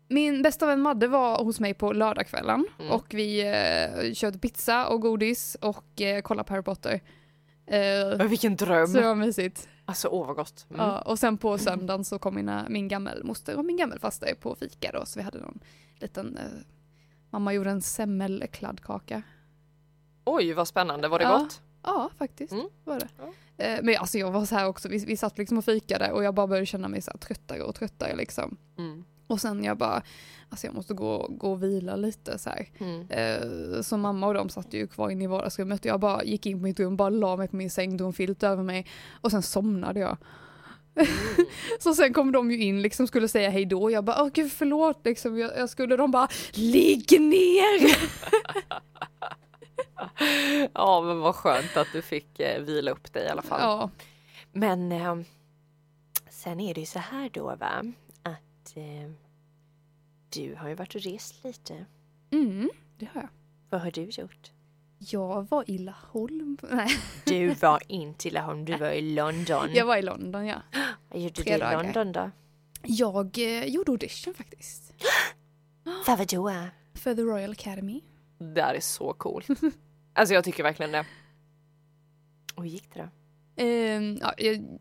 min 0.08 0.42
bästa 0.42 0.66
vän 0.66 0.80
Madde 0.80 1.06
var 1.08 1.44
hos 1.44 1.60
mig 1.60 1.74
på 1.74 1.92
lördagskvällen 1.92 2.66
Mm. 2.78 2.92
och 2.92 3.06
vi 3.10 3.40
eh, 3.40 4.12
köpte 4.14 4.38
pizza 4.38 4.86
och 4.86 5.00
godis 5.00 5.56
och 5.60 6.00
eh, 6.00 6.20
kollade 6.22 6.46
på 6.46 6.52
Harry 6.52 6.62
Potter. 6.62 7.00
Eh, 7.66 8.26
vilken 8.26 8.56
dröm. 8.56 8.86
så 8.86 9.00
var 9.00 9.14
mysigt. 9.14 9.68
Alltså 9.84 10.08
åh 10.08 10.26
vad 10.26 10.36
gott. 10.36 10.66
Mm. 10.70 10.80
Ja, 10.86 11.00
och 11.00 11.18
sen 11.18 11.38
på 11.38 11.58
söndagen 11.58 12.04
så 12.04 12.18
kom 12.18 12.34
mina, 12.34 12.66
min 12.68 12.88
gammelmoster 12.88 13.56
och 13.56 13.64
min 13.64 13.76
gammelfaster 13.76 14.34
på 14.34 14.54
fika 14.54 14.90
då, 14.92 15.06
så 15.06 15.18
vi 15.18 15.24
hade 15.24 15.38
någon 15.38 15.58
liten, 16.04 16.36
eh, 16.36 16.44
mamma 17.30 17.52
gjorde 17.52 17.70
en 17.70 17.82
semmelkladdkaka. 17.82 19.22
Oj 20.24 20.52
vad 20.52 20.68
spännande, 20.68 21.08
var 21.08 21.18
det 21.18 21.24
Ja. 21.24 21.38
gott? 21.38 21.60
Ja, 21.82 22.10
faktiskt 22.18 22.52
Mm. 22.52 22.66
var 22.84 23.00
det. 23.00 23.08
Ja. 23.18 23.32
Eh, 23.64 23.80
men 23.82 23.96
alltså 23.98 24.18
jag 24.18 24.30
var 24.30 24.44
så 24.44 24.54
här 24.54 24.66
också, 24.66 24.88
vi, 24.88 24.98
vi 25.04 25.16
satt 25.16 25.38
liksom 25.38 25.58
och 25.58 25.64
fikade 25.64 26.12
och 26.12 26.24
jag 26.24 26.34
bara 26.34 26.46
började 26.46 26.66
känna 26.66 26.88
mig 26.88 27.02
så 27.02 27.12
tröttare 27.20 27.62
och 27.62 27.74
tröttare 27.74 28.16
liksom. 28.16 28.56
Mm. 28.78 29.04
Och 29.26 29.40
sen 29.40 29.64
jag 29.64 29.78
bara, 29.78 30.02
alltså 30.48 30.66
jag 30.66 30.74
måste 30.74 30.94
gå, 30.94 31.26
gå 31.30 31.52
och 31.52 31.62
vila 31.62 31.96
lite 31.96 32.38
så 32.38 32.50
här. 32.50 32.68
Mm. 32.78 33.06
Eh, 33.10 33.80
så 33.82 33.96
mamma 33.96 34.26
och 34.26 34.34
de 34.34 34.48
satt 34.48 34.72
ju 34.74 34.86
kvar 34.86 35.10
inne 35.10 35.24
i 35.24 35.26
vardagsrummet 35.26 35.80
och 35.80 35.86
jag 35.86 36.00
bara 36.00 36.24
gick 36.24 36.46
in 36.46 36.58
på 36.58 36.62
mitt 36.62 36.80
rum, 36.80 36.96
bara 36.96 37.08
la 37.10 37.36
mig 37.36 37.48
på 37.48 37.56
min 37.56 37.70
säng, 37.70 37.96
drog 37.96 38.06
en 38.08 38.12
filt 38.12 38.42
över 38.42 38.62
mig 38.62 38.86
och 39.20 39.30
sen 39.30 39.42
somnade 39.42 40.00
jag. 40.00 40.16
Mm. 40.96 41.46
Så 41.80 41.94
sen 41.94 42.12
kom 42.12 42.32
de 42.32 42.50
ju 42.50 42.58
in 42.58 42.82
liksom 42.82 43.06
skulle 43.06 43.28
säga 43.28 43.50
hej 43.50 43.66
då 43.66 43.90
jag 43.90 44.04
bara 44.04 44.22
åh 44.22 44.28
gud 44.34 44.52
förlåt 44.52 45.00
liksom 45.04 45.38
jag, 45.38 45.58
jag 45.58 45.70
skulle 45.70 45.96
de 45.96 46.10
bara 46.10 46.28
ligg 46.52 47.20
ner! 47.20 47.96
ja 50.74 51.02
men 51.02 51.20
vad 51.20 51.34
skönt 51.34 51.76
att 51.76 51.86
du 51.92 52.02
fick 52.02 52.40
eh, 52.40 52.62
vila 52.62 52.90
upp 52.90 53.12
dig 53.12 53.26
i 53.26 53.28
alla 53.28 53.42
fall. 53.42 53.60
Ja, 53.60 53.90
Men 54.52 54.92
eh, 54.92 55.16
sen 56.30 56.60
är 56.60 56.74
det 56.74 56.80
ju 56.80 56.86
så 56.86 56.98
här 56.98 57.30
då 57.32 57.44
va, 57.44 57.82
att 58.22 58.76
eh, 58.76 59.10
du 60.32 60.54
har 60.54 60.68
ju 60.68 60.74
varit 60.74 60.94
och 60.94 61.00
rest 61.00 61.44
lite. 61.44 61.86
mm, 62.32 62.70
det 62.98 63.06
har 63.14 63.20
jag. 63.20 63.28
Vad 63.70 63.80
har 63.80 63.90
du 63.90 64.02
gjort? 64.02 64.50
Jag 65.12 65.48
var 65.50 65.70
i 65.70 65.78
Laholm, 65.78 66.58
nej 66.70 66.88
Du 67.24 67.54
var 67.54 67.82
inte 67.88 68.28
i 68.28 68.30
Laholm, 68.30 68.64
du 68.64 68.76
var 68.76 68.90
i 68.90 69.00
London. 69.14 69.68
jag 69.74 69.86
var 69.86 69.96
i 69.96 70.02
London 70.02 70.46
ja. 70.46 70.62
Vad 71.08 71.20
gjorde 71.20 71.34
tre 71.34 71.52
du 71.52 71.56
i 71.56 71.60
dagar. 71.60 71.82
London 71.82 72.12
då? 72.12 72.30
Jag 72.82 73.38
eh, 73.38 73.64
gjorde 73.64 73.92
audition 73.92 74.34
faktiskt. 74.34 74.94
För 76.06 76.16
vadå? 76.16 76.68
För 76.94 77.14
The 77.14 77.22
Royal 77.22 77.50
Academy. 77.50 78.00
Det 78.54 78.62
här 78.62 78.74
är 78.74 78.80
så 78.80 79.12
coolt. 79.12 79.48
Alltså 80.16 80.34
jag 80.34 80.44
tycker 80.44 80.62
verkligen 80.62 80.92
det. 80.92 81.06
Och 82.54 82.62
hur 82.62 82.70
gick 82.70 82.94
det 82.94 83.00
då? 83.02 83.08
Ehm, 83.62 84.18
ja, 84.20 84.34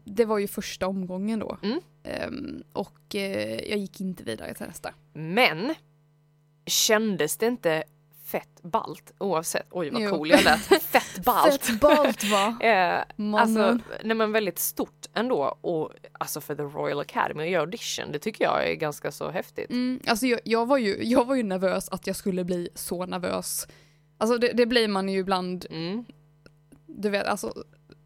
det 0.06 0.26
var 0.26 0.38
ju 0.38 0.48
första 0.48 0.88
omgången 0.88 1.40
då. 1.40 1.58
Mm. 1.64 1.80
Ehm, 2.04 2.64
och 2.74 3.16
eh, 3.16 3.70
jag 3.70 3.78
gick 3.78 4.02
inte 4.02 4.24
vidare 4.24 4.54
till 4.54 4.66
nästa. 4.66 4.94
Men 5.14 5.76
kändes 6.66 7.38
det 7.38 7.48
inte 7.48 7.84
fett 8.34 8.62
balt 8.64 9.12
oavsett? 9.18 9.68
Oj 9.72 9.90
vad 9.90 10.02
Jo. 10.02 10.10
cool 10.10 10.30
jag 10.30 10.44
lät. 10.44 10.60
Fett 10.84 11.26
balt. 11.26 11.66
Fett 11.66 11.80
ballt 11.80 12.24
va? 12.24 12.58
Eh, 12.62 13.04
Mannen. 13.16 13.36
alltså, 13.64 13.90
nej 14.04 14.16
men 14.18 14.32
väldigt 14.32 14.60
stort 14.60 15.06
ändå 15.14 15.58
och 15.62 15.92
alltså 16.12 16.42
för 16.42 16.56
The 16.56 16.64
Royal 16.64 17.00
Academy 17.00 17.44
att 17.44 17.50
göra 17.50 17.62
audition, 17.62 18.12
det 18.12 18.20
tycker 18.20 18.44
jag 18.44 18.70
är 18.70 18.74
ganska 18.74 19.12
så 19.12 19.30
häftigt. 19.30 19.70
Mm, 19.70 20.00
alltså 20.08 20.26
jag, 20.28 20.40
jag, 20.44 20.66
var 20.66 20.78
ju, 20.78 21.04
jag 21.04 21.26
var 21.26 21.36
ju 21.36 21.44
nervös 21.44 21.90
att 21.90 22.08
jag 22.08 22.16
skulle 22.16 22.44
bli 22.44 22.70
så 22.76 23.06
nervös. 23.06 23.68
Alltså 24.18 24.38
det, 24.38 24.52
det 24.54 24.66
blir 24.66 24.88
man 24.88 25.10
ju 25.10 25.20
ibland, 25.20 25.66
Mm. 25.70 26.06
du 26.88 27.10
vet, 27.10 27.26
alltså 27.28 27.54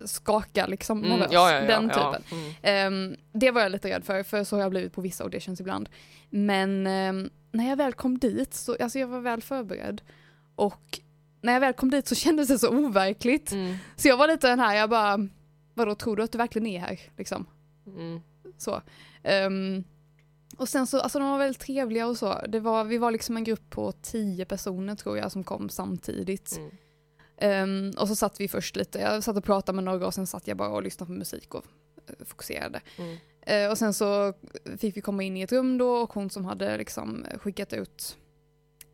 skaka 0.06 0.68
liksom 0.68 0.98
Mm, 1.04 1.10
nervös. 1.10 1.28
ja, 1.34 1.52
ja, 1.52 1.60
ja, 1.62 1.68
den 1.68 1.90
typen. 1.90 2.24
Mm. 2.32 2.54
Ehm, 2.62 3.16
det 3.32 3.52
var 3.52 3.62
jag 3.62 3.72
lite 3.72 3.90
rädd 3.90 4.06
för, 4.06 4.24
för 4.24 4.44
så 4.44 4.56
har 4.56 4.62
jag 4.62 4.72
blivit 4.72 4.94
på 4.94 5.02
vissa 5.02 5.24
auditions 5.24 5.60
ibland. 5.62 5.90
Men 6.30 6.88
ehm, 6.88 7.30
när 7.58 7.70
jag 7.70 7.76
väl 7.76 7.93
kom 7.93 8.17
dit, 8.17 8.54
så, 8.54 8.76
alltså 8.80 9.00
jag 9.00 9.08
var 9.08 9.20
väl 9.20 9.41
förberedd. 9.41 10.02
Och 10.56 11.00
när 11.41 11.54
jag 11.54 11.60
väl 11.60 11.74
kom 11.74 11.91
dit 11.91 12.08
så 12.08 12.15
kändes 12.15 12.48
det 12.48 12.60
så 12.60 12.70
overkligt. 12.70 13.52
Mm. 13.52 13.76
Så 13.96 14.08
jag 14.08 14.17
var 14.17 14.28
lite 14.28 14.48
den 14.48 14.60
här, 14.60 14.76
jag 14.76 14.89
bara, 14.89 15.28
vadå 15.74 15.96
tror 15.96 16.15
du 16.15 16.24
att 16.24 16.32
du 16.32 16.38
verkligen 16.38 16.67
är 16.67 16.80
här? 16.80 17.00
Liksom. 17.17 17.46
Mm. 17.88 18.22
Så. 18.58 18.82
Ehm, 19.24 19.84
och 20.58 20.70
sen 20.70 20.88
så, 20.88 21.00
alltså 21.00 21.20
de 21.20 21.30
var 21.30 21.38
väldigt 21.38 21.62
trevliga 21.62 22.08
och 22.08 22.17
så. 22.17 22.41
Det 22.48 22.60
var, 22.60 22.84
vi 22.84 22.98
var 22.98 23.12
liksom 23.12 23.38
en 23.38 23.43
grupp 23.43 23.70
på 23.70 23.91
tio 23.91 24.46
personer 24.46 24.96
tror 24.96 25.17
jag 25.17 25.32
som 25.32 25.43
kom 25.43 25.70
samtidigt. 25.70 26.58
Mm. 26.58 26.72
Ehm, 27.38 27.91
och 27.98 28.08
så 28.08 28.15
satt 28.15 28.39
vi 28.39 28.48
först 28.48 28.76
lite, 28.76 29.00
jag 29.00 29.24
satt 29.24 29.38
och 29.38 29.43
pratade 29.43 29.76
med 29.76 29.84
några 29.84 30.08
och 30.08 30.13
sen 30.13 30.28
satt 30.28 30.48
jag 30.48 30.58
bara 30.58 30.70
och 30.70 30.84
lyssnade 30.84 31.08
på 31.08 31.17
musik 31.17 31.54
och 31.54 31.65
eh, 32.08 32.26
fokuserade. 32.26 32.82
Mm. 32.98 33.17
Eh, 33.47 33.69
och 33.71 33.77
sen 33.77 33.93
så 33.93 34.33
fick 34.77 34.97
vi 34.97 35.01
komma 35.01 35.23
in 35.23 35.38
i 35.38 35.41
ett 35.41 35.51
rum 35.51 35.77
då 35.77 35.89
och 35.89 36.13
hon 36.13 36.29
som 36.29 36.45
hade 36.45 36.77
liksom 36.77 37.25
skickat 37.41 37.73
ut, 37.73 38.17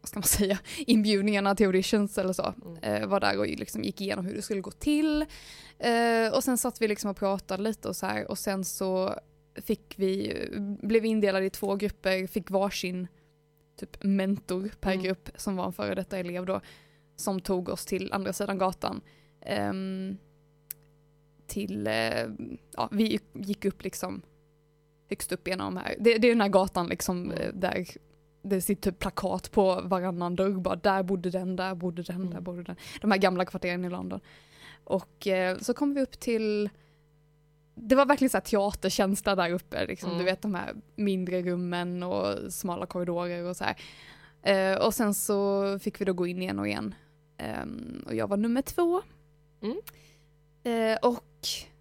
vad 0.01 0.09
ska 0.09 0.19
man 0.19 0.23
säga, 0.27 0.59
inbjudningarna 0.77 1.55
till 1.55 1.65
auditions 1.65 2.17
eller 2.17 2.33
så, 2.33 2.53
Mm. 2.65 2.77
eh, 3.03 3.07
var 3.07 3.19
där 3.19 3.39
och 3.39 3.47
liksom 3.47 3.83
gick 3.83 4.01
igenom 4.01 4.25
hur 4.25 4.35
det 4.35 4.41
skulle 4.41 4.61
gå 4.61 4.71
till. 4.71 5.25
Eh, 5.79 6.33
och 6.33 6.43
sen 6.43 6.57
satt 6.57 6.81
vi 6.81 6.87
liksom 6.87 7.09
och 7.09 7.17
pratade 7.17 7.63
lite 7.63 7.87
och 7.87 7.95
så 7.95 8.05
här 8.05 8.31
och 8.31 8.37
sen 8.37 8.65
så 8.65 9.19
fick 9.55 9.93
vi, 9.97 10.33
blev 10.81 11.05
indelade 11.05 11.45
i 11.45 11.49
två 11.49 11.75
grupper, 11.75 12.27
fick 12.27 12.49
varsin 12.49 13.07
typ 13.79 14.03
mentor 14.03 14.71
per 14.81 14.91
Mm. 14.91 15.03
grupp 15.03 15.29
som 15.35 15.55
var 15.55 15.65
en 15.65 15.73
före 15.73 15.95
detta 15.95 16.17
elev 16.17 16.45
då, 16.45 16.61
som 17.15 17.39
tog 17.39 17.69
oss 17.69 17.85
till 17.85 18.13
andra 18.13 18.33
sidan 18.33 18.57
gatan. 18.57 19.01
Ehm, 19.41 20.17
till, 21.47 21.87
eh, 21.87 22.27
ja 22.71 22.89
vi 22.91 23.19
gick 23.33 23.65
upp 23.65 23.83
liksom 23.83 24.21
högst 25.13 25.31
upp 25.31 25.47
genom 25.47 25.77
här, 25.77 25.95
det, 25.99 26.17
det 26.17 26.27
är 26.27 26.31
den 26.31 26.41
här 26.41 26.49
gatan 26.49 26.87
liksom 26.87 27.31
Mm. 27.31 27.37
eh, 27.37 27.53
där 27.53 27.85
det 28.41 28.61
sitter 28.61 28.91
typ 28.91 28.99
plakat 28.99 29.51
på 29.51 29.81
varannan 29.83 30.35
dörr 30.35 30.51
bara 30.59 30.75
där 30.75 31.03
bodde 31.03 31.29
den, 31.29 31.55
där 31.55 31.75
bodde 31.75 32.01
den, 32.03 32.19
där 32.25 32.31
Mm. 32.31 32.43
bodde 32.43 32.63
den. 32.63 32.75
De 33.01 33.11
här 33.11 33.17
gamla 33.17 33.45
kvarteren 33.45 33.85
i 33.85 33.89
London. 33.89 34.19
Och 34.83 35.27
eh, 35.27 35.57
så 35.57 35.73
kom 35.73 35.93
vi 35.93 36.01
upp 36.01 36.19
till 36.19 36.69
det 37.75 37.95
var 37.95 38.05
verkligen 38.05 38.29
så 38.29 38.37
här 38.37 38.41
teaterkänsla 38.41 39.35
där 39.35 39.49
uppe, 39.51 39.85
liksom. 39.85 40.09
Mm. 40.09 40.19
du 40.19 40.25
vet 40.25 40.41
de 40.41 40.55
här 40.55 40.73
mindre 40.95 41.41
rummen 41.41 42.03
och 42.03 42.53
smala 42.53 42.85
korridorer 42.85 43.43
och 43.43 43.55
så 43.57 43.63
här. 43.63 43.75
Eh, 44.41 44.77
och 44.85 44.93
sen 44.93 45.13
så 45.13 45.79
fick 45.79 46.01
vi 46.01 46.05
då 46.05 46.13
gå 46.13 46.27
in 46.27 46.41
igen 46.41 46.59
och 46.59 46.67
igen. 46.67 46.95
Ehm, 47.37 48.03
och 48.05 48.15
jag 48.15 48.27
var 48.27 48.37
nummer 48.37 48.61
två. 48.61 49.01
Mm. 49.61 49.77
Eh, 50.63 50.97
och 51.01 51.23
Eh, 51.23 51.72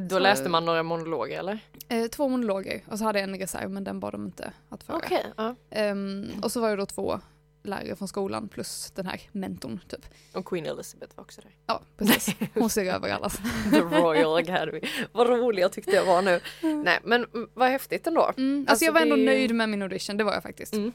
Då 0.00 0.08
Så- 0.16 0.18
läste 0.18 0.48
man 0.48 0.64
några 0.64 0.82
monologer 0.82 1.38
eller? 1.38 1.58
eh, 1.88 2.06
två 2.06 2.28
monologer 2.28 2.82
och 2.90 2.98
så 2.98 3.04
hade 3.04 3.20
jag 3.20 3.28
en 3.28 3.38
reserv 3.38 3.70
men 3.70 3.84
den 3.84 4.00
bad 4.00 4.12
de 4.14 4.24
inte 4.26 4.52
att 4.68 4.82
föra. 4.84 4.96
Okej. 4.96 5.24
ja. 5.36 5.54
Ehm, 5.70 6.26
och 6.42 6.52
så 6.52 6.60
var 6.60 6.70
det 6.70 6.76
då 6.76 6.86
två 6.86 7.20
lärare 7.62 7.96
från 7.96 8.08
skolan 8.08 8.48
plus 8.48 8.90
den 8.94 9.06
här 9.06 9.20
mentorn 9.32 9.80
typ. 9.88 10.00
Och 10.34 10.44
Queen 10.46 10.66
Elizabeth 10.66 11.16
var 11.16 11.24
också 11.24 11.40
där. 11.40 11.50
Ja 11.66 11.82
precis, 11.96 12.36
hon 12.54 12.70
ser 12.70 12.94
över 12.94 13.08
alla. 13.08 13.28
The 13.70 13.80
Royal 13.80 14.36
Academy. 14.38 14.80
Vad 15.12 15.26
rolig 15.28 15.62
jag 15.62 15.72
tyckte 15.72 15.90
jag 15.90 16.04
var 16.04 16.22
nu. 16.22 16.40
Nej 16.84 16.98
men 17.04 17.24
mm, 17.34 17.48
vad 17.54 17.68
häftigt 17.68 18.06
ändå. 18.06 18.32
Mm, 18.36 18.58
alltså, 18.60 18.70
Alltså, 18.72 18.84
jag 18.84 18.92
var 18.92 19.00
ändå 19.00 19.16
det 19.16 19.24
nöjd 19.24 19.54
med 19.54 19.68
min 19.68 19.82
audition, 19.82 20.16
det 20.16 20.24
var 20.24 20.32
jag 20.32 20.42
faktiskt. 20.42 20.74
Mm. 20.74 20.92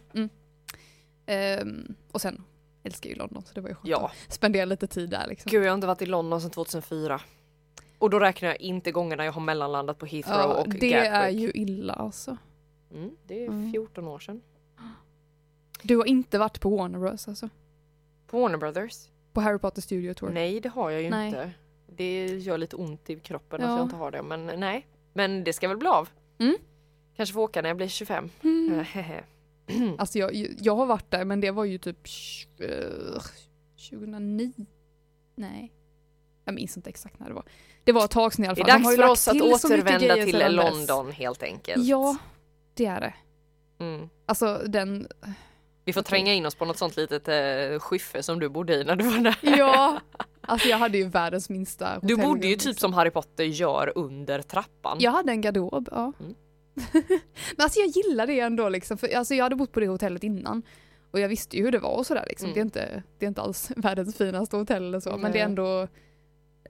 Ehm, 1.26 1.96
och 2.12 2.22
sen 2.22 2.44
älskar 2.84 3.10
jag 3.10 3.16
ju 3.16 3.20
London 3.20 3.44
så 3.46 3.54
det 3.54 3.62
var 3.62 3.70
ju 3.70 3.76
skönt 3.76 3.88
Ja. 3.88 4.12
att 4.28 4.34
spendera 4.34 4.66
lite 4.66 4.88
tid 4.88 5.10
där 5.10 5.28
liksom. 5.28 5.50
Gud 5.50 5.64
jag 5.64 5.70
har 5.70 5.76
inte 5.76 5.88
varit 5.88 6.02
i 6.02 6.06
London 6.06 6.42
sedan 6.42 6.52
2004. 6.52 7.22
Och 8.06 8.12
då 8.12 8.20
räknar 8.20 8.50
jag 8.50 8.62
inte 8.62 8.92
gångerna 8.92 9.26
jag 9.26 9.32
har 9.32 9.42
mellanlandat 9.42 9.98
på 9.98 10.06
Heathrow 10.06 10.38
Ja, 10.40 10.54
och 10.62 10.70
det 10.70 10.90
Gatwick. 10.90 11.12
är 11.14 11.30
ju 11.30 11.52
illa 11.52 11.94
alltså. 11.94 12.38
Mm, 12.92 13.12
det 13.28 13.44
är 13.46 13.48
Mm. 13.48 13.72
14 13.72 14.08
år 14.08 14.20
sedan. 14.20 14.42
Du 15.84 15.98
har 15.98 16.06
inte 16.06 16.38
varit 16.38 16.62
på 16.62 16.70
Warner 16.78 17.00
Bros 17.00 17.28
alltså? 17.28 17.50
På 18.28 18.40
Warner 18.42 18.58
Brothers? 18.58 19.10
På 19.34 19.42
Harry 19.42 19.60
Potter 19.60 19.82
Studio 19.82 20.14
Tour? 20.14 20.30
Nej 20.30 20.60
det 20.60 20.70
har 20.70 20.90
jag 20.90 21.02
ju 21.02 21.10
Nej. 21.10 21.28
inte. 21.28 21.52
Det 21.88 22.26
gör 22.26 22.58
lite 22.58 22.76
ont 22.76 23.10
i 23.10 23.20
kroppen 23.20 23.62
Ja. 23.62 23.68
att 23.68 23.78
jag 23.78 23.86
inte 23.86 23.96
har 23.96 24.12
det 24.12 24.22
men 24.22 24.46
nej. 24.46 24.88
Men 25.14 25.44
det 25.44 25.54
ska 25.54 25.68
väl 25.68 25.78
bli 25.78 25.88
av. 25.88 26.10
Mm. 26.38 26.56
Kanske 27.16 27.34
få 27.34 27.42
åka 27.44 27.62
när 27.62 27.70
jag 27.70 27.78
blir 27.78 27.88
25. 27.88 28.30
Mm. 28.44 28.86
Alltså 29.98 30.20
jag, 30.20 30.36
jag 30.60 30.76
har 30.76 30.86
varit 30.86 31.12
där 31.12 31.26
men 31.26 31.42
det 31.42 31.52
var 31.52 31.66
ju 31.66 31.78
typ 31.78 32.08
uh, 32.62 33.22
2009? 33.90 34.52
Nej. 35.36 35.72
Jag 36.46 36.56
minns 36.56 36.78
inte 36.78 36.90
exakt 36.90 37.20
när 37.20 37.28
det 37.28 37.34
var. 37.34 37.44
Det 37.84 37.92
var 37.92 38.06
ett 38.06 38.12
tag 38.12 38.34
sedan 38.34 38.46
i 38.46 38.48
alla 38.48 38.56
Det 38.56 38.62
är 38.62 38.66
fall. 38.66 38.82
De 38.82 38.86
har 38.86 38.98
dags 38.98 39.26
för 39.26 39.32
oss 39.34 39.56
att 39.56 39.66
återvända 39.66 40.16
till 40.16 40.32
sedan 40.32 40.56
dess. 40.56 40.88
London 40.88 41.12
helt 41.12 41.44
enkelt. 41.44 41.84
Ja, 41.86 42.18
det 42.74 42.86
är 42.86 43.00
det. 43.02 43.14
Mm. 43.80 44.10
Alltså 44.26 44.62
den, 44.68 45.08
Vi 45.86 45.94
får 45.94 46.02
tränga 46.02 46.34
in 46.34 46.46
oss 46.46 46.56
på 46.56 46.66
något 46.66 46.78
sånt 46.78 46.98
litet 46.98 47.28
eh, 47.28 47.80
skiffe 47.80 48.24
som 48.24 48.40
du 48.40 48.50
bodde 48.50 48.74
i 48.74 48.84
när 48.84 48.96
du 48.96 49.04
var 49.10 49.18
där. 49.20 49.38
ja. 49.42 50.00
Alltså 50.42 50.68
jag 50.68 50.78
hade 50.78 50.98
ju 50.98 51.08
världens 51.08 51.50
minsta 51.50 52.00
Du 52.02 52.16
bodde 52.16 52.48
ju 52.48 52.56
typ 52.56 52.66
liksom. 52.66 52.80
som 52.82 52.94
Harry 52.94 53.12
Potter 53.12 53.44
gör 53.44 53.94
under 53.96 54.42
trappan. 54.42 54.98
Jag 55.00 55.12
hade 55.12 55.32
en 55.32 55.42
garderob, 55.42 55.90
ja. 55.92 56.14
Mm. 56.20 56.36
Men 57.56 57.64
alltså 57.64 57.80
jag 57.80 57.88
gillar 57.90 58.28
det 58.28 58.40
ändå 58.40 58.70
liksom, 58.70 58.98
för 58.98 59.16
alltså 59.16 59.36
jag 59.36 59.44
hade 59.44 59.56
bott 59.56 59.72
på 59.72 59.80
det 59.80 59.88
hotellet 59.88 60.24
innan. 60.24 60.64
Och 61.12 61.20
jag 61.20 61.30
visste 61.30 61.58
ju 61.58 61.64
hur 61.64 61.72
det 61.72 61.80
var 61.80 61.96
och 61.98 62.06
sådär 62.08 62.26
liksom. 62.30 62.46
Mm. 62.50 62.54
Det, 62.54 62.60
är 62.60 62.64
inte, 62.64 63.04
det 63.20 63.26
är 63.26 63.28
inte 63.28 63.42
alls 63.42 63.72
världens 63.76 64.18
finaste 64.18 64.58
hotell 64.58 64.84
eller 64.84 65.00
så, 65.00 65.10
men 65.10 65.22
Nej. 65.22 65.32
det 65.32 65.40
är 65.40 65.46
ändå, 65.46 65.88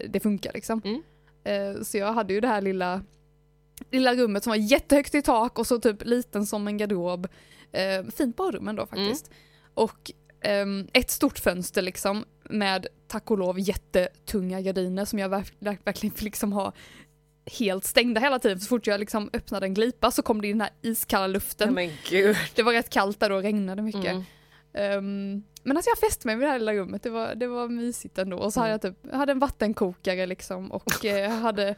det 0.10 0.20
funkar 0.20 0.54
liksom. 0.54 0.82
Mm. 0.86 1.02
Eh, 1.44 1.82
Så 1.84 1.98
jag 1.98 2.14
hade 2.14 2.34
ju 2.34 2.40
det 2.42 2.48
här 2.48 2.62
lilla, 2.62 3.02
lilla 3.92 4.16
rummet 4.16 4.44
som 4.44 4.50
var 4.52 4.58
jättehögt 4.58 5.16
i 5.16 5.22
tak 5.22 5.60
och 5.60 5.68
så 5.68 5.80
typ 5.80 6.06
liten 6.06 6.46
som 6.46 6.68
en 6.68 6.78
garderob. 6.78 7.28
Eh, 7.72 8.06
Fint 8.16 8.36
badrum 8.36 8.68
ändå 8.68 8.86
faktiskt. 8.86 9.28
Mm. 9.28 9.38
Och 9.74 10.12
ehm, 10.42 10.88
ett 10.94 11.12
stort 11.12 11.40
fönster 11.40 11.82
liksom 11.82 12.26
med 12.50 12.88
tack 13.08 13.32
och 13.32 13.38
lov 13.38 13.60
jättetunga 13.60 14.62
gardiner 14.62 15.06
som 15.06 15.20
jag 15.20 15.30
verk- 15.30 15.54
verk- 15.60 15.82
verkligen 15.84 16.14
fick 16.16 16.22
liksom 16.24 16.54
ha 16.54 16.74
helt 17.60 17.84
stängda 17.86 18.22
hela 18.22 18.40
tiden. 18.40 18.60
Så 18.60 18.68
fort 18.68 18.88
jag 18.88 19.00
liksom 19.00 19.30
öppnade 19.34 19.66
en 19.66 19.74
glipa 19.74 20.12
så 20.12 20.22
kom 20.22 20.42
det 20.42 20.48
in 20.48 20.58
den 20.58 20.62
här 20.62 20.90
iskalla 20.92 21.28
luften. 21.28 21.74
men 21.74 21.92
gud. 22.10 22.36
Det 22.56 22.64
var 22.64 22.74
rätt 22.74 22.90
kallt 22.90 23.20
där 23.20 23.30
då 23.30 23.36
och 23.36 23.42
regnade 23.42 23.82
mycket. 23.82 24.06
Mm. 24.06 24.24
Ehm, 24.78 25.44
men 25.64 25.78
alltså 25.78 25.90
jag 25.90 25.98
fäste 25.98 26.28
mig 26.28 26.36
vid 26.36 26.48
det 26.48 26.52
här 26.52 26.60
lilla 26.60 26.74
rummet, 26.74 27.04
det 27.04 27.10
var, 27.10 27.36
det 27.36 27.48
var 27.48 27.68
mysigt 27.70 28.18
ändå. 28.18 28.38
Och 28.38 28.54
så 28.54 28.60
hade 28.60 28.72
jag 28.72 28.82
typ, 28.82 28.98
jag 29.02 29.18
hade 29.18 29.32
en 29.32 29.40
vattenkokare 29.40 30.26
liksom 30.26 30.72
och 30.72 31.06
eh, 31.06 31.18
jag 31.20 31.30
hade, 31.30 31.76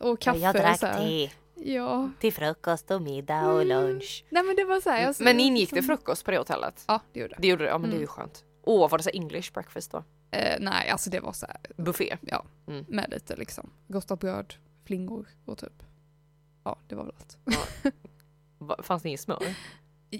och 0.00 0.20
kaffe. 0.20 0.38
jag 0.38 0.54
och 0.56 0.60
drack 0.60 0.78
så 0.80 0.86
te 0.86 1.30
Ja, 1.54 2.10
till 2.20 2.32
frukost 2.32 2.90
och 2.90 3.02
middag 3.02 3.46
och 3.52 3.66
lunch. 3.66 4.24
nej 4.30 4.42
men 4.42 4.56
det 4.56 4.64
var 4.64 4.80
så 4.80 4.90
här. 4.90 5.02
jag- 5.02 5.16
Men 5.20 5.40
ingick 5.40 5.70
det 5.70 5.76
liksom- 5.76 5.96
frukost 5.96 6.24
på 6.24 6.30
det 6.30 6.38
hotellet? 6.38 6.84
Ja, 6.88 7.00
det 7.12 7.20
gjorde 7.20 7.34
det. 7.34 7.42
Det 7.42 7.48
gjorde 7.48 7.64
det, 7.64 7.70
ja 7.70 7.78
men 7.78 7.90
det 7.90 7.96
är 7.96 8.00
ju 8.00 8.04
Mm. 8.04 8.08
skönt. 8.08 8.44
Åh, 8.62 8.90
var 8.90 8.98
det 8.98 9.04
så 9.04 9.10
English 9.10 9.52
breakfast 9.52 9.92
då? 9.92 10.04
Eh, 10.30 10.56
nej, 10.60 10.88
alltså 10.90 11.10
det 11.10 11.20
var 11.20 11.32
så 11.32 11.46
här, 11.46 11.82
Buffé? 11.82 12.16
ja, 12.20 12.44
Mm. 12.68 12.84
med 12.88 13.10
lite 13.10 13.36
liksom 13.36 13.70
rostat 13.88 14.20
bröd, 14.20 14.54
flingor 14.84 15.28
och 15.44 15.58
typ, 15.58 15.82
ja 16.64 16.78
det 16.88 16.94
var 16.94 17.04
väl 17.04 17.14
allt. 17.18 17.38
Va- 18.58 18.82
Fanns 18.82 19.02
det 19.02 19.08
inget 19.08 19.20
smör? 19.20 19.42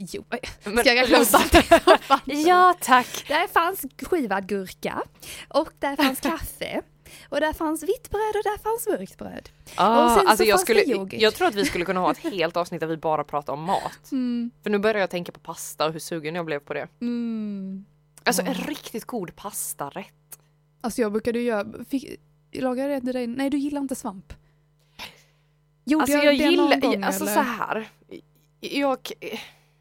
Jo, 0.01 0.25
Men- 0.65 0.79
ska 0.79 0.93
jag 0.95 1.09
det 1.09 1.27
fanns? 1.27 1.53
Ja 2.47 2.75
tack! 2.81 3.25
Där 3.29 3.47
fanns 3.49 3.85
skivad 4.03 4.47
gurka 4.49 5.03
och 5.49 5.69
där 5.79 5.97
fanns 5.97 6.21
kaffe 6.21 6.83
och 7.29 7.41
där 7.41 7.53
fanns 7.53 7.83
vitt 7.83 8.11
bröd 8.11 8.37
och 8.37 8.43
där 8.45 8.59
fanns 8.63 8.87
mörkt 8.99 9.19
bröd. 9.19 9.49
Ah, 9.77 10.05
Och 10.05 10.11
sen 10.11 10.21
så 10.23 10.29
alltså 10.29 10.45
jag, 10.45 10.51
fanns 10.59 10.67
det 10.67 10.75
skulle, 10.81 10.95
yoghurt. 10.95 11.21
jag 11.21 11.35
tror 11.35 11.49
att 11.49 11.55
vi 11.55 11.65
skulle 11.65 11.85
kunna 11.85 12.01
ha 12.01 12.11
ett 12.11 12.19
helt 12.19 12.57
avsnitt 12.57 12.81
där 12.81 12.87
vi 12.87 12.97
bara 12.97 13.25
pratar 13.25 13.53
om 13.53 13.63
mat. 13.63 13.99
Mm. 14.13 14.51
För 14.63 14.71
nu 14.71 14.79
börjar 14.79 15.01
jag 15.01 15.11
tänka 15.11 15.33
på 15.33 15.41
pasta 15.41 15.87
och 15.87 15.93
hur 15.93 16.01
sugen 16.01 16.35
jag 16.35 16.45
blev 16.45 16.59
på 16.59 16.75
det. 16.75 16.89
Mm. 17.01 17.85
Alltså 18.25 18.43
en 18.43 18.55
riktigt 18.55 19.05
god 19.05 19.37
pastarätt. 19.37 20.39
Alltså 20.81 21.01
jag 21.01 21.13
brukade 21.13 21.41
göra, 21.41 21.85
fick, 21.91 22.21
lagade 22.53 22.93
jag 22.93 23.05
det 23.05 23.13
dig? 23.13 23.27
Nej 23.27 23.51
du 23.51 23.59
gillar 23.59 23.81
inte 23.81 23.95
svamp. 23.95 24.33
Gjorde 25.85 26.03
Alltså 26.03 26.17
jag 26.19 26.39
det 26.39 26.45
någon 26.45 26.51
gillar, 26.51 26.81
gång, 26.81 27.03
alltså 27.03 27.23
eller? 27.25 27.35
så 27.35 27.41
här. 27.41 27.89
Jag, 28.61 28.99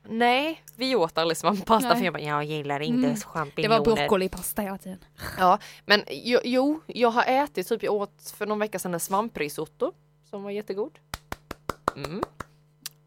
nej, 0.10 0.64
vi 0.76 0.96
åt 0.96 1.18
aldrig 1.18 1.38
svamppasta 1.38 1.90
Nej. 1.90 1.98
för 1.98 2.06
jag 2.06 2.14
bara, 2.14 2.24
Jag 2.24 2.44
gillar 2.44 2.80
inte 2.80 2.98
Mm. 3.00 3.14
Det 3.16 3.22
champinjoner. 3.22 3.78
var 3.80 3.86
broccolipasta 3.96 4.62
hela 4.62 4.78
tiden. 4.78 5.00
Ja, 5.38 5.60
men 5.86 6.04
jo, 6.10 6.40
jo, 6.44 6.82
jag 6.88 7.10
har 7.10 7.24
ätit, 7.44 7.68
typ 7.68 7.84
jag 7.84 7.94
åt 7.94 8.34
för 8.38 8.46
någon 8.46 8.60
vecka 8.60 8.80
sedan 8.80 8.94
en 8.94 9.00
svamprisotto 9.00 9.92
som 10.30 10.44
var 10.44 10.52
jättegod. 10.52 11.00
Mm. 11.96 12.22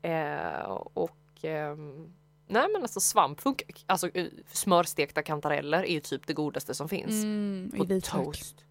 Eh, 0.03 0.65
och 0.95 1.19
ehm, 1.43 2.13
nej 2.49 2.67
men 2.73 2.83
alltså 2.83 3.01
svamp 3.01 3.41
funkar, 3.41 3.69
alltså 3.87 4.09
eh, 4.15 4.27
smörstekta 4.53 5.23
kantareller 5.23 5.83
är 5.83 5.93
ju 5.93 6.01
typ 6.01 6.27
det 6.27 6.33
godaste 6.35 6.75
som 6.75 6.89
finns. 6.89 7.25
Mm, 7.25 7.71
På 7.77 7.77
I 7.85 7.87
vitlök. 7.87 8.25
toast. 8.25 8.65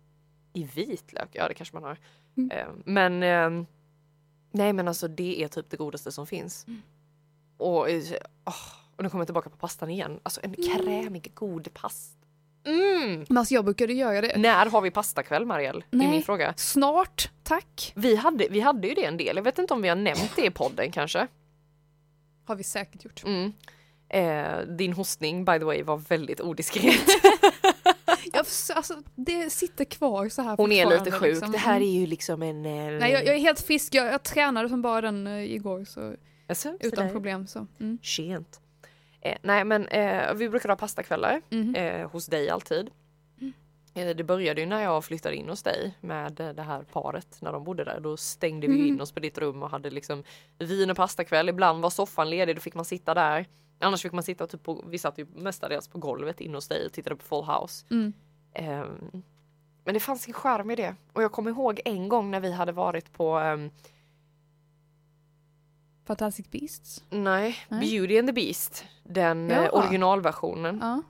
I 0.53 0.63
vitlök, 0.63 1.30
ja 1.32 1.47
det 1.47 1.53
kanske 1.53 1.75
man 1.75 1.84
har. 1.84 1.97
Mm. 2.38 2.51
Eh, 2.51 2.67
men 2.86 3.23
ehm, 3.23 3.65
nej 4.51 4.73
men 4.73 4.88
alltså 4.88 5.07
det 5.07 5.43
är 5.43 5.47
typ 5.47 5.69
det 5.69 5.78
godaste 5.78 6.11
som 6.11 6.28
finns. 6.28 6.67
Mm. 6.67 6.82
Och, 7.58 7.88
åh, 8.45 8.55
och 8.95 9.03
nu 9.03 9.10
kommer 9.10 9.22
jag 9.22 9.28
tillbaka 9.28 9.49
på 9.49 9.58
pastan 9.58 9.89
igen. 9.89 10.20
Alltså 10.24 10.39
en 10.43 10.55
Mm. 10.55 10.78
krämig 10.78 11.32
god 11.36 11.74
pasta. 11.74 12.14
Mm. 12.66 13.26
Men 13.30 13.38
alltså 13.38 13.53
jag 13.53 13.66
brukade 13.66 13.93
göra 13.93 14.22
det. 14.22 14.38
När 14.38 14.66
har 14.66 14.82
vi 14.82 14.91
pastakväll 14.91 15.45
Marielle? 15.45 15.82
Det 15.89 15.95
är 15.95 15.99
Nej. 15.99 16.08
min 16.12 16.24
fråga. 16.24 16.53
Snart, 16.58 17.32
tack. 17.43 17.93
Vi 17.95 18.16
hade, 18.16 18.47
vi 18.49 18.60
hade 18.60 18.88
ju 18.88 18.93
det 18.93 19.05
en 19.05 19.18
del, 19.18 19.36
jag 19.36 19.43
vet 19.43 19.60
inte 19.60 19.74
om 19.74 19.82
vi 19.82 19.89
har 19.89 19.95
nämnt 19.95 20.32
det 20.36 20.45
i 20.45 20.51
podden 20.51 20.91
kanske. 20.91 21.28
Har 22.45 22.55
vi 22.55 22.64
säkert 22.64 23.05
gjort. 23.05 23.24
Mm. 23.26 23.53
Eh, 24.10 24.60
din 24.76 24.93
hostning 24.93 25.45
by 25.45 25.60
the 25.60 25.66
way 25.66 25.84
var 25.84 25.97
väldigt 25.97 26.41
odiskret. 26.41 26.99
Jag, 28.34 28.45
alltså, 28.76 28.95
det 29.16 29.49
sitter 29.49 29.86
kvar 29.86 30.30
så 30.30 30.41
här 30.41 30.58
Hon 30.58 30.72
är 30.72 30.86
lite 30.86 31.12
sjuk. 31.12 31.22
liksom. 31.22 31.51
Det 31.51 31.58
här 31.58 31.74
är 31.74 31.78
Mm. 31.78 31.89
ju 31.89 32.05
liksom 32.05 32.41
en... 32.43 32.66
Eh, 32.66 32.72
Nej 32.99 33.12
jag, 33.12 33.26
jag 33.26 33.36
är 33.36 33.39
helt 33.39 33.62
frisk, 33.62 33.95
jag, 33.95 34.08
jag 34.14 34.24
tränade 34.24 34.70
som 34.70 34.82
bara 34.82 35.01
den 35.01 35.28
eh, 35.28 35.53
igår 35.53 35.86
så 35.86 36.16
alltså, 36.47 36.77
utan 36.79 37.09
problem 37.11 37.47
så. 37.47 37.67
Mm. 37.79 37.97
Eh, 39.21 39.37
nej 39.41 39.63
men 39.63 39.87
eh, 39.87 40.33
vi 40.33 40.49
brukar 40.49 40.69
ha 40.69 40.75
pastakvällar 40.75 41.41
Mhm. 41.49 41.75
eh, 41.75 42.09
hos 42.11 42.25
dig 42.25 42.49
alltid. 42.49 42.89
Mm. 43.41 43.53
Eh, 43.93 44.15
det 44.15 44.23
började 44.23 44.61
ju 44.61 44.67
när 44.67 44.83
jag 44.83 45.05
flyttade 45.05 45.35
in 45.35 45.49
hos 45.49 45.63
dig 45.63 45.97
med 46.01 46.39
eh, 46.39 46.49
det 46.49 46.61
här 46.61 46.83
paret 46.83 47.37
när 47.41 47.51
de 47.51 47.63
bodde 47.63 47.83
där. 47.83 47.99
Då 47.99 48.17
stängde 48.17 48.67
vi 48.67 48.73
ju 48.73 48.83
in 48.83 48.89
Mm. 48.89 49.01
oss 49.01 49.11
på 49.11 49.19
ditt 49.19 49.37
rum 49.37 49.63
och 49.63 49.69
hade 49.69 49.89
liksom 49.89 50.23
vin 50.59 50.89
och 50.89 50.97
pastakväll. 50.97 51.49
Ibland 51.49 51.81
var 51.81 51.89
soffan 51.89 52.29
ledig, 52.29 52.55
då 52.55 52.59
fick 52.59 52.75
man 52.75 52.85
sitta 52.85 53.13
där. 53.13 53.45
Annars 53.79 54.01
fick 54.01 54.11
man 54.11 54.23
sitta 54.23 54.47
typ 54.47 54.63
på, 54.63 54.83
vi 54.87 54.97
satt 54.97 55.17
ju 55.17 55.25
mestadels 55.35 55.87
på 55.87 55.97
golvet 55.99 56.41
in 56.41 56.53
hos 56.55 56.67
dig 56.67 56.85
och 56.85 56.91
tittade 56.93 57.15
på 57.15 57.23
Full 57.25 57.43
House. 57.45 57.85
Mm. 57.91 58.13
Ehm, 58.53 59.21
men 59.83 59.93
det 59.93 59.99
fanns 59.99 60.27
en 60.27 60.33
charm 60.33 60.71
i 60.71 60.75
det. 60.75 60.95
Och 61.13 61.23
jag 61.23 61.31
kommer 61.31 61.51
ihåg 61.51 61.81
en 61.85 62.09
gång 62.09 62.31
när 62.31 62.39
vi 62.39 62.51
hade 62.51 62.71
varit 62.71 63.13
på 63.13 63.37
ehm, 63.37 63.69
Fantastic 66.08 66.51
Beasts. 66.51 67.03
Nej, 67.10 67.55
Nej. 67.70 67.80
Beauty 67.80 68.18
and 68.20 68.28
the 68.28 68.34
Beast. 68.34 68.86
Den 69.03 69.51
eh, 69.51 69.58
Jaha. 69.58 69.70
originalversionen. 69.70 70.80
Ja. 70.82 71.03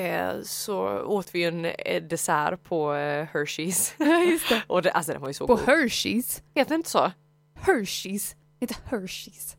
Eh, 0.00 0.42
så 0.42 1.02
åt 1.04 1.34
vi 1.34 1.44
en 1.44 1.64
eh, 1.64 2.02
dessert 2.02 2.64
på 2.64 2.94
eh, 2.94 3.26
Hershey's. 3.32 4.04
Just 4.30 4.48
det. 4.48 4.62
Och 4.66 4.82
det, 4.82 4.90
alltså 4.90 5.12
den 5.12 5.20
var 5.20 5.28
ju 5.28 5.34
så 5.34 5.46
På 5.46 5.54
god. 5.54 5.64
Hershey's. 5.64 6.42
Heter 6.54 6.68
det 6.68 6.74
inte 6.74 6.90
så? 6.90 7.12
Hershey's. 7.60 8.34
Inte 8.60 8.74
Hershey's. 8.90 9.56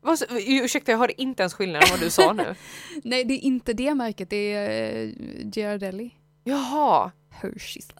Vad, 0.00 0.18
ursäkta 0.30 0.92
jag 0.92 0.98
hörde 0.98 1.22
inte 1.22 1.42
ens 1.42 1.54
skillnaden 1.54 1.88
vad 1.90 2.00
du 2.00 2.10
sa 2.10 2.32
nu. 2.32 2.54
Nej 3.04 3.24
det 3.24 3.34
är 3.34 3.38
inte 3.38 3.72
det 3.72 3.94
märket, 3.94 4.30
det 4.30 4.52
är 4.52 5.06
Ghirardelli. 5.44 6.10
Jaha. 6.44 7.10
Hershey's. 7.42 7.90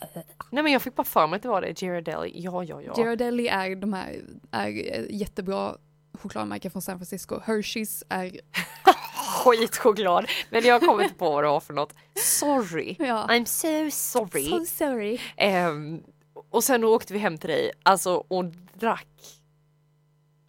Nej 0.50 0.62
men 0.62 0.72
jag 0.72 0.82
fick 0.82 0.94
bara 0.94 1.04
för 1.04 1.26
mig 1.26 1.36
att 1.36 1.42
det 1.42 1.48
var 1.48 1.60
det. 1.60 1.72
Ghirardelli. 1.72 2.32
Ja 2.34 2.64
ja 2.64 2.82
ja. 2.82 2.94
Ghirardelli 2.94 3.48
är 3.48 3.76
de 3.76 3.92
här 3.92 4.20
är 4.50 4.68
jättebra 5.10 5.76
chokladmärken 6.22 6.70
från 6.70 6.82
San 6.82 6.98
Francisco. 6.98 7.40
Hershey's 7.44 8.02
är, 8.08 8.40
Skitchoklad. 9.44 10.26
Men 10.50 10.64
jag 10.64 10.80
kommer 10.80 11.02
inte 11.02 11.14
på 11.14 11.30
vad 11.30 11.44
det 11.44 11.48
var 11.48 11.60
för 11.60 11.74
något. 11.74 11.94
Sorry. 12.14 12.96
ja. 12.98 13.26
I'm 13.30 13.44
so 13.44 13.90
sorry. 13.90 14.48
So 14.48 14.64
sorry. 14.64 15.18
Ehm, 15.36 16.02
och 16.50 16.64
sen 16.64 16.84
åkte 16.84 17.12
vi 17.12 17.18
hem 17.18 17.38
till 17.38 17.50
dig, 17.50 17.70
alltså 17.82 18.14
och 18.14 18.44
drack. 18.74 19.06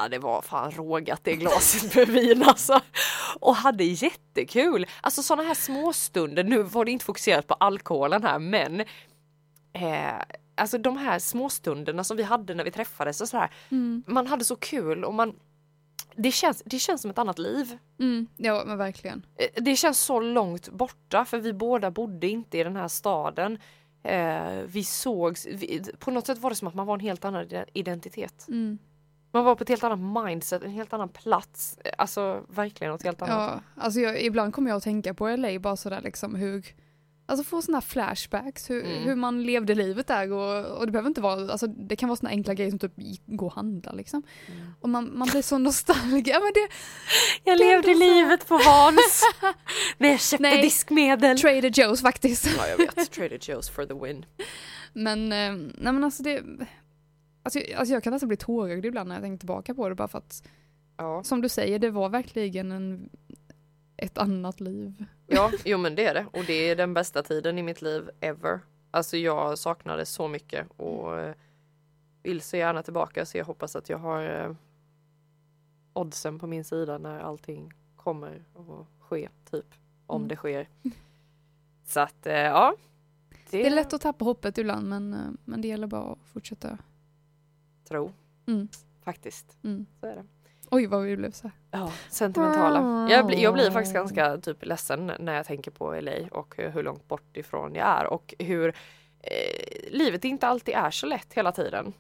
Ja 0.01 0.09
det 0.09 0.19
var 0.19 0.41
fan 0.41 0.71
rågat 0.71 1.19
det 1.23 1.35
glaset 1.35 1.95
med 1.95 2.07
vin 2.07 2.43
alltså. 2.43 2.81
Och 3.39 3.55
hade 3.55 3.83
jättekul. 3.83 4.85
Alltså 5.01 5.23
sådana 5.23 5.43
här 5.47 5.53
småstunder, 5.53 6.43
nu 6.43 6.63
var 6.63 6.85
det 6.85 6.91
inte 6.91 7.05
fokuserat 7.05 7.47
på 7.47 7.53
alkoholen 7.53 8.23
här 8.23 8.39
men 8.39 8.79
eh, 9.73 10.21
Alltså 10.55 10.77
de 10.77 10.97
här 10.97 11.19
småstunderna 11.19 12.03
som 12.03 12.17
vi 12.17 12.23
hade 12.23 12.53
när 12.53 12.63
vi 12.63 12.71
träffades 12.71 13.21
och 13.21 13.29
sådär. 13.29 13.51
Mm. 13.71 14.03
Man 14.07 14.27
hade 14.27 14.45
så 14.45 14.55
kul 14.55 15.03
och 15.05 15.13
man 15.13 15.35
det 16.15 16.31
känns, 16.31 16.63
det 16.65 16.79
känns 16.79 17.01
som 17.01 17.11
ett 17.11 17.17
annat 17.17 17.39
liv. 17.39 17.77
Mm. 17.99 18.27
Ja 18.37 18.63
men 18.65 18.77
verkligen. 18.77 19.25
Eh, 19.35 19.63
Det 19.63 19.75
känns 19.75 19.99
så 19.99 20.19
långt 20.19 20.69
borta 20.69 21.25
för 21.25 21.37
vi 21.37 21.53
båda 21.53 21.91
bodde 21.91 22.27
inte 22.27 22.57
i 22.57 22.63
den 22.63 22.75
här 22.75 22.87
staden. 22.87 23.57
Eh, 24.03 24.61
vi 24.65 24.83
sågs, 24.83 25.45
vi, 25.45 25.81
på 25.99 26.11
något 26.11 26.25
sätt 26.27 26.37
var 26.37 26.49
det 26.49 26.55
som 26.55 26.67
att 26.67 26.73
man 26.75 26.85
var 26.87 26.93
en 26.93 26.99
helt 26.99 27.25
annan 27.25 27.43
ide- 27.43 27.65
identitet. 27.73 28.45
Mm. 28.47 28.77
Man 29.33 29.45
var 29.45 29.55
på 29.55 29.63
ett 29.63 29.69
helt 29.69 29.83
annat 29.83 30.25
mindset, 30.25 30.63
en 30.63 30.71
helt 30.71 30.93
annan 30.93 31.09
plats. 31.09 31.77
Alltså 31.97 32.43
verkligen 32.49 32.91
något 32.91 33.03
helt 33.03 33.21
annat. 33.21 33.61
Ja, 33.77 33.83
alltså 33.83 33.99
jag, 33.99 34.21
ibland 34.21 34.53
kommer 34.53 34.69
jag 34.69 34.77
att 34.77 34.83
tänka 34.83 35.13
på 35.13 35.29
LA 35.35 35.59
bara 35.59 35.75
sådär 35.75 36.01
liksom 36.03 36.35
hur, 36.35 36.65
alltså 37.25 37.43
få 37.43 37.61
sådana 37.61 37.75
här 37.77 37.81
flashbacks, 37.81 38.69
hur, 38.69 38.83
Mm. 38.85 39.03
hur 39.03 39.15
man 39.15 39.43
levde 39.43 39.75
livet 39.75 40.07
där 40.07 40.31
och, 40.31 40.77
och 40.77 40.85
det 40.85 40.91
behöver 40.91 41.07
inte 41.07 41.21
vara, 41.21 41.51
alltså 41.51 41.67
det 41.67 41.95
kan 41.95 42.09
vara 42.09 42.15
sådana 42.17 42.29
enkla 42.31 42.53
grejer 42.53 42.69
som 42.69 42.79
typ 42.79 42.93
gå 43.25 43.45
och 43.45 43.53
handla 43.53 43.91
liksom. 43.91 44.23
Mm. 44.47 44.73
Och 44.81 44.89
man, 44.89 45.17
man 45.17 45.27
blir 45.27 45.41
så 45.41 45.57
nostalgisk, 45.57 46.27
ja 46.27 46.39
men 46.39 46.51
det, 46.53 46.67
Jag 47.43 47.57
Det 47.57 47.63
levde 47.65 47.93
livet 47.93 48.47
på 48.47 48.57
Vans. 48.57 49.23
när 49.97 50.09
jag 50.09 50.21
köpte 50.21 50.41
Nej. 50.43 50.61
diskmedel. 50.61 51.39
Trader 51.39 51.69
Joe's 51.69 52.01
faktiskt. 52.01 52.47
Ja 52.57 52.67
jag 52.67 52.77
vet, 52.77 53.11
Trader 53.11 53.37
Joe's 53.37 53.71
for 53.71 53.85
the 53.85 53.93
win. 54.07 54.25
Men, 54.93 55.31
eh, 55.31 55.53
nej 55.77 55.93
men 55.93 56.03
alltså 56.03 56.23
det, 56.23 56.43
alltså, 57.43 57.59
alltså 57.77 57.93
jag 57.93 58.03
kan 58.03 58.13
nästan 58.13 58.27
bli 58.27 58.37
tårögd 58.37 58.85
ibland 58.85 59.07
när 59.09 59.15
jag 59.15 59.23
tänker 59.23 59.37
tillbaka 59.39 59.73
på 59.75 59.89
det 59.89 59.95
bara 59.95 60.07
för 60.07 60.17
att, 60.17 60.43
Ja. 60.97 61.23
som 61.23 61.41
du 61.41 61.49
säger, 61.49 61.79
det 61.79 61.89
var 61.89 62.09
verkligen 62.09 62.71
en, 62.71 63.09
ett 63.97 64.17
annat 64.17 64.59
liv. 64.59 65.05
ja, 65.27 65.51
jo 65.65 65.77
men 65.77 65.95
det 65.95 66.05
är 66.05 66.13
det. 66.13 66.25
Och 66.33 66.43
det 66.47 66.53
är 66.69 66.75
den 66.75 66.93
bästa 66.93 67.23
tiden 67.23 67.57
i 67.57 67.63
mitt 67.63 67.81
liv 67.81 68.09
ever. 68.19 68.59
Alltså 68.91 69.17
jag 69.17 69.57
saknade 69.57 70.05
så 70.05 70.27
mycket 70.27 70.67
och 70.77 71.19
eh, 71.19 71.35
vill 72.23 72.41
så 72.41 72.57
gärna 72.57 72.83
tillbaka 72.83 73.25
så 73.25 73.37
jag 73.37 73.45
hoppas 73.45 73.75
att 73.75 73.89
jag 73.89 73.97
har 73.97 74.23
eh, 74.45 74.55
oddsen 75.93 76.39
på 76.39 76.47
min 76.47 76.63
sida 76.63 76.97
när 76.97 77.19
allting 77.19 77.73
kommer 77.95 78.43
att 78.55 78.87
ske, 78.99 79.29
typ. 79.51 79.65
Om 80.05 80.21
Mm. 80.21 80.27
det 80.27 80.35
sker. 80.35 80.69
Så 81.85 81.99
att 81.99 82.25
eh, 82.25 82.33
ja. 82.33 82.75
Det 83.49 83.65
är 83.65 83.69
lätt 83.69 83.93
att 83.93 84.01
tappa 84.01 84.25
hoppet 84.25 84.57
ibland 84.57 84.89
men, 84.89 85.37
men 85.45 85.61
det 85.61 85.67
gäller 85.67 85.87
bara 85.87 86.11
att 86.11 86.19
fortsätta. 86.33 86.77
Tro. 87.91 88.11
Mm. 88.47 88.67
Faktiskt. 89.05 89.57
Mm. 89.63 89.85
Så 89.99 90.05
är 90.07 90.15
det. 90.15 90.23
Oj 90.71 90.85
vad 90.87 91.01
vi 91.03 91.17
blev 91.17 91.31
så 91.31 91.43
här. 91.47 91.51
Ja, 91.71 91.91
sentimentala. 92.09 93.07
Jag, 93.11 93.25
blir- 93.27 93.37
jag 93.39 93.53
blir 93.53 93.71
faktiskt 93.71 93.93
ganska 93.93 94.37
typ 94.37 94.65
ledsen 94.65 95.11
när 95.19 95.33
jag 95.35 95.45
tänker 95.45 95.71
på 95.71 95.93
LA 96.01 96.11
och 96.31 96.55
hur 96.57 96.83
långt 96.83 97.07
bort 97.07 97.37
ifrån 97.37 97.75
jag 97.75 97.87
är 97.87 98.05
och 98.05 98.33
hur 98.39 98.67
eh, 99.19 99.91
livet 99.91 100.25
inte 100.25 100.47
alltid 100.47 100.75
är 100.75 100.91
så 100.91 101.05
lätt 101.05 101.33
hela 101.33 101.51
tiden. 101.51 101.93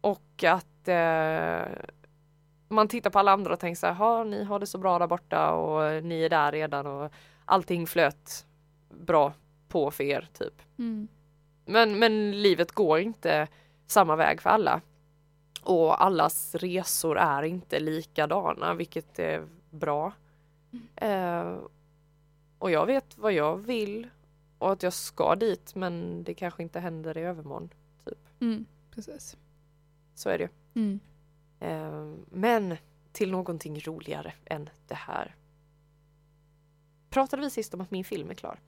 och 0.00 0.44
att 0.44 0.88
eh, 0.88 1.72
man 2.68 2.88
tittar 2.88 3.10
på 3.10 3.18
alla 3.18 3.32
andra 3.32 3.52
och 3.52 3.58
tänker 3.60 3.78
så 3.78 3.86
här, 3.86 3.94
"Ha, 3.94 4.24
ni 4.24 4.44
har 4.44 4.58
det 4.58 4.66
så 4.66 4.78
bra 4.78 4.98
där 4.98 5.06
borta 5.06 5.50
och 5.52 6.04
ni 6.04 6.22
är 6.22 6.28
där 6.30 6.52
redan 6.52 6.86
och 6.86 7.12
allting 7.44 7.86
flöt 7.86 8.46
bra 8.90 9.32
på 9.68 9.90
för 9.90 10.04
er 10.04 10.28
typ. 10.32 10.62
Mm. 10.78 11.08
Men, 11.64 11.98
men 11.98 12.42
livet 12.42 12.72
går 12.72 12.98
inte 12.98 13.48
samma 13.86 14.16
väg 14.16 14.40
för 14.42 14.50
alla. 14.50 14.80
Och 15.62 16.04
allas 16.04 16.54
resor 16.54 17.18
är 17.18 17.42
inte 17.42 17.80
likadana, 17.80 18.74
vilket 18.74 19.18
är 19.18 19.46
bra. 19.70 20.12
Eh, 20.96 21.56
och 22.58 22.70
jag 22.70 22.86
vet 22.86 23.18
vad 23.18 23.32
jag 23.32 23.56
vill 23.56 24.08
och 24.58 24.72
att 24.72 24.82
jag 24.82 24.92
ska 24.92 25.34
dit, 25.34 25.74
men 25.74 26.24
det 26.24 26.34
kanske 26.34 26.62
inte 26.62 26.80
händer 26.80 27.18
i 27.18 27.20
övermorgon. 27.20 27.70
Mm. 28.40 28.66
Precis. 28.90 29.36
Så 30.14 30.28
är 30.28 30.38
det. 30.38 30.48
Mm. 30.74 31.00
Eh, 31.60 32.14
men 32.30 32.76
till 33.12 33.30
någonting 33.30 33.80
roligare 33.80 34.32
än 34.44 34.70
det 34.86 34.94
här. 34.94 35.36
Pratade 37.10 37.42
vi 37.42 37.50
sist 37.50 37.74
om 37.74 37.80
att 37.80 37.90
min 37.90 38.04
film 38.04 38.30
är 38.30 38.34
klar? 38.34 38.60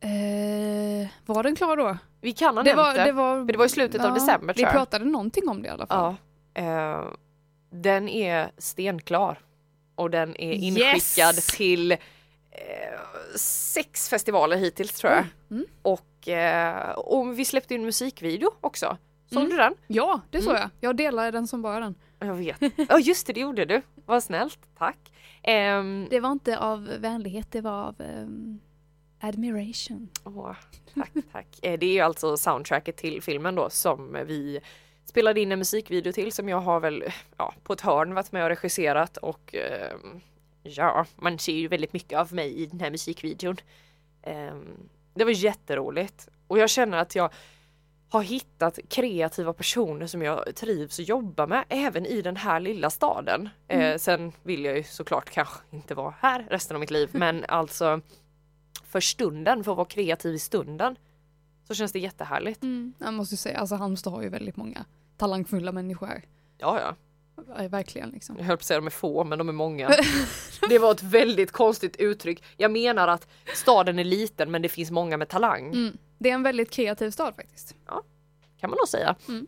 Eh, 0.00 1.08
var 1.26 1.42
den 1.42 1.56
klar 1.56 1.76
då? 1.76 1.96
Vi 2.20 2.34
ha 2.40 2.62
Det 2.62 2.74
nämnt 2.74 2.76
var, 2.76 2.94
det. 2.94 3.04
det 3.04 3.12
var, 3.12 3.44
det 3.44 3.58
var 3.58 3.64
i 3.66 3.68
slutet 3.68 4.04
av 4.04 4.14
december, 4.14 4.54
Vi 4.54 4.58
tror 4.58 4.66
jag. 4.66 4.72
pratade 4.74 5.04
någonting 5.04 5.48
om 5.48 5.62
det 5.62 5.68
i 5.68 5.70
alla 5.70 5.86
fall. 5.86 6.14
Ja. 6.54 6.62
Eh, 6.62 7.04
den 7.70 8.08
är 8.08 8.50
stenklar. 8.58 9.38
Och 9.94 10.10
den 10.10 10.36
är 10.40 10.52
inskickad 10.52 11.34
Yes! 11.34 11.46
till 11.46 11.92
eh, 11.92 11.98
sex 13.36 14.08
festivaler 14.08 14.56
hittills 14.56 14.92
tror 14.92 15.12
jag. 15.12 15.24
Mm. 15.50 15.64
Och, 15.82 16.28
eh, 16.28 16.90
och 16.90 17.38
vi 17.38 17.44
släppte 17.44 17.74
en 17.74 17.84
musikvideo 17.84 18.50
också. 18.60 18.96
Såg 19.30 19.38
Mm. 19.38 19.50
du 19.50 19.56
den? 19.56 19.74
Ja, 19.86 20.20
det 20.30 20.42
såg 20.42 20.50
Mm. 20.56 20.60
jag. 20.80 20.88
Jag 20.90 20.96
delar 20.96 21.32
den 21.32 21.46
som 21.46 21.62
bara 21.62 21.80
den. 21.80 21.94
Jag 22.18 22.34
vet. 22.34 22.56
Ja 22.88 22.98
just 22.98 23.26
det, 23.26 23.32
det 23.32 23.40
gjorde 23.40 23.64
du. 23.64 23.82
Vad 24.06 24.22
snällt, 24.22 24.58
tack. 24.78 24.98
Ehm, 25.42 26.06
Det 26.10 26.20
var 26.20 26.32
inte 26.32 26.58
av 26.58 26.84
vänlighet, 26.98 27.46
det 27.52 27.60
var 27.60 27.72
av 27.84 28.00
ehm, 28.00 28.60
admiration. 29.20 30.08
Åh, 30.24 30.52
tack, 30.94 31.10
tack. 31.32 31.46
Eh, 31.62 31.78
Det 31.78 31.86
är 31.86 31.92
ju 31.92 32.00
alltså 32.00 32.36
soundtracket 32.36 32.96
till 32.96 33.22
filmen 33.22 33.54
då 33.54 33.70
som 33.70 34.18
vi 34.26 34.60
spelade 35.04 35.40
in 35.40 35.52
en 35.52 35.58
musikvideo 35.58 36.12
till 36.12 36.32
som 36.32 36.48
jag 36.48 36.60
har 36.60 36.80
väl 36.80 37.04
ja, 37.36 37.54
på 37.62 37.72
ett 37.72 37.80
hörn 37.80 38.14
varit 38.14 38.32
med 38.32 38.42
och 38.42 38.48
regisserat 38.48 39.16
och 39.16 39.54
ehm, 39.54 40.20
ja, 40.62 41.06
man 41.16 41.38
ser 41.38 41.52
ju 41.52 41.68
väldigt 41.68 41.92
mycket 41.92 42.18
av 42.18 42.34
mig 42.34 42.54
i 42.62 42.66
den 42.66 42.80
här 42.80 42.90
musikvideon. 42.90 43.56
Ehm, 44.22 44.88
Det 45.14 45.24
var 45.24 45.30
jätteroligt 45.30 46.28
och 46.46 46.58
jag 46.58 46.70
känner 46.70 46.98
att 46.98 47.14
jag 47.14 47.30
har 48.10 48.22
hittat 48.22 48.78
kreativa 48.90 49.52
personer 49.52 50.06
som 50.06 50.22
jag 50.22 50.54
trivs 50.56 51.00
att 51.00 51.08
jobba 51.08 51.46
med 51.46 51.64
även 51.68 52.06
i 52.06 52.22
den 52.22 52.36
här 52.36 52.60
lilla 52.60 52.90
staden. 52.90 53.48
Eh, 53.68 53.96
sen 53.98 54.32
vill 54.42 54.64
jag 54.64 54.76
ju 54.76 54.82
såklart 54.82 55.30
kanske 55.30 55.58
inte 55.70 55.94
vara 55.94 56.14
här 56.20 56.46
resten 56.50 56.76
av 56.76 56.80
mitt 56.80 56.90
liv 56.90 57.08
men 57.12 57.44
alltså 57.48 58.00
för 58.88 59.00
stunden, 59.00 59.64
för 59.64 59.72
att 59.72 59.76
vara 59.76 59.88
kreativ 59.88 60.34
i 60.34 60.38
stunden 60.38 60.96
så 61.64 61.74
känns 61.74 61.92
det 61.92 61.98
jättehärligt. 61.98 62.62
Mm. 62.62 62.92
Jag 62.98 63.14
måste 63.14 63.36
säga, 63.36 63.58
alltså 63.58 63.74
Halmstad 63.74 64.12
har 64.12 64.22
ju 64.22 64.28
väldigt 64.28 64.56
många 64.56 64.84
talangfulla 65.16 65.72
människor. 65.72 66.22
Ja, 66.58 66.80
ja. 66.80 66.94
Ja, 67.56 67.68
Verkligen 67.68 68.10
liksom. 68.10 68.36
Jag 68.38 68.44
höll 68.44 68.56
på 68.56 68.60
att 68.60 68.64
säga 68.64 68.80
de 68.80 68.86
är 68.86 68.90
få, 68.90 69.24
men 69.24 69.38
de 69.38 69.48
är 69.48 69.52
många. 69.52 69.90
Det 70.68 70.78
var 70.78 70.92
ett 70.92 71.02
väldigt 71.02 71.52
konstigt 71.52 71.96
uttryck. 71.96 72.42
Jag 72.56 72.70
menar 72.70 73.08
att 73.08 73.28
staden 73.54 73.98
är 73.98 74.04
liten, 74.04 74.50
men 74.50 74.62
det 74.62 74.68
finns 74.68 74.90
många 74.90 75.16
med 75.16 75.28
talang. 75.28 75.66
Mm. 75.66 75.98
Det 76.18 76.30
är 76.30 76.34
en 76.34 76.42
väldigt 76.42 76.70
kreativ 76.70 77.10
stad 77.10 77.34
faktiskt. 77.36 77.74
kan 78.60 78.70
man 78.70 78.76
nog 78.80 78.88
säga. 78.88 79.16
Mm. 79.28 79.46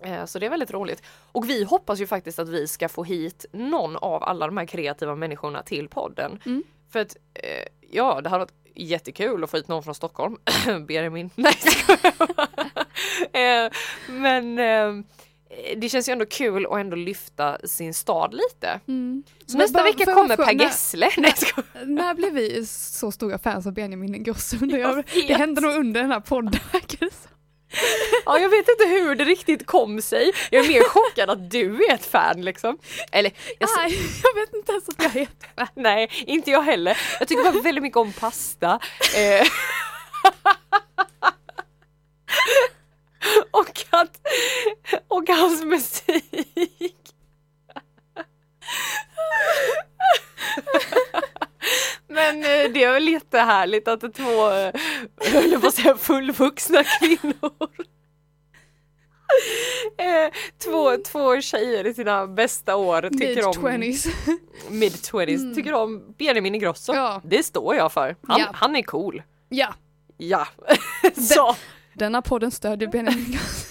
Eh, 0.00 0.24
Så 0.24 0.38
det 0.38 0.46
är 0.46 0.50
väldigt 0.50 0.70
roligt. 0.70 1.02
Och 1.32 1.50
vi 1.50 1.64
hoppas 1.64 2.00
ju 2.00 2.06
faktiskt 2.06 2.38
att 2.38 2.48
vi 2.48 2.66
ska 2.68 2.88
få 2.88 3.04
hit 3.04 3.46
någon 3.52 3.96
av 3.96 4.22
alla 4.22 4.46
de 4.46 4.56
här 4.56 4.66
kreativa 4.66 5.14
människorna 5.14 5.62
till 5.62 5.88
podden. 5.88 6.40
Mm. 6.46 6.64
För 6.90 6.98
att, 6.98 7.16
eh, 7.34 7.66
ja, 7.90 8.20
det 8.20 8.28
hade 8.28 8.44
varit 8.44 8.52
jättekul 8.74 9.44
att 9.44 9.50
få 9.50 9.56
hit 9.56 9.68
någon 9.68 9.82
från 9.82 9.94
Stockholm. 9.94 10.36
Benjamin. 10.86 11.30
Nej, 11.34 11.54
eh, 13.66 13.72
Men 14.08 14.58
eh, 14.58 15.04
det 15.76 15.88
känns 15.88 16.08
ju 16.08 16.12
ändå 16.12 16.26
kul 16.26 16.66
att 16.66 16.78
ändå 16.78 16.96
lyfta 16.96 17.58
sin 17.64 17.94
stad 17.94 18.34
lite. 18.34 18.80
Mm. 18.88 19.22
Så 19.46 19.58
nästa 19.58 19.82
vecka 19.82 20.04
kommer 20.14 20.36
Per 20.36 20.44
när- 20.54 20.64
Gessle. 20.64 21.10
Skojar. 21.10 21.84
När 21.86 22.14
blev 22.14 22.32
vi 22.32 22.66
så 22.66 23.12
stora 23.12 23.38
fans 23.38 23.66
av 23.66 23.72
Benjamin 23.72 24.14
Ingrosso? 24.14 24.56
Det 25.28 25.34
hände 25.34 25.60
nog 25.60 25.74
under 25.74 26.00
den 26.02 26.10
här 26.10 26.20
podden. 26.20 26.60
Ja, 28.24 28.38
jag 28.38 28.48
vet 28.48 28.68
inte 28.68 28.84
hur 28.84 29.14
det 29.14 29.24
riktigt 29.24 29.66
kom 29.66 30.02
sig. 30.02 30.32
Jag 30.50 30.64
är 30.64 30.68
mer 30.68 30.84
chockad 30.88 31.30
att 31.30 31.50
du 31.50 31.84
är 31.84 31.94
ett 31.94 32.06
fan 32.06 32.42
liksom. 32.42 32.78
Eller, 33.12 33.32
jag, 33.58 33.68
Nej, 33.76 33.98
jag 34.22 34.34
vet 34.40 34.54
inte 34.54 34.72
ens 34.72 34.88
att 34.88 35.02
jag 35.02 35.16
är 35.16 35.22
ett 35.22 35.46
fan. 35.56 35.68
nej, 35.74 36.10
inte 36.26 36.50
jag 36.50 36.62
heller. 36.62 36.98
Jag 37.18 37.28
tycker 37.28 37.52
bara 37.52 37.62
väldigt 37.62 37.82
mycket 37.82 37.96
om 37.96 38.12
pasta. 38.12 38.80
Eh. 39.16 39.46
och 43.50 43.84
att, 43.90 44.20
och 45.08 45.28
hans 45.28 45.64
musik. 45.64 46.96
Men 52.16 52.36
eh, 52.36 52.72
det 52.72 52.84
är 52.84 52.92
väl 52.92 53.08
jättehärligt 53.08 53.88
att 53.88 54.00
två, 54.14 54.50
eh, 54.50 54.72
jag 55.24 55.30
höll 55.42 55.60
på 55.60 55.66
att 55.66 55.74
säga 55.74 55.96
fullvuxna 55.96 56.84
kvinnor 56.84 57.52
Eh, 59.98 60.32
två, 60.64 60.96
två 60.96 61.40
tjejer 61.40 61.86
i 61.86 61.94
sina 61.94 62.26
bästa 62.26 62.76
år 62.76 63.02
tycker 63.02 63.46
om 63.46 63.52
Mid-twenties. 63.54 64.06
mid-twenties 64.68 65.40
Mm. 65.42 65.54
tycker 65.54 65.72
om 65.72 66.14
Benjamin 66.18 66.54
Ingrosso. 66.54 66.94
Ja. 66.94 67.20
Det 67.24 67.42
står 67.42 67.74
jag 67.76 67.92
för. 67.92 68.16
Han, 68.28 68.40
Ja. 68.40 68.46
han 68.54 68.76
är 68.76 68.82
cool. 68.82 69.22
Ja, 69.48 69.74
Ja. 70.16 70.48
Så 71.16 71.56
denna 71.94 72.22
podden 72.22 72.50
stödjer 72.50 72.88
Benjamin 72.88 73.24
Ingrosso. 73.26 73.66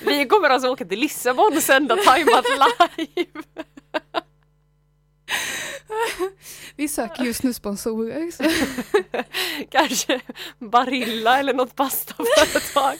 vi 0.06 0.26
kommer 0.26 0.50
alltså 0.50 0.68
åka 0.68 0.84
till 0.84 0.98
Lissabon 0.98 1.52
och 1.56 1.62
sända 1.62 1.96
tajmat 1.96 2.44
live. 2.98 3.42
Vi 6.80 6.88
söker 6.88 7.24
just 7.24 7.42
nu 7.42 7.52
sponsorer. 7.52 8.30
Kanske 9.70 10.20
Barilla 10.58 11.38
eller 11.38 11.54
något 11.54 11.76
pastaföretag. 11.76 12.96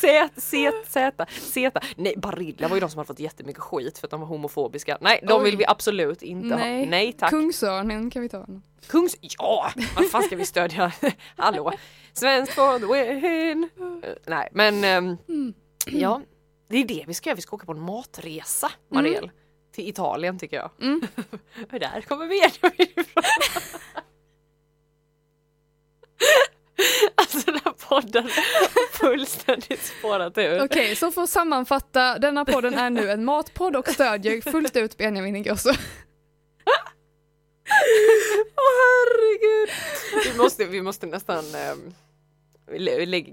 Z, 0.00 0.28
Z, 0.36 0.72
Z, 0.88 1.26
Z. 1.40 1.80
Nej, 1.96 2.14
Barilla 2.16 2.68
var 2.68 2.76
ju 2.76 2.80
de 2.80 2.90
som 2.90 2.98
hade 2.98 3.06
fått 3.06 3.20
jättemycket 3.20 3.62
skit 3.62 3.98
för 3.98 4.06
att 4.06 4.10
de 4.10 4.20
var 4.20 4.26
homofobiska. 4.26 4.98
Nej, 5.00 5.20
de 5.28 5.32
Oj. 5.38 5.44
vill 5.44 5.56
vi 5.56 5.64
absolut 5.66 6.22
inte 6.22 6.56
Nej. 6.56 6.84
ha. 6.84 6.90
Nej 6.90 7.12
tack. 7.12 7.30
Kungsörnen 7.30 8.10
kan 8.10 8.22
vi 8.22 8.28
ta. 8.28 8.46
Kungs... 8.86 9.16
Ja! 9.20 9.70
Vad 9.96 10.10
fan 10.10 10.22
ska 10.22 10.36
vi 10.36 10.46
stödja? 10.46 10.92
Hallå! 11.36 11.72
Svensk 12.12 12.52
for 12.52 12.78
the 12.78 12.86
win! 12.86 13.68
Nej 14.26 14.48
men 14.52 14.84
ehm, 14.84 15.16
Mm. 15.28 15.54
ja, 15.86 16.20
det 16.68 16.76
är 16.78 16.84
det 16.84 17.04
vi 17.06 17.14
ska 17.14 17.28
göra. 17.30 17.36
Vi 17.36 17.42
ska 17.42 17.56
åka 17.56 17.66
på 17.66 17.72
en 17.72 17.80
matresa, 17.80 18.70
Marielle. 18.90 19.30
Till 19.72 19.88
Italien 19.88 20.38
tycker 20.38 20.56
jag. 20.56 20.70
Mm. 20.80 21.00
Där 21.70 22.00
kommer 22.00 22.26
Benjamin 22.26 22.72
ifrån. 22.78 23.22
alltså 27.14 27.50
den 27.50 27.60
här 27.64 27.72
podden 27.72 28.24
har 28.24 28.92
fullständigt 28.98 29.82
spårat 29.84 30.38
ur. 30.38 30.64
Okej, 30.64 30.96
så 30.96 31.12
för 31.12 31.22
att 31.22 31.30
sammanfatta, 31.30 32.18
denna 32.18 32.44
podden 32.44 32.74
är 32.74 32.90
nu 32.90 33.10
en 33.10 33.24
matpodd 33.24 33.76
och 33.76 33.88
stödjer 33.88 34.40
fullt 34.40 34.76
ut 34.76 34.96
Benjamin 34.96 35.36
Ingrosso. 35.36 35.70
Åh 38.56 38.72
herregud! 38.82 39.70
Vi 40.24 40.38
måste, 40.38 40.64
vi 40.64 40.82
måste 40.82 41.06
nästan 41.06 41.44
lägg- 41.44 41.92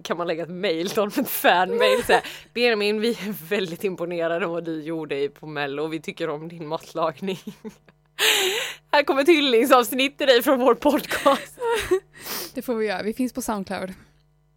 kan 0.04 0.18
man 0.18 0.28
lägga 0.28 0.44
ett 0.44 0.50
mail 0.50 0.90
till 0.90 1.00
honom, 1.00 1.14
ett 1.18 1.30
fanmail 1.30 2.04
så 2.04 2.14
här, 2.14 2.24
Benjamin 2.54 3.02
vi 3.02 3.10
är 3.10 3.50
väldigt 3.50 3.84
imponerade 3.84 4.46
av 4.46 4.52
vad 4.52 4.64
du 4.66 4.84
gjorde 4.84 5.30
på 5.30 5.48
mello 5.48 5.84
och 5.84 5.94
vi 5.94 6.00
tycker 6.02 6.30
om 6.30 6.48
din 6.48 6.68
matlagning. 6.68 7.40
Här 8.92 9.04
kommer 9.04 9.22
ett 9.22 9.28
hyllningsavsnitt 9.28 10.18
till 10.18 10.28
dig 10.28 10.42
från 10.42 10.60
vår 10.60 10.76
podcast. 10.76 11.60
Det 12.54 12.62
får 12.62 12.76
vi 12.76 12.88
göra, 12.88 13.04
vi 13.04 13.14
finns 13.14 13.34
på 13.34 13.42
Soundcloud. 13.42 13.94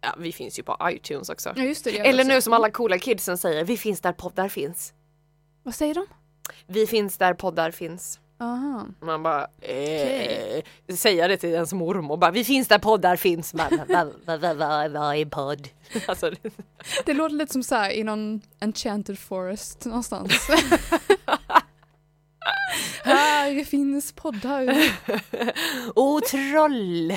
Ja, 0.01 0.15
vi 0.17 0.31
finns 0.31 0.59
ju 0.59 0.63
på 0.63 0.77
iTunes 0.83 1.29
också. 1.29 1.53
Ja 1.55 1.63
just 1.63 1.83
det, 1.83 1.91
det 1.91 1.97
Eller 1.97 2.23
också. 2.23 2.33
nu 2.33 2.41
som 2.41 2.53
alla 2.53 2.71
coola 2.71 2.97
kidsen 2.97 3.37
säger, 3.37 3.63
vi 3.63 3.77
finns 3.77 4.01
där 4.01 4.13
poddar 4.13 4.49
finns. 4.49 4.93
Vad 5.63 5.75
säger 5.75 5.93
de? 5.93 6.05
Vi 6.67 6.87
finns 6.87 7.17
där 7.17 7.33
poddar 7.33 7.71
finns. 7.71 8.19
Aha. 8.39 8.85
Man 9.01 9.23
bara, 9.23 9.47
eh, 9.61 10.63
säga 10.95 11.27
det 11.27 11.37
till 11.37 11.49
ens 11.49 11.73
mormor 11.73 12.17
bara, 12.17 12.31
vi 12.31 12.43
finns 12.43 12.67
där 12.67 12.79
poddar 12.79 13.15
finns. 13.15 13.53
Vad 13.53 13.71
va, 13.87 14.37
va, 14.37 14.53
va, 14.53 14.87
va 14.87 15.15
är 15.17 15.25
podd? 15.25 15.67
alltså, 16.07 16.31
Det 17.05 17.13
låter 17.13 17.35
lite 17.35 17.53
som 17.53 17.63
så 17.63 17.75
här 17.75 17.91
i 17.91 18.03
någon 18.03 18.41
enchanted 18.59 19.19
forest 19.19 19.85
någonstans. 19.85 20.47
Här 23.03 23.63
finns 23.63 24.11
poddar. 24.11 24.75
Åh 25.95 26.19
troll! 26.21 27.13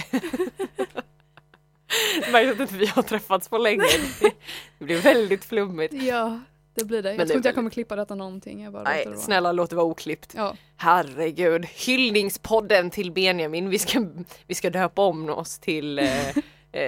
Märks 2.32 2.52
att 2.52 2.60
inte 2.60 2.74
vi 2.74 2.86
har 2.86 3.02
träffats 3.02 3.48
på 3.48 3.58
länge. 3.58 3.82
Det- 4.20 4.32
Det 4.78 4.84
blir 4.84 4.98
väldigt 5.00 5.44
flummigt. 5.44 5.94
Ja, 5.94 6.40
det 6.76 6.84
blir 6.84 7.02
det. 7.02 7.10
Jag 7.10 7.20
är 7.20 7.26
tror 7.26 7.36
inte 7.36 7.48
jag 7.48 7.54
kommer 7.54 7.70
klippa 7.70 7.96
detta 7.96 8.14
någonting. 8.14 8.62
Jag 8.62 8.72
bara 8.72 8.82
Nej, 8.82 9.06
snälla 9.16 9.52
låt 9.52 9.70
det 9.70 9.76
vara 9.76 9.86
oklippt. 9.86 10.34
Ja. 10.34 10.56
Herregud, 10.76 11.64
hyllningspodden 11.64 12.90
till 12.90 13.12
Benjamin. 13.12 13.68
Vi 13.68 13.78
ska, 13.78 14.06
vi 14.46 14.54
ska 14.54 14.70
döpa 14.70 15.02
om 15.02 15.30
oss 15.30 15.58
till, 15.58 15.98
eh, 15.98 16.28
eh, 16.72 16.84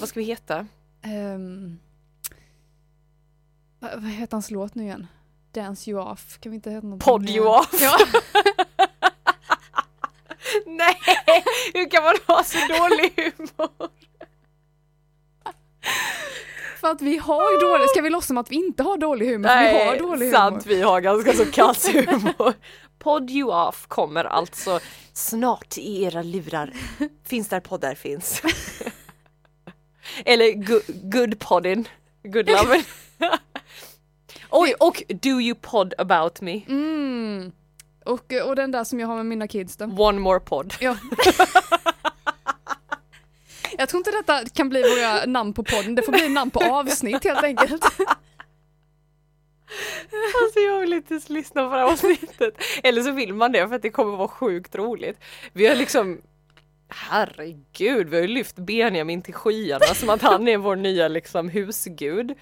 vad 0.00 0.08
ska 0.08 0.20
vi 0.20 0.26
heta? 0.26 0.66
Ehm, 1.02 1.78
vad 3.78 3.92
vad 3.92 4.10
heter 4.10 4.32
hans 4.32 4.50
låt 4.50 4.74
nu 4.74 4.82
igen? 4.82 5.06
Dance 5.52 5.90
you 5.90 6.00
off. 6.00 6.38
Kan 6.40 6.52
vi 6.52 6.56
inte 6.56 6.70
heta 6.70 6.86
någonting? 6.86 7.12
Podd 7.12 7.30
you 7.30 7.46
off. 7.46 7.80
Ja. 7.80 7.98
Nej, 10.66 10.96
hur 11.74 11.90
kan 11.90 12.02
man 12.02 12.14
ha 12.26 12.44
så 12.44 12.58
dålig 12.58 13.12
humor? 13.16 13.90
För 16.80 16.88
att 16.88 17.02
vi 17.02 17.16
har 17.18 17.60
dålig, 17.60 17.90
ska 17.90 18.02
vi 18.02 18.10
låtsas 18.10 18.26
som 18.26 18.38
att 18.38 18.50
vi 18.50 18.56
inte 18.56 18.82
har 18.82 18.98
dålig 18.98 19.26
humor? 19.26 19.48
För 19.48 19.60
vi 19.60 19.84
har 19.84 19.98
dålig 19.98 20.32
sant, 20.32 20.64
humor. 20.64 20.76
vi 20.76 20.82
har 20.82 21.00
ganska 21.00 21.32
så 21.32 21.44
kass 21.46 21.88
humor. 21.92 22.54
Podd 22.98 23.30
you 23.30 23.52
off 23.68 23.86
kommer 23.86 24.24
alltså 24.24 24.80
snart 25.12 25.78
i 25.78 26.02
era 26.02 26.22
lurar. 26.22 26.72
Finns 27.24 27.48
där 27.48 27.60
poddar 27.60 27.94
finns. 27.94 28.42
Eller 30.24 30.52
good, 30.52 30.82
good 31.12 31.38
poddin, 31.38 31.88
good 32.22 32.46
lovin. 32.46 32.84
Oj, 34.50 34.74
och 34.80 35.02
do 35.08 35.40
you 35.40 35.54
pod 35.54 35.94
about 35.98 36.40
me? 36.40 36.60
Mm. 36.68 37.52
Och, 38.04 38.32
och 38.46 38.56
den 38.56 38.70
där 38.70 38.84
som 38.84 39.00
jag 39.00 39.06
har 39.06 39.16
med 39.16 39.26
mina 39.26 39.48
kids 39.48 39.76
då. 39.76 39.84
One 39.84 40.18
more 40.18 40.40
pod. 40.40 40.74
Ja. 40.80 40.96
Jag 43.80 43.88
tror 43.88 43.98
inte 43.98 44.10
detta 44.10 44.44
kan 44.54 44.68
bli 44.68 44.82
våra 44.82 45.24
namn 45.26 45.52
på 45.54 45.64
podden, 45.64 45.94
det 45.94 46.02
får 46.02 46.12
bli 46.12 46.28
namn 46.28 46.50
på 46.50 46.60
avsnitt 46.60 47.24
helt 47.24 47.42
enkelt. 47.44 47.84
Alltså 50.44 50.60
jag 50.60 50.80
vill 50.80 50.92
inte 50.92 51.20
lyssna 51.26 51.64
på 51.64 51.70
det 51.74 51.80
här 51.80 51.92
avsnittet. 51.92 52.54
Eller 52.82 53.02
så 53.02 53.10
vill 53.12 53.34
man 53.34 53.52
det 53.52 53.68
för 53.68 53.74
att 53.76 53.82
det 53.82 53.90
kommer 53.90 54.16
vara 54.16 54.28
sjukt 54.28 54.74
roligt. 54.74 55.18
Vi 55.52 55.66
har 55.66 55.74
liksom 55.74 56.20
Herregud, 56.88 58.08
vi 58.08 58.16
har 58.16 58.22
ju 58.22 58.28
lyft 58.28 58.56
Benjamin 58.56 59.22
till 59.22 59.34
skyarna 59.34 59.84
som 59.94 60.10
att 60.10 60.22
han 60.22 60.48
är 60.48 60.56
vår 60.56 60.76
nya 60.76 61.08
liksom 61.08 61.48
husgud. 61.48 62.34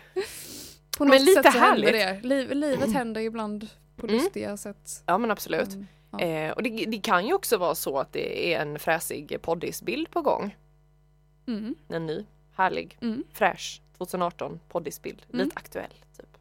På 0.98 1.04
Men 1.04 1.08
något 1.08 1.20
lite 1.20 1.42
sätt 1.42 1.52
så 1.52 1.58
händer 1.58 1.92
härligt. 1.92 2.22
det. 2.22 2.28
Liv, 2.28 2.50
livet 2.50 2.92
händer 2.92 3.20
ibland 3.20 3.68
på 3.96 4.06
Mm. 4.06 4.16
lustiga 4.18 4.56
sätt. 4.56 5.02
Ja 5.06 5.18
men 5.18 5.30
absolut. 5.30 5.74
Mm, 5.74 5.86
ja. 6.12 6.20
Eh, 6.20 6.50
och 6.52 6.62
det, 6.62 6.70
det 6.70 6.98
kan 6.98 7.26
ju 7.26 7.32
också 7.34 7.56
vara 7.56 7.74
så 7.74 7.98
att 7.98 8.12
det 8.12 8.54
är 8.54 8.60
en 8.60 8.78
fräsig 8.78 9.38
poddisbild 9.42 10.10
på 10.10 10.22
gång. 10.22 10.56
Mm. 11.48 11.74
En 11.88 12.06
ny, 12.06 12.24
härlig, 12.56 12.98
Mm. 13.00 13.24
fräsch 13.32 13.80
2018 13.98 14.60
poddisbild. 14.68 15.22
Mm. 15.32 15.44
Lite 15.44 15.56
aktuell 15.56 15.94
typ. 16.16 16.38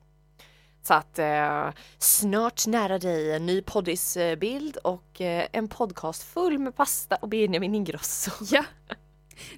Så 0.84 0.94
att 0.94 1.20
eh, 1.20 1.70
snart 1.98 2.68
nära 2.68 3.00
dig 3.00 3.32
en 3.36 3.46
ny 3.46 3.62
poddisbild 3.62 4.78
och 4.78 5.22
eh, 5.22 5.48
en 5.52 5.68
podcast 5.68 6.24
full 6.24 6.60
med 6.60 6.76
pasta 6.76 7.16
och 7.16 7.30
Benjamin 7.30 7.76
Ingrosso. 7.76 8.32
Ja, 8.52 8.64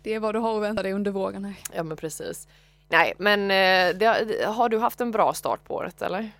det 0.03 0.13
är 0.13 0.19
vad 0.19 0.35
du 0.35 0.39
har 0.39 0.55
att 0.57 0.63
vänta 0.63 0.83
dig 0.83 0.93
under 0.93 1.11
våren 1.11 1.45
här. 1.45 1.55
Ja 1.75 1.83
men 1.83 1.97
precis. 1.97 2.47
Nej 2.87 3.13
men 3.17 3.41
eh, 3.41 3.97
det, 3.97 4.45
har 4.45 4.69
du 4.69 4.77
haft 4.77 5.01
en 5.01 5.11
bra 5.11 5.33
start 5.33 5.63
på 5.63 5.75
året 5.75 6.01
eller? 6.01 6.31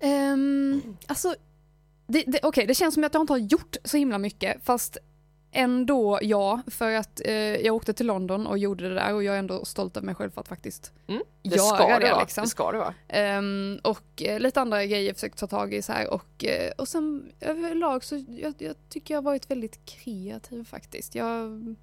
Um, 0.00 0.96
alltså, 1.06 1.34
det, 2.06 2.24
det, 2.26 2.40
okej, 2.42 2.66
det 2.66 2.74
känns 2.74 2.94
som 2.94 3.04
att 3.04 3.14
jag 3.14 3.22
inte 3.22 3.32
har 3.32 3.38
gjort 3.38 3.76
så 3.84 3.96
himla 3.96 4.18
mycket, 4.18 4.64
fast 4.64 4.98
ändå 5.52 6.18
ja, 6.22 6.60
för 6.66 6.92
att 6.94 7.20
eh, 7.24 7.32
jag 7.34 7.74
åkte 7.74 7.92
till 7.92 8.06
London 8.06 8.46
och 8.46 8.58
gjorde 8.58 8.88
det 8.88 8.94
där 8.94 9.14
och 9.14 9.24
jag 9.24 9.34
är 9.34 9.38
ändå 9.38 9.64
stolt 9.64 9.96
över 9.96 10.06
mig 10.06 10.14
själv 10.14 10.30
för 10.30 10.40
att 10.40 10.48
faktiskt 10.48 10.92
Mm, 11.06 11.22
det 11.42 11.56
göra 11.56 11.76
ska 11.76 11.98
det, 11.98 12.08
det 12.08 12.20
liksom. 12.20 12.44
Det 12.44 12.50
ska 12.50 12.72
det 12.72 12.78
vara. 12.78 12.94
Ehm, 13.08 13.78
och 13.84 14.22
eh, 14.22 14.40
lite 14.40 14.60
andra 14.60 14.86
grejer 14.86 15.06
jag 15.06 15.14
försökt 15.16 15.38
ta 15.38 15.46
tag 15.46 15.74
i 15.74 15.82
så 15.82 15.92
här 15.92 16.10
och, 16.12 16.44
eh, 16.44 16.70
och 16.78 16.88
sen 16.88 17.32
överlag 17.40 18.04
så 18.04 18.24
jag, 18.28 18.54
jag 18.58 18.76
tycker 18.88 19.14
jag 19.14 19.18
har 19.18 19.22
varit 19.24 19.50
väldigt 19.50 19.84
kreativ 19.86 20.64
faktiskt. 20.64 21.14
Jag 21.14 21.24
har 21.24 21.74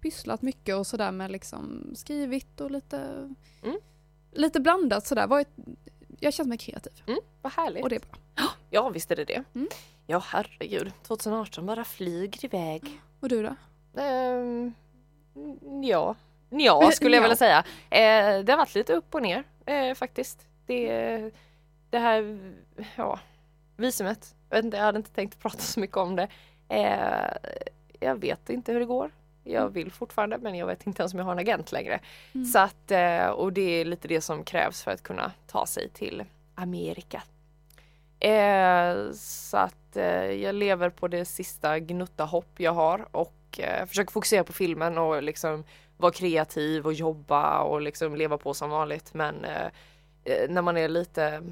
pysslat 0.00 0.42
mycket 0.42 0.76
och 0.76 0.86
sådär 0.86 1.12
med 1.12 1.30
liksom 1.30 1.92
skrivit 1.94 2.60
och 2.60 2.70
lite, 2.70 2.96
Mm. 3.62 3.78
lite 4.32 4.60
blandat 4.60 5.06
sådär. 5.06 5.26
Varit, 5.26 5.48
jag 6.20 6.34
känt 6.34 6.48
mig 6.48 6.58
kreativ 6.58 6.92
Mm, 7.06 7.20
vad 7.42 7.52
härligt. 7.52 7.82
och 7.82 7.88
det 7.88 7.96
är 7.96 8.00
bra. 8.00 8.46
Ja 8.70 8.88
visst 8.88 9.10
är 9.10 9.16
det 9.16 9.24
det. 9.24 9.44
Mm. 9.54 9.68
Ja 10.06 10.22
herregud, 10.26 10.92
2018 11.02 11.66
bara 11.66 11.84
flyger 11.84 12.44
iväg. 12.44 13.00
Och 13.20 13.28
du 13.28 13.42
då? 13.42 13.54
Ehm, 14.00 14.74
ja, 15.82 16.14
ja 16.50 16.90
skulle 16.90 17.16
jag 17.16 17.20
Ja. 17.24 17.28
vilja 17.28 17.36
säga. 17.36 17.58
Eh, 17.90 18.44
det 18.44 18.52
har 18.52 18.56
varit 18.56 18.74
lite 18.74 18.92
upp 18.92 19.14
och 19.14 19.22
ner 19.22 19.44
eh, 19.66 19.94
faktiskt. 19.94 20.46
Det, 20.66 21.30
det 21.90 21.98
här, 21.98 22.38
ja, 22.96 23.20
visumet. 23.76 24.34
Jag 24.50 24.74
hade 24.74 24.96
inte 24.98 25.10
tänkt 25.10 25.38
prata 25.38 25.58
så 25.58 25.80
mycket 25.80 25.96
om 25.96 26.16
det. 26.16 26.28
Eh, 26.68 27.52
jag 28.00 28.16
vet 28.20 28.50
inte 28.50 28.72
hur 28.72 28.80
det 28.80 28.86
går. 28.86 29.10
Jag 29.48 29.68
vill 29.68 29.92
fortfarande 29.92 30.38
men 30.38 30.54
jag 30.54 30.66
vet 30.66 30.86
inte 30.86 31.02
ens 31.02 31.12
om 31.12 31.18
jag 31.18 31.26
har 31.26 31.32
en 31.32 31.38
agent 31.38 31.72
längre. 31.72 32.00
Mm. 32.34 32.46
Så 32.46 32.58
att, 32.58 32.90
eh, 32.90 33.26
och 33.26 33.52
det 33.52 33.80
är 33.80 33.84
lite 33.84 34.08
det 34.08 34.20
som 34.20 34.44
krävs 34.44 34.82
för 34.82 34.90
att 34.90 35.02
kunna 35.02 35.32
ta 35.46 35.66
sig 35.66 35.88
till 35.88 36.24
Amerika. 36.54 37.22
Eh, 38.20 39.12
så 39.12 39.56
att 39.56 39.96
eh, 39.96 40.30
jag 40.32 40.54
lever 40.54 40.90
på 40.90 41.08
det 41.08 41.24
sista 41.24 41.78
gnutta 41.78 42.24
hopp 42.24 42.60
jag 42.60 42.72
har 42.72 43.08
och 43.10 43.34
eh, 43.58 43.86
försöker 43.86 44.12
fokusera 44.12 44.44
på 44.44 44.52
filmen 44.52 44.98
och 44.98 45.22
liksom 45.22 45.64
vara 45.96 46.12
kreativ 46.12 46.86
och 46.86 46.92
jobba 46.92 47.60
och 47.60 47.80
liksom 47.80 48.16
leva 48.16 48.38
på 48.38 48.54
som 48.54 48.70
vanligt. 48.70 49.14
Men 49.14 49.46
när 50.48 50.62
man 50.62 50.76
är 50.76 50.88
lite 50.88 51.42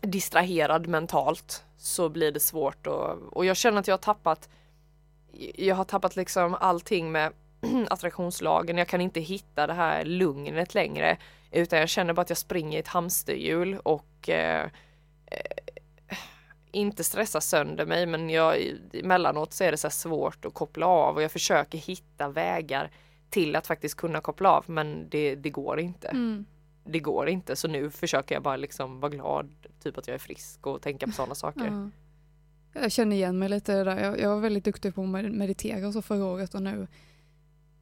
distraherad 0.00 0.86
mentalt 0.86 1.64
så 1.76 2.08
blir 2.08 2.32
det 2.32 2.40
svårt 2.40 2.86
och, 2.86 3.36
och 3.36 3.44
jag 3.44 3.56
känner 3.56 3.80
att 3.80 3.88
jag 3.88 3.92
har 3.92 3.98
tappat 3.98 4.48
jag 5.54 5.74
har 5.74 5.84
tappat 5.84 6.16
liksom 6.16 6.56
allting 6.60 7.12
med 7.12 7.32
attraktionslagen. 7.90 8.78
Jag 8.78 8.88
kan 8.88 9.00
inte 9.00 9.20
hitta 9.20 9.66
det 9.66 9.72
här 9.72 10.04
lugnet 10.04 10.74
längre 10.74 11.18
utan 11.50 11.78
jag 11.78 11.88
känner 11.88 12.12
bara 12.12 12.22
att 12.22 12.30
jag 12.30 12.38
springer 12.38 12.78
i 12.78 12.80
ett 12.80 12.88
hamsterhjul 12.88 13.78
och 13.78 14.28
eh, 14.28 14.64
eh, 15.26 16.16
inte 16.70 17.04
stressa 17.04 17.40
sönder 17.40 17.86
mig 17.86 18.06
men 18.06 18.30
jag, 18.30 18.56
emellanåt 18.92 19.52
så 19.52 19.64
är 19.64 19.70
det 19.70 19.76
så 19.76 19.90
svårt 19.90 20.44
att 20.44 20.54
koppla 20.54 20.86
av 20.86 21.16
och 21.16 21.22
jag 21.22 21.32
försöker 21.32 21.78
hitta 21.78 22.28
vägar 22.28 22.90
till 23.30 23.56
att 23.56 23.66
faktiskt 23.66 23.94
kunna 23.94 24.20
koppla 24.20 24.50
av 24.50 24.64
men 24.66 25.08
det, 25.08 25.34
det 25.34 25.50
går 25.50 25.80
inte. 25.80 26.08
Mm. 26.08 26.44
Det 26.84 27.00
går 27.00 27.28
inte 27.28 27.56
så 27.56 27.68
nu 27.68 27.90
försöker 27.90 28.34
jag 28.34 28.42
bara 28.42 28.56
liksom 28.56 29.00
vara 29.00 29.10
glad, 29.10 29.50
typ 29.82 29.98
att 29.98 30.08
jag 30.08 30.14
är 30.14 30.18
frisk 30.18 30.66
och 30.66 30.82
tänka 30.82 31.06
på 31.06 31.12
sådana 31.12 31.34
saker. 31.34 31.66
Ja. 31.66 31.90
Jag 32.72 32.92
känner 32.92 33.16
igen 33.16 33.38
mig 33.38 33.48
lite 33.48 33.84
där. 33.84 34.04
Jag, 34.04 34.20
jag 34.20 34.28
var 34.28 34.40
väldigt 34.40 34.64
duktig 34.64 34.94
på 34.94 35.02
att 35.02 35.08
med- 35.08 35.32
meditera 35.32 35.86
och 35.86 35.92
så 35.92 36.02
förra 36.02 36.24
året 36.24 36.54
och 36.54 36.62
nu 36.62 36.86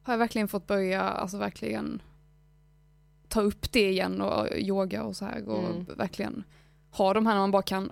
har 0.03 0.13
jag 0.13 0.17
verkligen 0.17 0.47
fått 0.47 0.67
börja, 0.67 1.01
alltså 1.01 1.37
verkligen 1.37 2.01
ta 3.27 3.41
upp 3.41 3.71
det 3.71 3.89
igen 3.89 4.21
och 4.21 4.47
yoga 4.57 5.03
och 5.03 5.15
så 5.15 5.25
här 5.25 5.49
och 5.49 5.63
Mm. 5.69 5.85
verkligen 5.97 6.43
ha 6.91 7.13
de 7.13 7.25
här 7.25 7.33
när 7.33 7.39
man 7.41 7.51
bara 7.51 7.61
kan, 7.61 7.91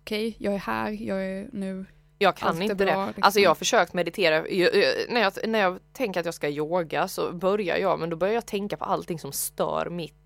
okej, 0.00 0.36
jag 0.38 0.54
är 0.54 0.58
här, 0.58 0.90
jag 0.90 1.24
är 1.26 1.48
nu, 1.52 1.84
Jag 2.18 2.36
kan 2.36 2.48
allt 2.48 2.62
inte 2.62 2.74
bra. 2.74 3.00
det. 3.00 3.06
liksom. 3.06 3.22
Alltså 3.22 3.40
jag 3.40 3.50
har 3.50 3.54
försökt 3.54 3.92
meditera, 3.94 4.48
jag, 4.48 4.74
jag, 4.74 4.94
när, 5.10 5.20
jag, 5.20 5.32
när 5.48 5.58
jag 5.58 5.78
tänker 5.92 6.20
att 6.20 6.26
jag 6.26 6.34
ska 6.34 6.48
yoga 6.48 7.08
så 7.08 7.32
börjar 7.32 7.76
jag, 7.76 8.00
men 8.00 8.10
då 8.10 8.16
börjar 8.16 8.34
jag 8.34 8.46
tänka 8.46 8.76
på 8.76 8.84
allting 8.84 9.18
som 9.18 9.32
stör 9.32 9.90
mitt 9.90 10.21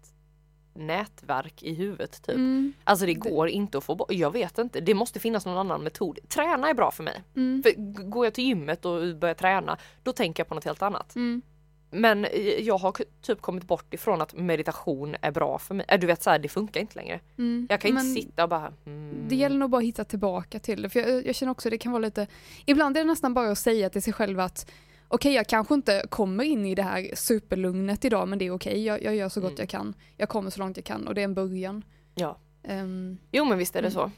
nätverk 0.76 1.62
i 1.62 1.74
huvudet 1.74 2.22
typ. 2.22 2.34
Mm, 2.34 2.72
Alltså 2.84 3.06
det 3.06 3.14
går 3.14 3.48
inte 3.48 3.78
att 3.78 3.84
få 3.84 3.94
bort, 3.94 4.12
jag 4.12 4.30
vet 4.30 4.58
inte, 4.58 4.80
det 4.80 4.94
måste 4.94 5.20
finnas 5.20 5.46
någon 5.46 5.58
annan 5.58 5.82
metod. 5.82 6.18
Träna 6.28 6.68
är 6.70 6.74
bra 6.74 6.90
för 6.90 7.02
mig. 7.04 7.22
mm, 7.36 7.62
För 7.62 7.72
går 8.10 8.26
jag 8.26 8.34
till 8.34 8.44
gymmet 8.44 8.84
och 8.84 9.16
börjar 9.16 9.34
träna, 9.34 9.78
då 10.02 10.12
tänker 10.12 10.40
jag 10.40 10.48
på 10.48 10.54
något 10.54 10.64
helt 10.64 10.82
annat. 10.82 11.16
mm, 11.16 11.42
Men 11.90 12.24
eh, 12.24 12.40
jag 12.60 12.78
har 12.78 12.94
typ 13.22 13.40
kommit 13.40 13.64
bort 13.64 13.94
ifrån 13.94 14.20
att 14.20 14.34
meditation 14.34 15.16
är 15.22 15.30
bra 15.30 15.58
för 15.58 15.74
mig. 15.74 15.86
Äh, 15.88 16.00
Du 16.00 16.06
vet 16.06 16.22
så 16.22 16.30
här, 16.30 16.38
det 16.38 16.48
funkar 16.48 16.80
inte 16.80 16.94
längre. 16.96 17.20
mm. 17.38 17.66
Jag 17.70 17.80
kan 17.80 17.90
inte 17.90 18.02
sitta 18.22 18.42
och 18.42 18.48
bara... 18.48 18.72
Mm. 18.86 19.24
Det 19.28 19.36
gäller 19.36 19.56
nog 19.56 19.70
bara 19.70 19.78
att 19.78 19.84
hitta 19.84 20.04
tillbaka 20.04 20.58
till 20.58 20.82
det. 20.82 20.90
För 20.90 21.00
jag, 21.00 21.26
jag 21.26 21.34
känner 21.34 21.52
också 21.52 21.70
det 21.70 21.78
kan 21.78 21.92
vara 21.92 22.02
lite, 22.02 22.26
ibland 22.66 22.96
är 22.96 23.00
det 23.00 23.06
nästan 23.06 23.34
bara 23.34 23.50
att 23.50 23.58
säga 23.58 23.90
till 23.90 24.02
sig 24.02 24.12
själv 24.12 24.40
att 24.40 24.70
okej 25.08 25.32
jag 25.34 25.46
kanske 25.46 25.74
inte 25.74 26.04
kommer 26.10 26.44
in 26.44 26.66
i 26.66 26.74
det 26.74 26.82
här 26.82 27.10
superlugnet 27.14 28.04
idag 28.04 28.28
men 28.28 28.38
det 28.38 28.44
är 28.46 28.50
okej, 28.50 28.84
jag, 28.84 29.02
jag 29.02 29.16
gör 29.16 29.28
så 29.28 29.40
gott 29.40 29.50
Mm. 29.50 29.60
jag 29.60 29.68
kan. 29.68 29.94
Jag 30.16 30.28
kommer 30.28 30.50
så 30.50 30.58
långt 30.60 30.76
jag 30.76 30.84
kan 30.86 31.08
och 31.08 31.14
det 31.14 31.20
är 31.20 31.24
en 31.24 31.34
början. 31.34 31.84
Ja. 32.14 32.38
Ehm, 32.62 33.18
Jo 33.32 33.44
men 33.44 33.58
visst 33.58 33.76
är 33.76 33.82
det 33.82 33.88
Mm. 33.88 33.94
så. 34.00 34.10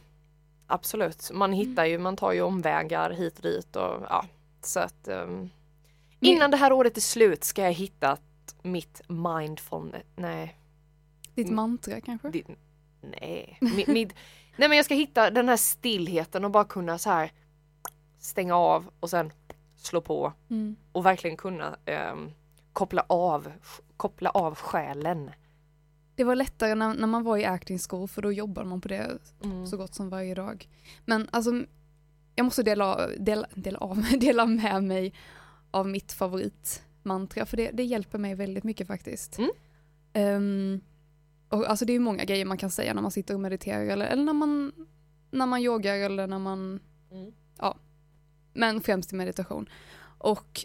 Absolut. 0.67 1.31
Man 1.33 1.53
hittar 1.53 1.85
ju, 1.85 1.99
man 1.99 2.17
tar 2.17 2.33
ju 2.33 2.43
omvägar 2.43 3.11
hit 3.11 3.37
och 3.37 3.43
dit 3.43 3.77
och 3.77 4.03
ja. 4.09 4.25
Så 4.63 4.81
att 4.81 5.09
um, 5.09 5.51
innan 6.21 6.51
det 6.51 6.57
här 6.57 6.73
året 6.73 6.97
är 6.97 7.01
slut 7.01 7.45
ska 7.45 7.63
jag 7.63 7.73
hitta 7.73 8.17
mitt 8.63 9.01
mindfulness, 9.09 10.03
nej, 10.17 10.59
ditt 11.35 11.47
Mm. 11.47 11.57
mantra 11.57 12.01
kanske? 12.01 12.29
det, 12.31 12.43
nej, 13.21 13.59
mitt, 13.61 13.87
mitt, 13.87 14.13
nej 14.57 14.69
men 14.69 14.77
jag 14.77 14.85
ska 14.85 14.95
hitta 14.95 15.31
den 15.31 15.49
här 15.49 15.57
stillheten 15.57 16.45
och 16.45 16.51
bara 16.51 16.65
kunna 16.65 16.99
så 16.99 17.11
här 17.11 17.33
stänga 18.19 18.57
av 18.57 18.91
och 19.01 19.11
sen 19.11 19.33
slå 19.89 20.01
på 20.01 20.33
Mm. 20.51 20.77
och 20.93 21.07
verkligen 21.07 21.37
kunna 21.37 21.77
ehm, 21.85 22.31
koppla 22.73 23.05
av, 23.09 23.53
koppla 23.97 24.31
av 24.31 24.55
själen. 24.55 25.31
Det 26.15 26.25
var 26.25 26.35
lättare 26.35 26.75
när, 26.75 26.95
när 26.95 27.07
man 27.07 27.25
var 27.25 27.37
i 27.37 27.45
acting 27.45 27.79
school 27.79 28.09
för 28.09 28.23
då 28.23 28.33
jobbade 28.33 28.69
man 28.69 28.81
på 28.81 28.89
det 28.89 29.19
Mm. 29.45 29.67
så 29.67 29.77
gott 29.77 29.95
som 29.95 30.09
varje 30.11 30.35
dag. 30.35 30.69
Men 31.05 31.29
alltså, 31.33 31.51
jag 32.35 32.45
måste 32.45 32.63
dela, 32.63 33.09
dela, 33.19 33.47
dela, 33.55 33.79
av, 33.79 34.05
dela 34.21 34.47
med 34.47 34.85
mig 34.85 35.13
av 35.71 35.89
mitt 35.89 36.13
favoritmantra 36.13 37.47
för 37.47 37.57
det, 37.57 37.71
det 37.71 37.85
hjälper 37.85 38.19
mig 38.19 38.35
väldigt 38.35 38.65
mycket 38.65 38.87
faktiskt. 38.87 39.39
Mm. 39.39 39.51
Ehm, 40.13 40.81
och 41.49 41.71
alltså 41.71 41.85
det 41.85 41.93
är 41.93 42.01
många 42.01 42.25
grejer 42.25 42.45
man 42.45 42.59
kan 42.59 42.71
säga 42.71 42.95
när 42.95 43.03
man 43.03 43.11
sitter 43.11 43.35
och 43.35 43.41
mediterar 43.41 43.83
eller, 43.85 44.07
eller 44.07 44.25
när, 44.25 44.33
man, 44.33 44.73
när 45.31 45.47
man 45.47 45.61
yogar 45.63 45.95
eller 45.95 46.27
när 46.27 46.39
man, 46.39 46.81
Mm. 47.11 47.33
Men 48.59 48.81
främst 48.81 49.13
i 49.13 49.17
meditation. 49.17 49.69
Och 50.19 50.65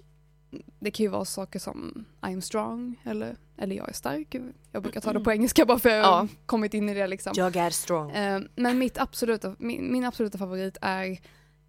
det 0.80 0.91
kan 0.91 1.04
ju 1.04 1.10
vara 1.10 1.26
saker 1.26 1.60
som 1.60 2.06
I 2.30 2.34
am 2.34 2.41
strong 2.41 2.96
eller, 3.04 3.36
eller 3.58 3.76
jag 3.76 3.89
är 3.89 3.94
stark. 3.94 4.36
Jag 4.72 4.84
brukar 4.84 5.02
ta 5.02 5.14
det 5.14 5.20
på 5.20 5.32
engelska 5.32 5.66
bara 5.66 5.80
för 5.80 5.89
att 5.89 5.96
jag 5.96 6.04
har 6.04 6.24
Ja. 6.24 6.28
kommit 6.46 6.74
in 6.74 6.89
i 6.89 6.94
det 6.94 7.08
liksom. 7.08 7.34
Jag 7.36 7.56
är 7.56 7.70
strong. 7.70 8.12
Eh, 8.12 8.41
men 8.56 8.80
mitt 8.80 8.98
absoluta, 8.98 9.56
min, 9.60 9.91
min 9.91 10.04
absoluta 10.06 10.38
favorit 10.38 10.78
är 10.82 11.20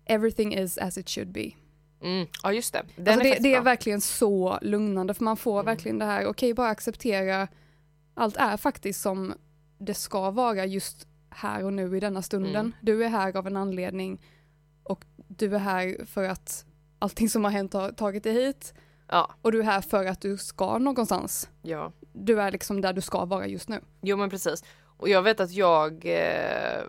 Everything 0.06 0.54
is 0.54 0.78
as 0.78 0.98
it 0.98 1.08
should 1.10 1.32
be. 1.32 1.50
Mm. 2.02 2.26
Ja 2.42 2.52
just 2.52 2.72
det. 2.72 2.78
Alltså 2.78 3.12
är 3.12 3.24
det, 3.24 3.38
det 3.40 3.54
är 3.54 3.60
verkligen 3.60 4.00
så 4.00 4.58
lugnande 4.62 5.14
för 5.14 5.24
man 5.24 5.36
får 5.36 5.60
Mm. 5.60 5.66
verkligen 5.66 5.98
det 5.98 6.04
här, 6.04 6.26
okej 6.26 6.54
bara 6.54 6.68
acceptera 6.68 7.48
allt 8.14 8.36
är 8.36 8.56
faktiskt 8.56 9.00
som 9.00 9.34
det 9.78 9.94
ska 9.94 10.30
vara 10.30 10.66
just 10.66 11.06
här 11.30 11.64
och 11.64 11.72
nu 11.72 11.96
i 11.96 12.00
denna 12.00 12.22
stunden. 12.22 12.56
Mm. 12.56 12.72
Du 12.80 13.04
är 13.04 13.08
här 13.08 13.36
av 13.36 13.46
en 13.46 13.56
anledning 13.56 14.20
du 15.28 15.54
är 15.54 15.58
här 15.58 16.04
för 16.06 16.24
att 16.24 16.64
allting 16.98 17.28
som 17.28 17.44
har 17.44 17.50
hänt 17.50 17.72
har 17.72 17.92
tagit 17.92 18.22
dig 18.24 18.32
hit 18.32 18.74
Ja, 19.08 19.34
och 19.42 19.52
du 19.52 19.60
är 19.60 19.64
här 19.64 19.80
för 19.80 20.06
att 20.06 20.20
du 20.20 20.36
ska 20.36 20.78
någonstans. 20.78 21.50
ja. 21.62 21.92
Du 22.12 22.40
är 22.40 22.50
liksom 22.50 22.80
där 22.80 22.92
du 22.92 23.00
ska 23.00 23.24
vara 23.24 23.46
just 23.46 23.68
nu. 23.68 23.80
Jo 24.00 24.16
men 24.16 24.30
precis. 24.30 24.64
Och 24.96 25.08
jag 25.08 25.22
vet 25.22 25.40
att 25.40 25.50
jag 25.50 26.06
eh, 26.06 26.82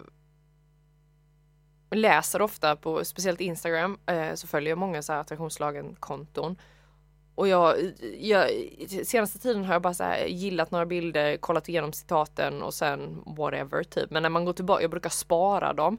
läser 1.92 2.42
ofta 2.42 2.76
på 2.76 3.06
speciellt 3.06 3.42
Instagram 3.42 3.98
eh, 4.06 4.34
så 4.34 4.48
följer 4.48 4.70
jag 4.70 4.78
många 4.78 5.02
så 5.02 5.14
här 5.14 5.20
attraktionslagen-konton. 5.20 6.58
Och 7.36 7.48
jag, 7.48 7.76
jag, 8.20 8.50
senaste 9.04 9.40
tiden 9.40 9.66
har 9.66 9.74
jag 9.74 9.82
bara 9.82 9.94
så 9.94 10.14
gillat 10.28 10.72
några 10.72 10.86
bilder, 10.86 11.38
kollat 11.38 11.70
igenom 11.70 11.94
citaten 11.94 12.62
och 12.62 12.74
sen 12.74 13.24
whatever 13.26 13.84
typ. 13.84 14.12
Men 14.12 14.24
när 14.24 14.30
man 14.30 14.46
går 14.46 14.54
tillbaka, 14.54 14.82
jag 14.82 14.92
brukar 14.92 15.10
spara 15.10 15.74
dem. 15.74 15.98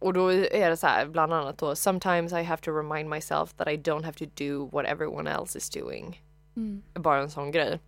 Och 0.00 0.12
då 0.12 0.32
är 0.32 0.70
det 0.70 0.76
så 0.76 0.86
här 0.86 1.06
bland 1.06 1.32
annat 1.32 1.58
då 1.58 1.76
Sometimes 1.76 2.32
I 2.32 2.42
have 2.42 2.62
to 2.62 2.70
remind 2.72 3.08
myself 3.08 3.52
that 3.52 3.68
I 3.68 3.76
don't 3.76 4.04
have 4.04 4.18
to 4.18 4.24
do 4.34 4.68
what 4.72 4.86
everyone 4.86 5.30
else 5.30 5.58
is 5.58 5.70
doing. 5.70 6.22
Mm. 6.56 6.82
Bara 6.94 7.20
en 7.20 7.30
sån 7.30 7.50
grej. 7.50 7.80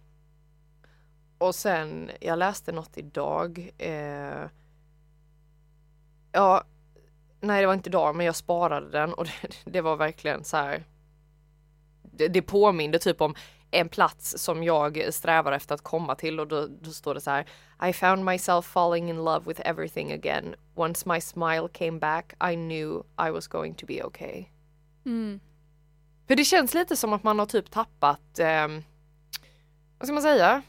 Och 1.38 1.54
sen, 1.54 2.10
jag 2.20 2.38
läste 2.38 2.72
något 2.72 2.98
idag. 2.98 3.70
Eh, 3.78 4.48
ja, 6.32 6.64
nej 7.40 7.60
det 7.60 7.66
var 7.66 7.74
inte 7.74 7.88
idag 7.88 8.16
men 8.16 8.26
jag 8.26 8.36
sparade 8.36 8.90
den 8.90 9.14
och 9.14 9.24
det, 9.24 9.48
det 9.64 9.80
var 9.80 9.96
verkligen 9.96 10.44
så 10.44 10.56
här. 10.56 10.84
Det, 12.02 12.28
det 12.28 12.42
påminde 12.42 12.98
typ 12.98 13.20
om 13.20 13.34
en 13.72 13.88
plats 13.88 14.34
som 14.38 14.62
jag 14.62 15.14
strävar 15.14 15.52
efter 15.52 15.74
att 15.74 15.82
komma 15.82 16.14
till 16.14 16.40
och 16.40 16.48
då, 16.48 16.66
då 16.80 16.90
står 16.90 17.14
det 17.14 17.20
så 17.20 17.30
här. 17.30 17.46
I 17.88 17.92
found 17.92 18.24
myself 18.24 18.66
falling 18.66 19.10
in 19.10 19.16
love 19.16 19.44
with 19.46 19.60
everything 19.64 20.12
again. 20.12 20.54
Once 20.74 21.08
my 21.08 21.20
smile 21.20 21.68
came 21.72 21.98
back 21.98 22.32
I 22.52 22.54
knew 22.54 23.02
I 23.28 23.30
was 23.30 23.46
going 23.48 23.74
to 23.74 23.86
be 23.86 24.04
okay. 24.04 24.44
Mm. 25.06 25.40
För 26.28 26.36
det 26.36 26.44
känns 26.44 26.74
lite 26.74 26.96
som 26.96 27.12
att 27.12 27.22
man 27.22 27.38
har 27.38 27.46
typ 27.46 27.70
tappat, 27.70 28.38
eh, 28.38 28.68
vad 29.98 30.06
ska 30.06 30.12
man 30.12 30.22
säga? 30.22 30.62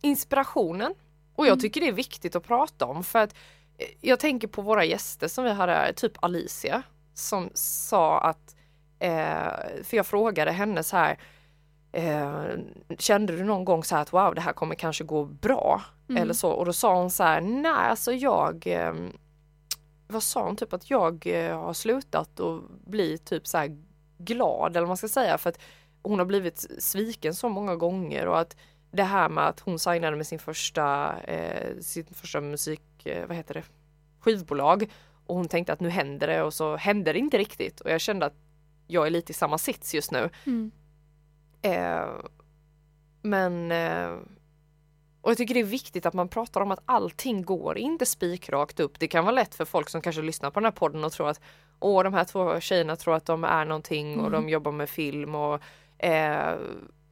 Inspirationen. 0.00 0.94
Och 1.34 1.46
jag 1.46 1.52
Mm. 1.52 1.60
tycker 1.60 1.80
det 1.80 1.88
är 1.88 1.92
viktigt 1.92 2.36
att 2.36 2.44
prata 2.46 2.86
om 2.86 3.04
för 3.04 3.18
att 3.18 3.34
eh, 3.78 3.86
jag 4.00 4.20
tänker 4.20 4.48
på 4.48 4.62
våra 4.62 4.84
gäster 4.84 5.28
som 5.28 5.44
vi 5.44 5.50
hade 5.50 5.72
här, 5.72 5.92
typ 5.92 6.12
Alicia 6.24 6.82
som 7.14 7.50
sa 7.54 8.20
att, 8.20 8.56
eh, 8.98 9.82
för 9.82 9.96
jag 9.96 10.06
frågade 10.06 10.50
henne 10.50 10.82
så 10.82 10.96
här, 10.96 11.18
eh, 11.92 12.44
kände 12.98 13.36
du 13.36 13.44
någon 13.44 13.64
gång 13.64 13.84
så 13.84 13.94
här 13.94 14.02
att 14.02 14.12
wow 14.12 14.34
det 14.34 14.40
här 14.40 14.52
kommer 14.52 14.74
kanske 14.74 15.04
gå 15.04 15.24
bra? 15.24 15.82
Mm. 16.08 16.22
Eller 16.22 16.34
så 16.34 16.50
och 16.50 16.64
då 16.64 16.72
sa 16.72 16.94
hon 16.94 17.10
så 17.10 17.22
här, 17.22 17.40
nej 17.40 17.72
alltså 17.72 18.12
jag 18.12 18.66
eh, 18.66 18.94
vad 20.06 20.22
sa 20.22 20.44
hon, 20.44 20.56
typ 20.56 20.72
att 20.72 20.90
jag 20.90 21.26
eh, 21.26 21.60
har 21.60 21.72
slutat 21.72 22.40
att 22.40 22.70
bli 22.86 23.18
typ 23.18 23.46
så 23.46 23.58
här 23.58 23.76
glad 24.18 24.70
eller 24.70 24.80
vad 24.80 24.88
man 24.88 24.96
ska 24.96 25.08
säga 25.08 25.38
för 25.38 25.50
att 25.50 25.58
hon 26.02 26.18
har 26.18 26.26
blivit 26.26 26.66
sviken 26.78 27.34
så 27.34 27.48
många 27.48 27.76
gånger 27.76 28.26
och 28.26 28.40
att 28.40 28.56
det 28.90 29.02
här 29.02 29.28
med 29.28 29.46
att 29.46 29.60
hon 29.60 29.78
signade 29.78 30.16
med 30.16 30.26
sin 30.26 30.38
första, 30.38 31.16
eh, 31.22 31.78
sin 31.80 32.06
första 32.10 32.40
musik, 32.40 33.06
eh, 33.06 33.26
vad 33.26 33.36
heter 33.36 33.54
det, 33.54 33.62
skivbolag 34.20 34.90
och 35.26 35.36
hon 35.36 35.48
tänkte 35.48 35.72
att 35.72 35.80
nu 35.80 35.88
händer 35.88 36.26
det 36.26 36.42
och 36.42 36.54
så 36.54 36.76
hände 36.76 37.12
det 37.12 37.18
inte 37.18 37.38
riktigt 37.38 37.80
och 37.80 37.90
jag 37.90 38.00
kände 38.00 38.26
att 38.26 38.34
jag 38.86 39.06
är 39.06 39.10
lite 39.10 39.30
i 39.32 39.34
samma 39.34 39.58
sits 39.58 39.94
just 39.94 40.12
nu. 40.12 40.30
Mm. 40.46 40.70
Eh, 41.62 42.08
men 43.22 43.72
eh, 43.72 44.18
och 45.20 45.30
jag 45.30 45.36
tycker 45.36 45.54
det 45.54 45.60
är 45.60 45.64
viktigt 45.64 46.06
att 46.06 46.14
man 46.14 46.28
pratar 46.28 46.60
om 46.60 46.70
att 46.70 46.82
allting 46.86 47.42
går 47.42 47.78
inte 47.78 48.06
spikrakt 48.06 48.80
upp. 48.80 48.98
Det 49.00 49.08
kan 49.08 49.24
vara 49.24 49.34
lätt 49.34 49.54
för 49.54 49.64
folk 49.64 49.88
som 49.88 50.00
kanske 50.00 50.22
lyssnar 50.22 50.50
på 50.50 50.60
den 50.60 50.64
här 50.64 50.72
podden 50.72 51.04
och 51.04 51.12
tror 51.12 51.28
att 51.28 51.40
åh 51.80 52.02
de 52.04 52.14
här 52.14 52.24
två 52.24 52.60
tjejerna 52.60 52.96
tror 52.96 53.14
att 53.14 53.26
de 53.26 53.44
är 53.44 53.64
någonting 53.64 54.20
och 54.20 54.26
Mm. 54.26 54.32
de 54.32 54.48
jobbar 54.48 54.72
med 54.72 54.88
film 54.88 55.34
och 55.34 55.60
eh, 55.98 56.54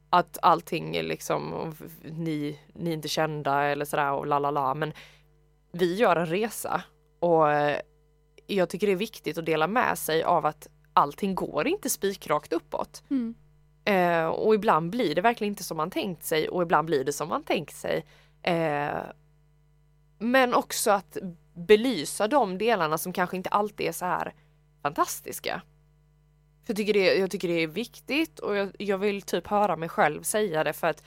att 0.09 0.37
allting 0.41 0.95
är 0.95 1.03
liksom 1.03 1.53
och 1.53 1.73
ni, 2.03 2.59
ni 2.73 2.89
är 2.89 2.93
inte 2.93 3.07
kända 3.07 3.63
eller 3.63 3.85
sådär 3.85 4.11
och 4.11 4.27
la 4.27 4.39
la 4.39 4.51
la 4.51 4.73
men 4.73 4.93
vi 5.71 5.95
gör 5.95 6.15
en 6.15 6.25
resa 6.25 6.83
och 7.19 7.51
eh, 7.51 7.79
jag 8.47 8.69
tycker 8.69 8.87
det 8.87 8.93
är 8.93 8.97
viktigt 8.97 9.37
att 9.37 9.45
dela 9.45 9.67
med 9.67 9.97
sig 9.97 10.23
av 10.23 10.45
att 10.45 10.67
allting 10.93 11.35
går 11.35 11.67
inte 11.67 11.89
spikrakt 11.89 12.53
uppåt. 12.53 13.03
Mm. 13.09 13.35
Eh, 13.85 14.25
och 14.25 14.55
ibland 14.55 14.89
blir 14.89 15.15
det 15.15 15.21
verkligen 15.21 15.51
inte 15.51 15.63
som 15.63 15.77
man 15.77 15.91
tänkt 15.91 16.23
sig 16.23 16.49
och 16.49 16.61
ibland 16.61 16.85
blir 16.85 17.03
det 17.03 17.13
som 17.13 17.29
man 17.29 17.43
tänkt 17.43 17.75
sig. 17.75 18.05
Eh, 18.41 19.01
men 20.19 20.53
också 20.53 20.91
att 20.91 21.17
belysa 21.53 22.27
de 22.27 22.57
delarna 22.57 22.97
som 22.97 23.13
kanske 23.13 23.37
inte 23.37 23.49
alltid 23.49 23.87
är 23.87 23.91
så 23.91 24.05
här 24.05 24.33
fantastiska. 24.81 25.61
För 26.63 26.73
jag, 26.73 26.77
tycker 26.77 26.93
det, 26.93 27.15
jag 27.15 27.31
tycker 27.31 27.47
det 27.47 27.63
är 27.63 27.67
viktigt 27.67 28.39
och 28.39 28.55
jag, 28.55 28.75
jag 28.79 28.97
vill 28.97 29.21
typ 29.21 29.47
höra 29.47 29.75
mig 29.75 29.89
själv 29.89 30.23
säga 30.23 30.63
det 30.63 30.73
för 30.73 30.87
att 30.87 31.03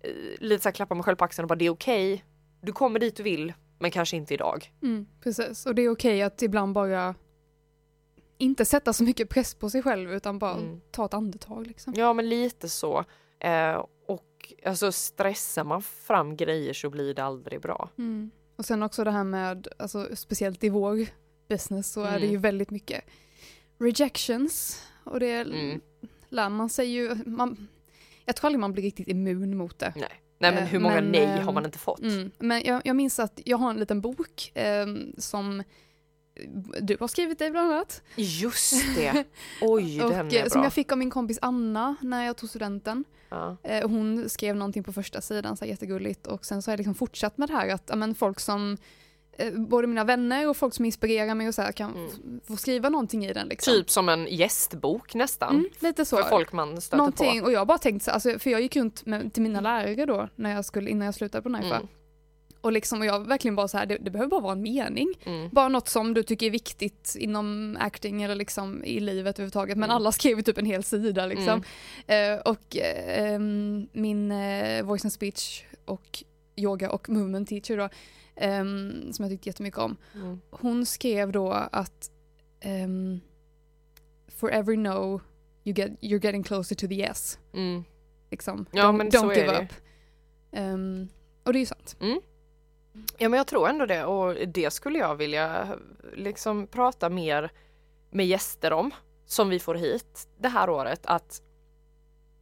eh, 0.00 0.10
lite 0.38 0.62
så 0.62 0.68
här 0.68 0.74
klappa 0.74 0.94
mig 0.94 1.04
själv 1.04 1.16
på 1.16 1.24
axeln 1.24 1.44
och 1.44 1.48
bara 1.48 1.54
det 1.54 1.66
är 1.66 1.70
okej. 1.70 2.24
Du 2.60 2.72
kommer 2.72 3.00
dit 3.00 3.16
du 3.16 3.22
vill 3.22 3.52
men 3.78 3.90
kanske 3.90 4.16
inte 4.16 4.34
idag. 4.34 4.72
Mm, 4.82 5.06
precis, 5.22 5.66
och 5.66 5.74
det 5.74 5.82
är 5.82 5.88
okej 5.88 6.22
att 6.22 6.42
ibland 6.42 6.72
bara 6.72 7.14
inte 8.38 8.64
sätta 8.64 8.92
så 8.92 9.04
mycket 9.04 9.28
press 9.28 9.54
på 9.54 9.70
sig 9.70 9.82
själv 9.82 10.12
utan 10.12 10.38
bara 10.38 10.54
Mm. 10.56 10.80
ta 10.90 11.04
ett 11.06 11.14
andetag 11.14 11.66
liksom. 11.66 11.94
Ja 11.96 12.12
men 12.12 12.28
lite 12.28 12.68
så. 12.68 13.04
Eh, 13.40 13.84
och 14.06 14.54
alltså 14.66 14.92
stressar 14.92 15.64
man 15.64 15.82
fram 15.82 16.36
grejer 16.36 16.72
så 16.72 16.90
blir 16.90 17.14
det 17.14 17.24
aldrig 17.24 17.60
bra. 17.60 17.90
Mm. 17.98 18.30
Och 18.56 18.64
sen 18.64 18.82
också 18.82 19.04
det 19.04 19.10
här 19.10 19.24
med, 19.24 19.68
alltså, 19.78 20.16
speciellt 20.16 20.64
i 20.64 20.68
vår 20.68 21.06
business 21.48 21.92
så 21.92 22.02
är 22.02 22.10
det 22.10 22.16
Mm. 22.16 22.30
ju 22.30 22.36
väldigt 22.36 22.70
mycket 22.70 23.04
rejections 23.78 24.82
och 25.04 25.20
det 25.20 25.32
Mm. 25.32 25.80
lär 26.28 26.48
man 26.48 26.68
sig 26.68 26.86
ju, 26.90 27.14
man, 27.26 27.68
jag 28.24 28.36
tror 28.36 28.48
aldrig 28.48 28.60
man 28.60 28.72
blir 28.72 28.82
riktigt 28.82 29.08
immun 29.08 29.56
mot 29.56 29.78
det. 29.78 29.92
Nej. 29.96 30.08
Nej 30.38 30.52
men 30.54 30.62
Eh, 30.62 30.68
hur 30.68 30.78
många 30.78 30.94
men, 30.94 31.10
nej 31.12 31.24
ehm, 31.24 31.44
har 31.46 31.52
man 31.52 31.64
inte 31.64 31.78
fått? 31.78 32.00
Mm. 32.00 32.30
Men 32.38 32.62
jag, 32.64 32.82
jag 32.84 32.96
minns 32.96 33.18
att 33.18 33.40
jag 33.44 33.56
har 33.56 33.70
en 33.70 33.76
liten 33.80 34.00
bok 34.00 34.50
ehm, 34.54 35.12
som 35.18 35.62
du 36.80 36.96
har 37.00 37.08
skrivit 37.08 37.38
det 37.38 37.50
bland 37.50 37.72
annat. 37.72 38.02
Just 38.16 38.74
det! 38.96 39.24
Oj 39.60 40.02
och, 40.02 40.10
den 40.10 40.28
eh, 40.28 40.34
är 40.34 40.48
som 40.48 40.60
bra. 40.60 40.66
jag 40.66 40.72
fick 40.72 40.92
av 40.92 40.98
min 40.98 41.10
kompis 41.10 41.38
Anna 41.42 41.96
när 42.00 42.26
jag 42.26 42.36
tog 42.36 42.48
studenten. 42.48 43.04
Ja. 43.28 43.56
Eh, 43.62 43.88
hon 43.88 44.28
skrev 44.28 44.56
någonting 44.56 44.84
på 44.84 44.92
första 44.92 45.20
sidan, 45.20 45.56
så 45.56 45.64
här 45.64 45.70
jättegulligt. 45.70 46.26
Och 46.26 46.44
sen 46.44 46.62
så 46.62 46.70
har 46.70 46.72
jag 46.72 46.78
liksom 46.78 46.94
fortsatt 46.94 47.38
med 47.38 47.48
det 47.48 47.52
här 47.54 47.68
att 47.68 47.84
ja, 47.86 47.96
men 47.96 48.14
folk 48.14 48.40
som, 48.40 48.76
eh, 49.32 49.52
både 49.54 49.86
mina 49.86 50.04
vänner 50.04 50.48
och 50.48 50.56
folk 50.56 50.74
som 50.74 50.84
inspirerar 50.84 51.34
mig 51.34 51.48
och 51.48 51.54
så 51.54 51.62
här 51.62 51.72
kan 51.72 51.90
Mm. 51.94 52.40
få 52.46 52.56
skriva 52.56 52.88
någonting 52.88 53.24
i 53.26 53.32
den. 53.32 53.48
Liksom. 53.48 53.72
Typ 53.72 53.90
som 53.90 54.08
en 54.08 54.26
gästbok 54.30 55.14
nästan. 55.14 55.54
Mm, 55.54 55.68
lite 55.78 56.04
så. 56.04 56.16
För 56.16 56.24
folk 56.24 56.52
man 56.52 56.80
stöter 56.80 56.96
någonting, 56.96 57.40
på. 57.40 57.46
och 57.46 57.52
jag 57.52 57.66
bara 57.66 57.78
tänkt 57.78 58.02
så, 58.04 58.10
alltså, 58.10 58.38
för 58.38 58.50
jag 58.50 58.60
gick 58.60 58.76
runt 58.76 59.06
med, 59.06 59.32
till 59.32 59.42
mina 59.42 59.60
lärare 59.60 60.06
då, 60.06 60.28
när 60.36 60.54
jag 60.54 60.64
skulle, 60.64 60.90
innan 60.90 61.04
jag 61.06 61.14
slutade 61.14 61.42
på 61.42 61.48
NIFA. 61.48 61.76
Mm. 61.76 61.88
Och, 62.60 62.72
liksom, 62.72 63.00
och 63.00 63.06
jag 63.06 63.26
verkligen 63.28 63.56
bara 63.56 63.68
så 63.68 63.78
här, 63.78 63.86
det, 63.86 63.96
det 64.00 64.10
behöver 64.10 64.30
bara 64.30 64.40
vara 64.40 64.52
en 64.52 64.62
mening. 64.62 65.14
Mm. 65.24 65.48
Bara 65.52 65.68
något 65.68 65.88
som 65.88 66.14
du 66.14 66.22
tycker 66.22 66.46
är 66.46 66.50
viktigt 66.50 67.16
inom 67.18 67.76
acting 67.80 68.22
eller 68.22 68.34
liksom 68.34 68.84
i 68.84 69.00
livet 69.00 69.36
överhuvudtaget. 69.38 69.78
Men 69.78 69.84
Mm. 69.90 69.96
alla 69.96 70.12
skrev 70.12 70.42
typ 70.42 70.58
en 70.58 70.66
hel 70.66 70.82
sida 70.82 71.26
liksom. 71.26 71.62
Eh, 72.06 72.38
och 72.44 72.76
eh, 72.76 73.38
min 73.92 74.32
eh, 74.32 74.82
voice 74.84 75.04
and 75.04 75.12
speech 75.12 75.64
och 75.84 76.24
yoga 76.56 76.90
och 76.90 77.08
movement 77.08 77.48
teacher 77.48 77.76
då, 77.76 77.88
ehm, 78.36 79.12
som 79.12 79.22
jag 79.22 79.32
tyckte 79.32 79.48
jättemycket 79.48 79.78
om. 79.80 79.96
Mm. 80.14 80.40
Hon 80.50 80.86
skrev 80.86 81.32
då 81.32 81.52
att 81.52 82.10
ehm, 82.60 83.20
for 84.28 84.50
every 84.52 84.76
no 84.76 85.20
you 85.64 85.74
get, 85.76 85.90
you're 86.00 86.24
getting 86.24 86.42
closer 86.42 86.76
to 86.76 86.86
the 86.88 86.94
yes. 86.94 87.38
Mm. 87.54 87.84
Liksom. 88.30 88.66
Ja, 88.72 88.82
don't 88.82 88.92
men 88.96 89.08
don't 89.10 89.20
så 89.20 89.30
är 89.30 89.34
give 89.34 89.46
det. 89.52 89.62
up. 89.62 89.72
Ehm, 90.52 91.08
och 91.44 91.52
det 91.52 91.58
är 91.58 91.60
ju 91.60 91.66
sant. 91.66 91.96
Ja 92.92 93.28
men 93.28 93.38
jag 93.38 93.46
tror 93.46 93.68
ändå 93.68 93.86
det. 93.86 94.04
Och 94.04 94.48
det 94.48 94.70
skulle 94.70 94.98
jag 94.98 95.16
vilja 95.16 95.68
liksom 96.12 96.66
prata 96.66 97.08
mer 97.08 97.50
med 98.10 98.26
gäster 98.26 98.72
om 98.72 98.90
som 99.26 99.48
vi 99.48 99.58
får 99.58 99.74
hit 99.74 100.28
det 100.38 100.48
här 100.48 100.70
året. 100.70 101.00
Att 101.04 101.42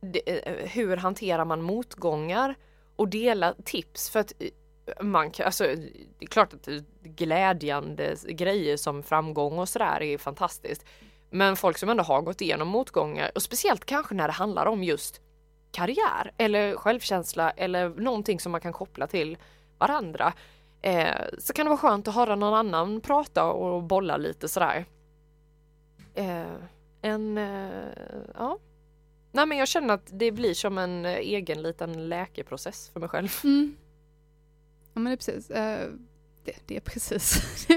det, 0.01 0.49
eh, 0.49 0.69
hur 0.69 0.97
hanterar 0.97 1.45
man 1.45 1.63
motgångar? 1.63 2.55
Och 2.97 3.09
dela 3.09 3.55
tips. 3.65 4.11
För 4.11 4.21
att 4.21 4.33
eh, 4.39 5.05
man 5.05 5.31
kan, 5.31 5.47
alltså 5.47 5.65
det 5.65 6.25
är 6.25 6.27
klart 6.27 6.55
att 6.55 6.69
glädjande 7.03 8.17
grejer 8.29 8.77
som 8.77 9.03
framgång 9.03 9.59
och 9.59 9.69
sådär 9.69 10.03
är 10.03 10.19
fantastiskt. 10.19 10.85
Men 11.31 11.57
folk 11.57 11.79
som 11.79 11.89
ändå 11.89 12.03
har 12.03 12.23
gått 12.23 12.41
igenom 12.41 12.69
motgångar 12.69 13.31
och 13.35 13.43
speciellt 13.43 13.85
kanske 13.85 14.15
när 14.15 14.27
det 14.27 14.33
handlar 14.33 14.67
om 14.67 14.85
just 14.85 15.21
karriär 15.71 16.33
eller 16.39 16.77
självkänsla 16.77 17.51
eller 17.51 17.89
någonting 17.89 18.41
som 18.41 18.53
man 18.53 18.61
kan 18.61 18.73
koppla 18.73 19.07
till 19.07 19.39
varandra. 19.79 20.33
Eh, 20.83 21.15
så 21.39 21.53
kan 21.53 21.67
det 21.67 21.71
vara 21.71 21.79
skönt 21.79 22.09
att 22.09 22.15
höra 22.15 22.37
någon 22.37 22.55
annan 22.55 23.01
prata 23.01 23.45
och 23.45 23.83
bolla 23.83 24.17
lite 24.17 24.49
sådär. 24.49 24.87
Eh, 26.15 26.47
en, 27.03 27.39
eh, 27.39 27.89
ja. 28.35 28.59
Nej 29.33 29.47
men 29.47 29.59
jag 29.59 29.69
känner 29.69 29.95
att 29.95 30.09
det 30.13 30.33
blir 30.33 30.55
som 30.55 30.79
en 30.79 31.05
egen 31.07 31.63
liten 31.63 32.09
läkeprocess 32.09 32.91
för 32.93 33.01
mig 33.01 33.09
själv. 33.09 33.29
Mm. 33.45 33.77
Ja 34.95 35.01
men 35.01 35.05
det 35.05 35.13
är 35.13 35.17
precis. 35.17 35.51
Eh, 35.51 35.89
det, 36.45 36.57
det 36.67 36.77
är 36.77 36.81
precis. 36.81 37.67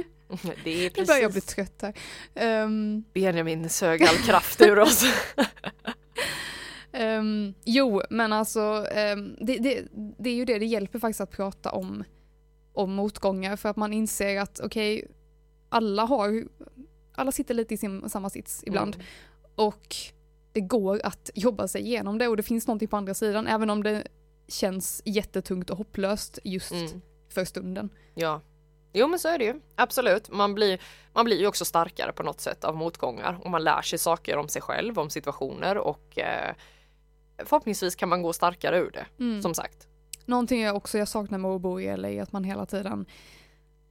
Det 0.63 0.85
är 0.85 0.91
nu 0.97 1.05
börjar 1.05 1.21
jag 1.21 1.31
bli 1.31 1.41
precis 1.41 1.55
trött 1.55 1.81
här. 1.81 1.93
Ehm, 2.35 3.03
Benjamin 3.13 3.69
sög 3.69 4.03
all 4.03 4.15
kraft 4.15 4.61
ur 4.61 4.79
oss. 4.79 5.03
ehm, 6.99 7.53
jo, 7.65 8.01
men 8.09 8.33
alltså 8.33 8.85
ehm, 8.91 9.35
det, 9.41 9.57
det, 9.57 9.87
det 10.19 10.29
är 10.29 10.33
ju 10.33 10.45
det, 10.45 10.59
det 10.59 10.65
hjälper 10.65 10.99
faktiskt 10.99 11.21
att 11.21 11.31
prata 11.31 11.71
om, 11.71 12.03
om 12.73 12.93
motgångar 12.93 13.55
för 13.55 13.69
att 13.69 13.77
man 13.77 13.93
inser 13.93 14.39
att 14.39 14.59
okej, 14.59 15.07
alla 15.69 16.03
har, 16.05 16.43
alla 17.15 17.31
sitter 17.31 17.53
lite 17.53 17.73
i 17.73 17.77
sin, 17.77 18.09
samma 18.09 18.29
sits 18.29 18.63
ibland 18.65 18.95
Mm. 18.95 19.05
och 19.55 19.95
det 20.53 20.61
går 20.61 21.01
att 21.03 21.29
jobba 21.35 21.67
sig 21.67 21.81
igenom 21.81 22.17
det 22.17 22.27
och 22.27 22.37
det 22.37 22.43
finns 22.43 22.67
någonting 22.67 22.87
på 22.87 22.97
andra 22.97 23.13
sidan 23.13 23.47
även 23.47 23.69
om 23.69 23.83
det 23.83 24.03
känns 24.47 25.01
jättetungt 25.05 25.69
och 25.69 25.77
hopplöst 25.77 26.39
just 26.43 26.71
Mm. 26.71 27.01
för 27.29 27.45
stunden. 27.45 27.89
Ja. 28.15 28.41
Jo 28.93 29.07
men 29.07 29.19
så 29.19 29.27
är 29.27 29.37
det 29.37 29.45
ju, 29.45 29.61
absolut. 29.75 30.29
Man 30.31 30.53
blir, 30.55 30.81
man 31.13 31.25
blir 31.25 31.39
ju 31.39 31.47
också 31.47 31.65
starkare 31.65 32.11
på 32.11 32.23
något 32.23 32.41
sätt 32.41 32.63
av 32.63 32.75
motgångar 32.75 33.39
och 33.43 33.49
man 33.51 33.63
lär 33.63 33.81
sig 33.81 33.99
saker 33.99 34.37
om 34.37 34.47
sig 34.49 34.61
själv, 34.61 34.99
om 34.99 35.09
situationer 35.09 35.77
och 35.77 36.19
eh, 36.19 36.55
förhoppningsvis 37.45 37.95
kan 37.95 38.09
man 38.09 38.21
gå 38.21 38.33
starkare 38.33 38.77
ur 38.79 38.91
det, 38.91 39.05
Mm. 39.23 39.41
som 39.41 39.53
sagt. 39.53 39.87
Någonting 40.25 40.61
jag 40.61 40.75
också 40.75 40.97
jag 40.97 41.07
saknar 41.07 41.37
med 41.37 41.51
att 41.51 41.61
bo 41.61 41.79
i 41.79 41.97
LA 41.97 42.09
är 42.09 42.21
att 42.21 42.31
man 42.31 42.43
hela 42.43 42.65
tiden 42.65 43.05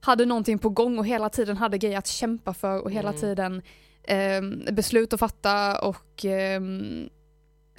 hade 0.01 0.25
någonting 0.25 0.59
på 0.59 0.69
gång 0.69 0.99
och 0.99 1.05
hela 1.07 1.29
tiden 1.29 1.57
hade 1.57 1.77
grejer 1.77 1.97
att 1.97 2.07
kämpa 2.07 2.53
för 2.53 2.81
och 2.83 2.91
hela 2.91 3.09
Mm. 3.09 3.21
tiden 3.21 3.61
eh, 4.03 4.71
beslut 4.73 5.13
att 5.13 5.19
fatta 5.19 5.81
och 5.81 6.25
eh, 6.25 6.61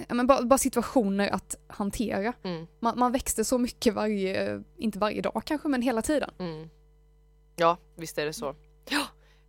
men 0.09 0.27
bara, 0.27 0.43
bara 0.43 0.59
situationer 0.59 1.29
att 1.29 1.57
hantera. 1.67 2.33
Mm, 2.43 2.67
Man, 2.81 2.99
man 2.99 3.13
växte 3.13 3.45
så 3.45 3.59
mycket 3.59 3.95
varje, 3.95 4.63
inte 4.77 4.99
varje 4.99 5.23
dag 5.23 5.43
kanske, 5.47 5.69
men 5.69 5.83
hela 5.83 6.03
tiden. 6.03 6.31
mm. 6.39 6.69
Ja, 7.57 7.77
visst 7.97 8.19
är 8.19 8.27
det 8.27 8.33
så. 8.33 8.55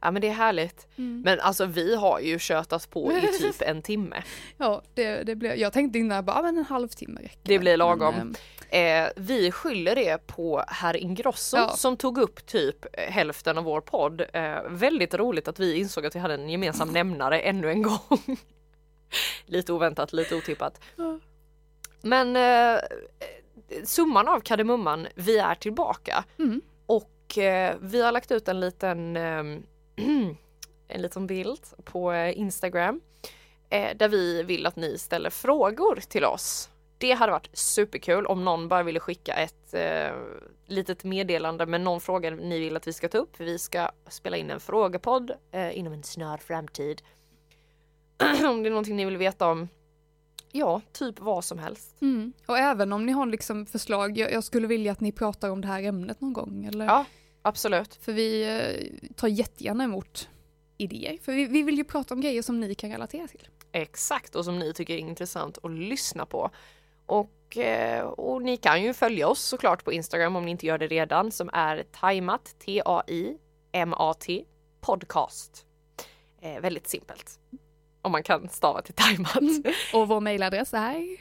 Ja. 0.01 0.11
men 0.11 0.21
det 0.21 0.27
är 0.27 0.33
härligt. 0.33 0.87
Mm. 0.97 1.21
Men 1.25 1.39
alltså 1.39 1.65
vi 1.65 1.95
har 1.95 2.19
ju 2.19 2.39
tjötat 2.39 2.89
på 2.89 3.11
i 3.11 3.27
typ 3.39 3.61
en 3.61 3.81
timme. 3.81 4.23
Ja, 4.57 4.81
det, 4.93 5.23
det 5.23 5.35
blev, 5.35 5.55
jag 5.55 5.73
tänkte 5.73 5.99
innan 5.99 6.25
bara, 6.25 6.41
men 6.41 6.57
en 6.57 6.65
halvtimme 6.65 7.21
räcker. 7.21 7.39
Det 7.43 7.59
blir 7.59 7.77
lagom. 7.77 8.15
Men, 8.15 8.29
eh, 8.29 8.39
Eh, 8.71 9.09
vi 9.15 9.51
skyller 9.51 9.95
det 9.95 10.27
på 10.27 10.63
herr 10.67 10.97
Ingrosso 10.97 11.57
Ja. 11.57 11.69
som 11.69 11.97
tog 11.97 12.17
upp 12.17 12.45
typ 12.45 12.85
eh, 12.93 13.11
hälften 13.11 13.57
av 13.57 13.63
vår 13.63 13.81
podd. 13.81 14.21
Eh, 14.33 14.63
väldigt 14.69 15.13
roligt 15.13 15.47
att 15.47 15.59
vi 15.59 15.79
insåg 15.79 16.05
att 16.05 16.15
vi 16.15 16.19
hade 16.19 16.33
en 16.33 16.49
gemensam 16.49 16.89
nämnare 16.93 17.39
ännu 17.39 17.69
en 17.69 17.81
gång. 17.81 18.37
lite 19.45 19.73
oväntat, 19.73 20.13
lite 20.13 20.35
otippat. 20.35 20.81
Ja. 20.95 21.19
Men 22.01 22.35
eh, 22.35 22.81
summan 23.83 24.27
av 24.27 24.39
kardemumman, 24.39 25.07
vi 25.15 25.37
är 25.37 25.55
tillbaka 25.55 26.23
mm. 26.39 26.61
och 26.85 27.37
eh, 27.37 27.75
vi 27.81 28.01
har 28.01 28.11
lagt 28.11 28.31
ut 28.31 28.47
en 28.47 28.59
liten 28.59 29.17
eh, 29.17 29.43
en 30.87 31.01
liten 31.01 31.27
bild 31.27 31.61
på 31.83 32.11
eh, 32.11 32.37
Instagram 32.37 33.01
eh, 33.69 33.97
där 33.97 34.09
vi 34.09 34.43
vill 34.43 34.65
att 34.65 34.75
ni 34.75 34.97
ställer 34.97 35.29
frågor 35.29 35.99
till 36.09 36.25
oss. 36.25 36.69
Det 36.97 37.11
hade 37.11 37.31
varit 37.31 37.49
superkul 37.53 38.25
om 38.25 38.45
någon 38.45 38.67
bara 38.67 38.83
ville 38.83 38.99
skicka 38.99 39.33
ett 39.33 39.73
eh, 39.73 40.11
litet 40.65 41.03
meddelande 41.03 41.65
med 41.65 41.81
någon 41.81 42.01
fråga 42.01 42.29
ni 42.29 42.59
vill 42.59 42.77
att 42.77 42.87
vi 42.87 42.93
ska 42.93 43.09
ta 43.09 43.17
upp. 43.17 43.39
Vi 43.39 43.59
ska 43.59 43.89
spela 44.07 44.37
in 44.37 44.49
en 44.49 44.59
frågepodd 44.59 45.31
eh, 45.51 45.77
inom 45.77 45.93
en 45.93 46.03
snar 46.03 46.37
framtid. 46.37 47.01
om 48.49 48.63
det 48.63 48.69
är 48.69 48.71
någonting 48.71 48.95
ni 48.95 49.05
vill 49.05 49.17
veta 49.17 49.51
om, 49.51 49.67
ja, 50.51 50.81
typ 50.91 51.19
vad 51.19 51.43
som 51.43 51.59
helst. 51.59 52.01
Mm. 52.01 52.33
Och 52.45 52.57
även 52.57 52.93
om 52.93 53.05
ni 53.05 53.11
har 53.11 53.25
liksom 53.25 53.65
förslag, 53.65 54.17
jag, 54.17 54.31
jag 54.31 54.43
skulle 54.43 54.67
vilja 54.67 54.91
att 54.91 54.99
ni 54.99 55.11
pratar 55.11 55.49
om 55.49 55.61
det 55.61 55.67
här 55.67 55.83
ämnet 55.83 56.21
någon 56.21 56.33
gång. 56.33 56.65
Eller? 56.65 56.85
Ja, 56.85 57.05
absolut. 57.41 57.95
För 57.95 58.13
vi 58.13 58.43
eh, 58.43 59.13
tar 59.15 59.27
jättegärna 59.27 59.83
emot 59.83 60.29
idéer. 60.77 61.17
För 61.21 61.31
vi, 61.31 61.45
vi 61.45 61.63
vill 61.63 61.77
ju 61.77 61.83
prata 61.83 62.13
om 62.13 62.21
grejer 62.21 62.41
som 62.41 62.59
ni 62.59 62.75
kan 62.75 62.91
relatera 62.91 63.27
till. 63.27 63.47
Exakt, 63.71 64.35
och 64.35 64.45
som 64.45 64.59
ni 64.59 64.73
tycker 64.73 64.93
är 64.93 64.97
intressant 64.97 65.57
att 65.63 65.71
lyssna 65.71 66.25
på. 66.25 66.49
Och, 67.05 67.57
eh, 67.57 68.03
och 68.03 68.41
ni 68.41 68.57
kan 68.57 68.83
ju 68.83 68.93
följa 68.93 69.27
oss 69.27 69.41
såklart 69.41 69.83
på 69.83 69.93
Instagram 69.93 70.35
om 70.35 70.45
ni 70.45 70.51
inte 70.51 70.65
gör 70.65 70.77
det 70.77 70.87
redan 70.87 71.31
som 71.31 71.49
är 71.53 71.83
Taimat, 71.91 72.55
T-A-I-M-A-T, 72.65 74.45
podcast. 74.81 75.65
Eh, 76.41 76.61
väldigt 76.61 76.87
simpelt. 76.87 77.39
Om 78.01 78.11
man 78.11 78.23
kan 78.23 78.49
stava 78.49 78.81
till 78.81 78.93
Taimat. 78.93 79.65
Och 79.93 80.07
vår 80.07 80.19
mejladress 80.19 80.73
är... 80.73 81.17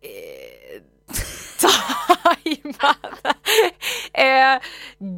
Eh, 0.00 0.82
Taimat! 1.64 3.36
Eh, 4.12 4.60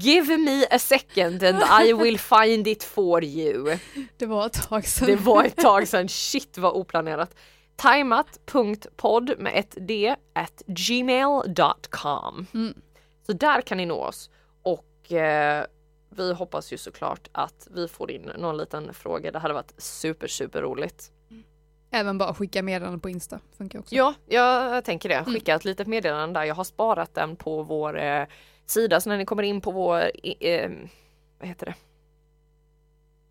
give 0.01 0.39
me 0.39 0.67
a 0.71 0.79
second 0.79 1.43
and 1.43 1.63
I 1.63 1.93
will 1.93 2.19
find 2.19 2.67
it 2.67 2.83
for 2.83 3.25
you. 3.25 3.79
Det 4.17 4.27
var 4.27 4.47
ett 4.47 4.69
tag 4.69 4.87
sedan. 4.87 5.07
Det 5.07 5.17
var 5.17 5.45
ett 5.45 5.57
tag 5.57 5.89
sedan, 5.89 6.09
shit 6.09 6.59
vad 6.59 6.73
oplanerat. 6.73 7.35
Timat.podd 7.77 9.35
med 9.39 9.53
ett 9.55 9.77
d 9.89 10.17
at 10.33 10.63
gmail.com. 10.67 12.47
Mm. 12.55 12.75
Så 13.27 13.33
där 13.33 13.61
kan 13.61 13.79
ni 13.79 13.87
nå 13.87 13.97
oss 13.97 14.31
och 14.63 15.13
eh, 15.13 15.65
vi 16.11 16.33
hoppas 16.33 16.73
ju 16.73 16.79
såklart 16.79 17.29
att 17.33 17.69
vi 17.71 17.89
får 17.89 18.11
in 18.11 18.31
någon 18.39 18.57
liten 18.57 18.95
fråga. 18.95 19.31
Det 19.31 19.39
hade 19.39 19.55
varit 19.55 19.75
super 19.79 20.27
super 20.27 20.63
roligt. 20.63 21.13
Även 21.97 22.19
bara 22.19 22.35
skicka 22.35 22.63
meddelanden 22.63 23.01
på 23.01 23.11
Insta. 23.11 23.41
Funkar 23.59 23.79
också. 23.79 23.95
Ja, 23.95 24.15
jag 24.27 24.85
tänker 24.85 25.09
det. 25.09 25.25
Skicka 25.25 25.55
ett 25.55 25.65
litet 25.65 25.87
meddelande 25.87 26.41
där. 26.41 26.45
Jag 26.45 26.55
har 26.55 26.65
sparat 26.65 27.15
den 27.15 27.37
på 27.37 27.63
vår 27.63 27.99
eh, 27.99 28.27
sida 28.67 29.01
så 29.01 29.09
när 29.09 29.17
ni 29.17 29.25
kommer 29.25 29.43
in 29.43 29.61
på 29.61 29.71
vår 29.71 30.11
eh, 30.41 30.71
vad 31.39 31.49
heter 31.49 31.67
det? 31.67 31.75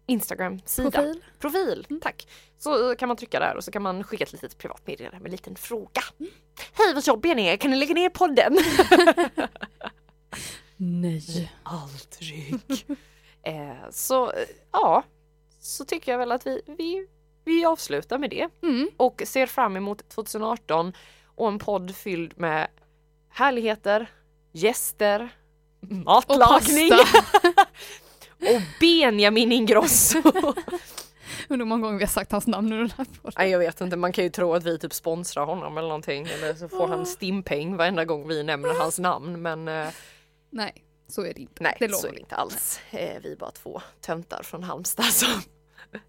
Instagram-sida. 0.06 0.92
Profil. 0.92 1.24
Profil, 1.40 2.00
tack. 2.02 2.28
Så 2.58 2.96
kan 2.96 3.08
man 3.08 3.18
trycka 3.18 3.40
där 3.40 3.56
och 3.56 3.64
så 3.64 3.72
kan 3.72 3.82
man 3.82 4.04
skicka 4.04 4.24
ett 4.24 4.34
litet 4.34 4.58
privat 4.58 4.88
meddelande 4.88 5.20
med 5.20 5.26
en 5.26 5.32
liten 5.32 5.56
fråga. 5.56 6.02
Hej 6.74 6.94
vad 6.94 7.08
jobbiga 7.08 7.34
ni 7.34 7.48
är, 7.48 7.58
kan 7.58 7.72
ni 7.72 7.78
lägga 7.78 7.94
ner 7.94 8.10
podden? 8.10 8.58
Nej. 10.78 11.52
Aldrig. 11.64 12.56
eh, 13.44 13.90
så 13.92 14.32
eh, 14.32 14.48
ja, 14.72 15.04
så 15.60 15.86
tycker 15.86 16.12
jag 16.12 16.20
väl 16.20 16.32
att 16.32 16.48
vi, 16.48 16.62
vi, 16.66 17.08
vi 17.46 17.66
avslutar 17.66 18.18
med 18.18 18.30
det 18.30 18.48
Mm. 18.64 18.90
och 18.98 19.22
ser 19.26 19.46
fram 19.46 19.78
emot 19.78 20.10
2018 20.10 20.94
och 21.26 21.48
en 21.48 21.60
podd 21.60 21.96
fylld 21.96 22.34
med 22.40 22.68
härligheter, 23.30 24.08
gäster, 24.52 25.30
Och 25.82 25.92
matlagning 25.92 26.90
pasta. 26.90 27.20
och 28.56 28.62
Benjamin 28.80 29.52
Ingrosso. 29.52 30.22
Undrar 31.50 31.66
hur 31.66 31.70
många 31.70 31.82
gånger 31.82 31.98
vi 31.98 32.04
har 32.04 32.10
sagt 32.10 32.32
hans 32.32 32.48
namn 32.48 32.68
under 32.74 32.78
den 32.78 32.92
här 32.98 33.06
podden. 33.06 33.34
Nej 33.38 33.50
jag 33.50 33.60
vet 33.60 33.82
inte, 33.82 33.98
man 33.98 34.12
kan 34.14 34.24
ju 34.24 34.30
tro 34.30 34.54
att 34.54 34.64
vi 34.64 34.80
typ 34.80 34.94
sponsrar 34.94 35.46
honom 35.46 35.78
eller 35.78 35.88
någonting 35.88 36.28
eller 36.28 36.54
så 36.54 36.70
får 36.70 36.88
han 36.88 37.06
stimpeng 37.06 37.78
varenda 37.78 38.06
gång 38.06 38.28
vi 38.28 38.44
nämner 38.44 38.74
hans 38.80 39.00
namn 39.00 39.42
men 39.42 39.68
eh, 39.68 39.88
Nej, 40.50 40.74
så 41.08 41.22
är 41.22 41.34
det 41.34 41.42
inte. 41.42 41.64
nej 41.64 41.78
det 41.80 41.90
så 41.94 42.08
är 42.08 42.12
det 42.12 42.20
inte 42.20 42.36
alls. 42.36 42.80
Eh, 42.92 43.22
vi 43.24 43.32
är 43.32 43.36
bara 43.36 43.52
två 43.52 43.82
töntar 44.02 44.44
från 44.44 44.64
Halmstad 44.64 45.06
som 45.06 45.42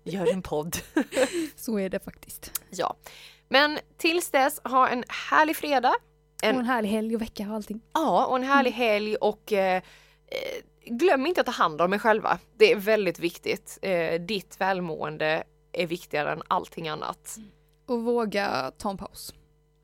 gör 0.04 0.32
en 0.32 0.42
podd. 0.42 0.76
Så 1.56 1.78
är 1.78 1.88
det 1.88 2.04
faktiskt. 2.04 2.60
Ja, 2.70 2.96
men 3.48 3.78
tills 3.96 4.30
dess 4.30 4.60
ha 4.64 4.88
en 4.88 5.04
härlig 5.08 5.56
fredag. 5.56 5.94
En- 6.42 6.54
Och 6.54 6.60
en 6.60 6.66
härlig 6.66 6.88
helg 6.88 7.14
och 7.14 7.22
vecka 7.22 7.48
och 7.48 7.54
allting. 7.54 7.80
Ja, 7.92 8.26
och 8.26 8.36
en 8.36 8.42
härlig 8.42 8.70
helg 8.72 9.16
och 9.16 9.52
eh, 9.52 9.76
eh, 9.76 9.82
glöm 10.86 11.26
inte 11.26 11.40
att 11.40 11.46
ta 11.46 11.52
hand 11.52 11.80
om 11.80 11.92
er 11.94 11.98
själva. 11.98 12.38
Det 12.58 12.72
är 12.72 12.76
väldigt 12.76 13.18
viktigt. 13.18 13.78
Eh, 13.82 14.20
ditt 14.20 14.60
välmående 14.60 15.44
är 15.72 15.86
viktigare 15.86 16.32
än 16.32 16.42
allting 16.48 16.88
annat. 16.88 17.36
Och 17.86 18.02
våga 18.02 18.72
ta 18.78 18.90
en 18.90 18.96
paus 18.98 19.34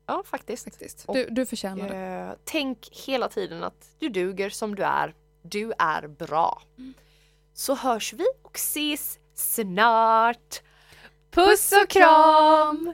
Ja, 0.05 0.23
faktiskt. 0.25 0.63
faktiskt. 0.63 1.05
Du, 1.13 1.27
du 1.29 1.45
förtjänar 1.45 1.89
det. 1.89 1.95
Eh, 1.97 2.37
tänk 2.43 2.89
hela 3.05 3.29
tiden 3.29 3.63
att 3.63 3.95
du 3.99 4.09
duger 4.09 4.49
som 4.49 4.75
du 4.75 4.83
är. 4.83 5.15
Du 5.41 5.73
är 5.79 6.07
bra. 6.07 6.61
Så 7.53 7.75
hörs 7.75 8.13
vi 8.13 8.25
och 8.41 8.55
ses 8.55 9.19
snart. 9.35 10.61
Puss 11.31 11.73
och 11.83 11.89
kram! 11.89 12.93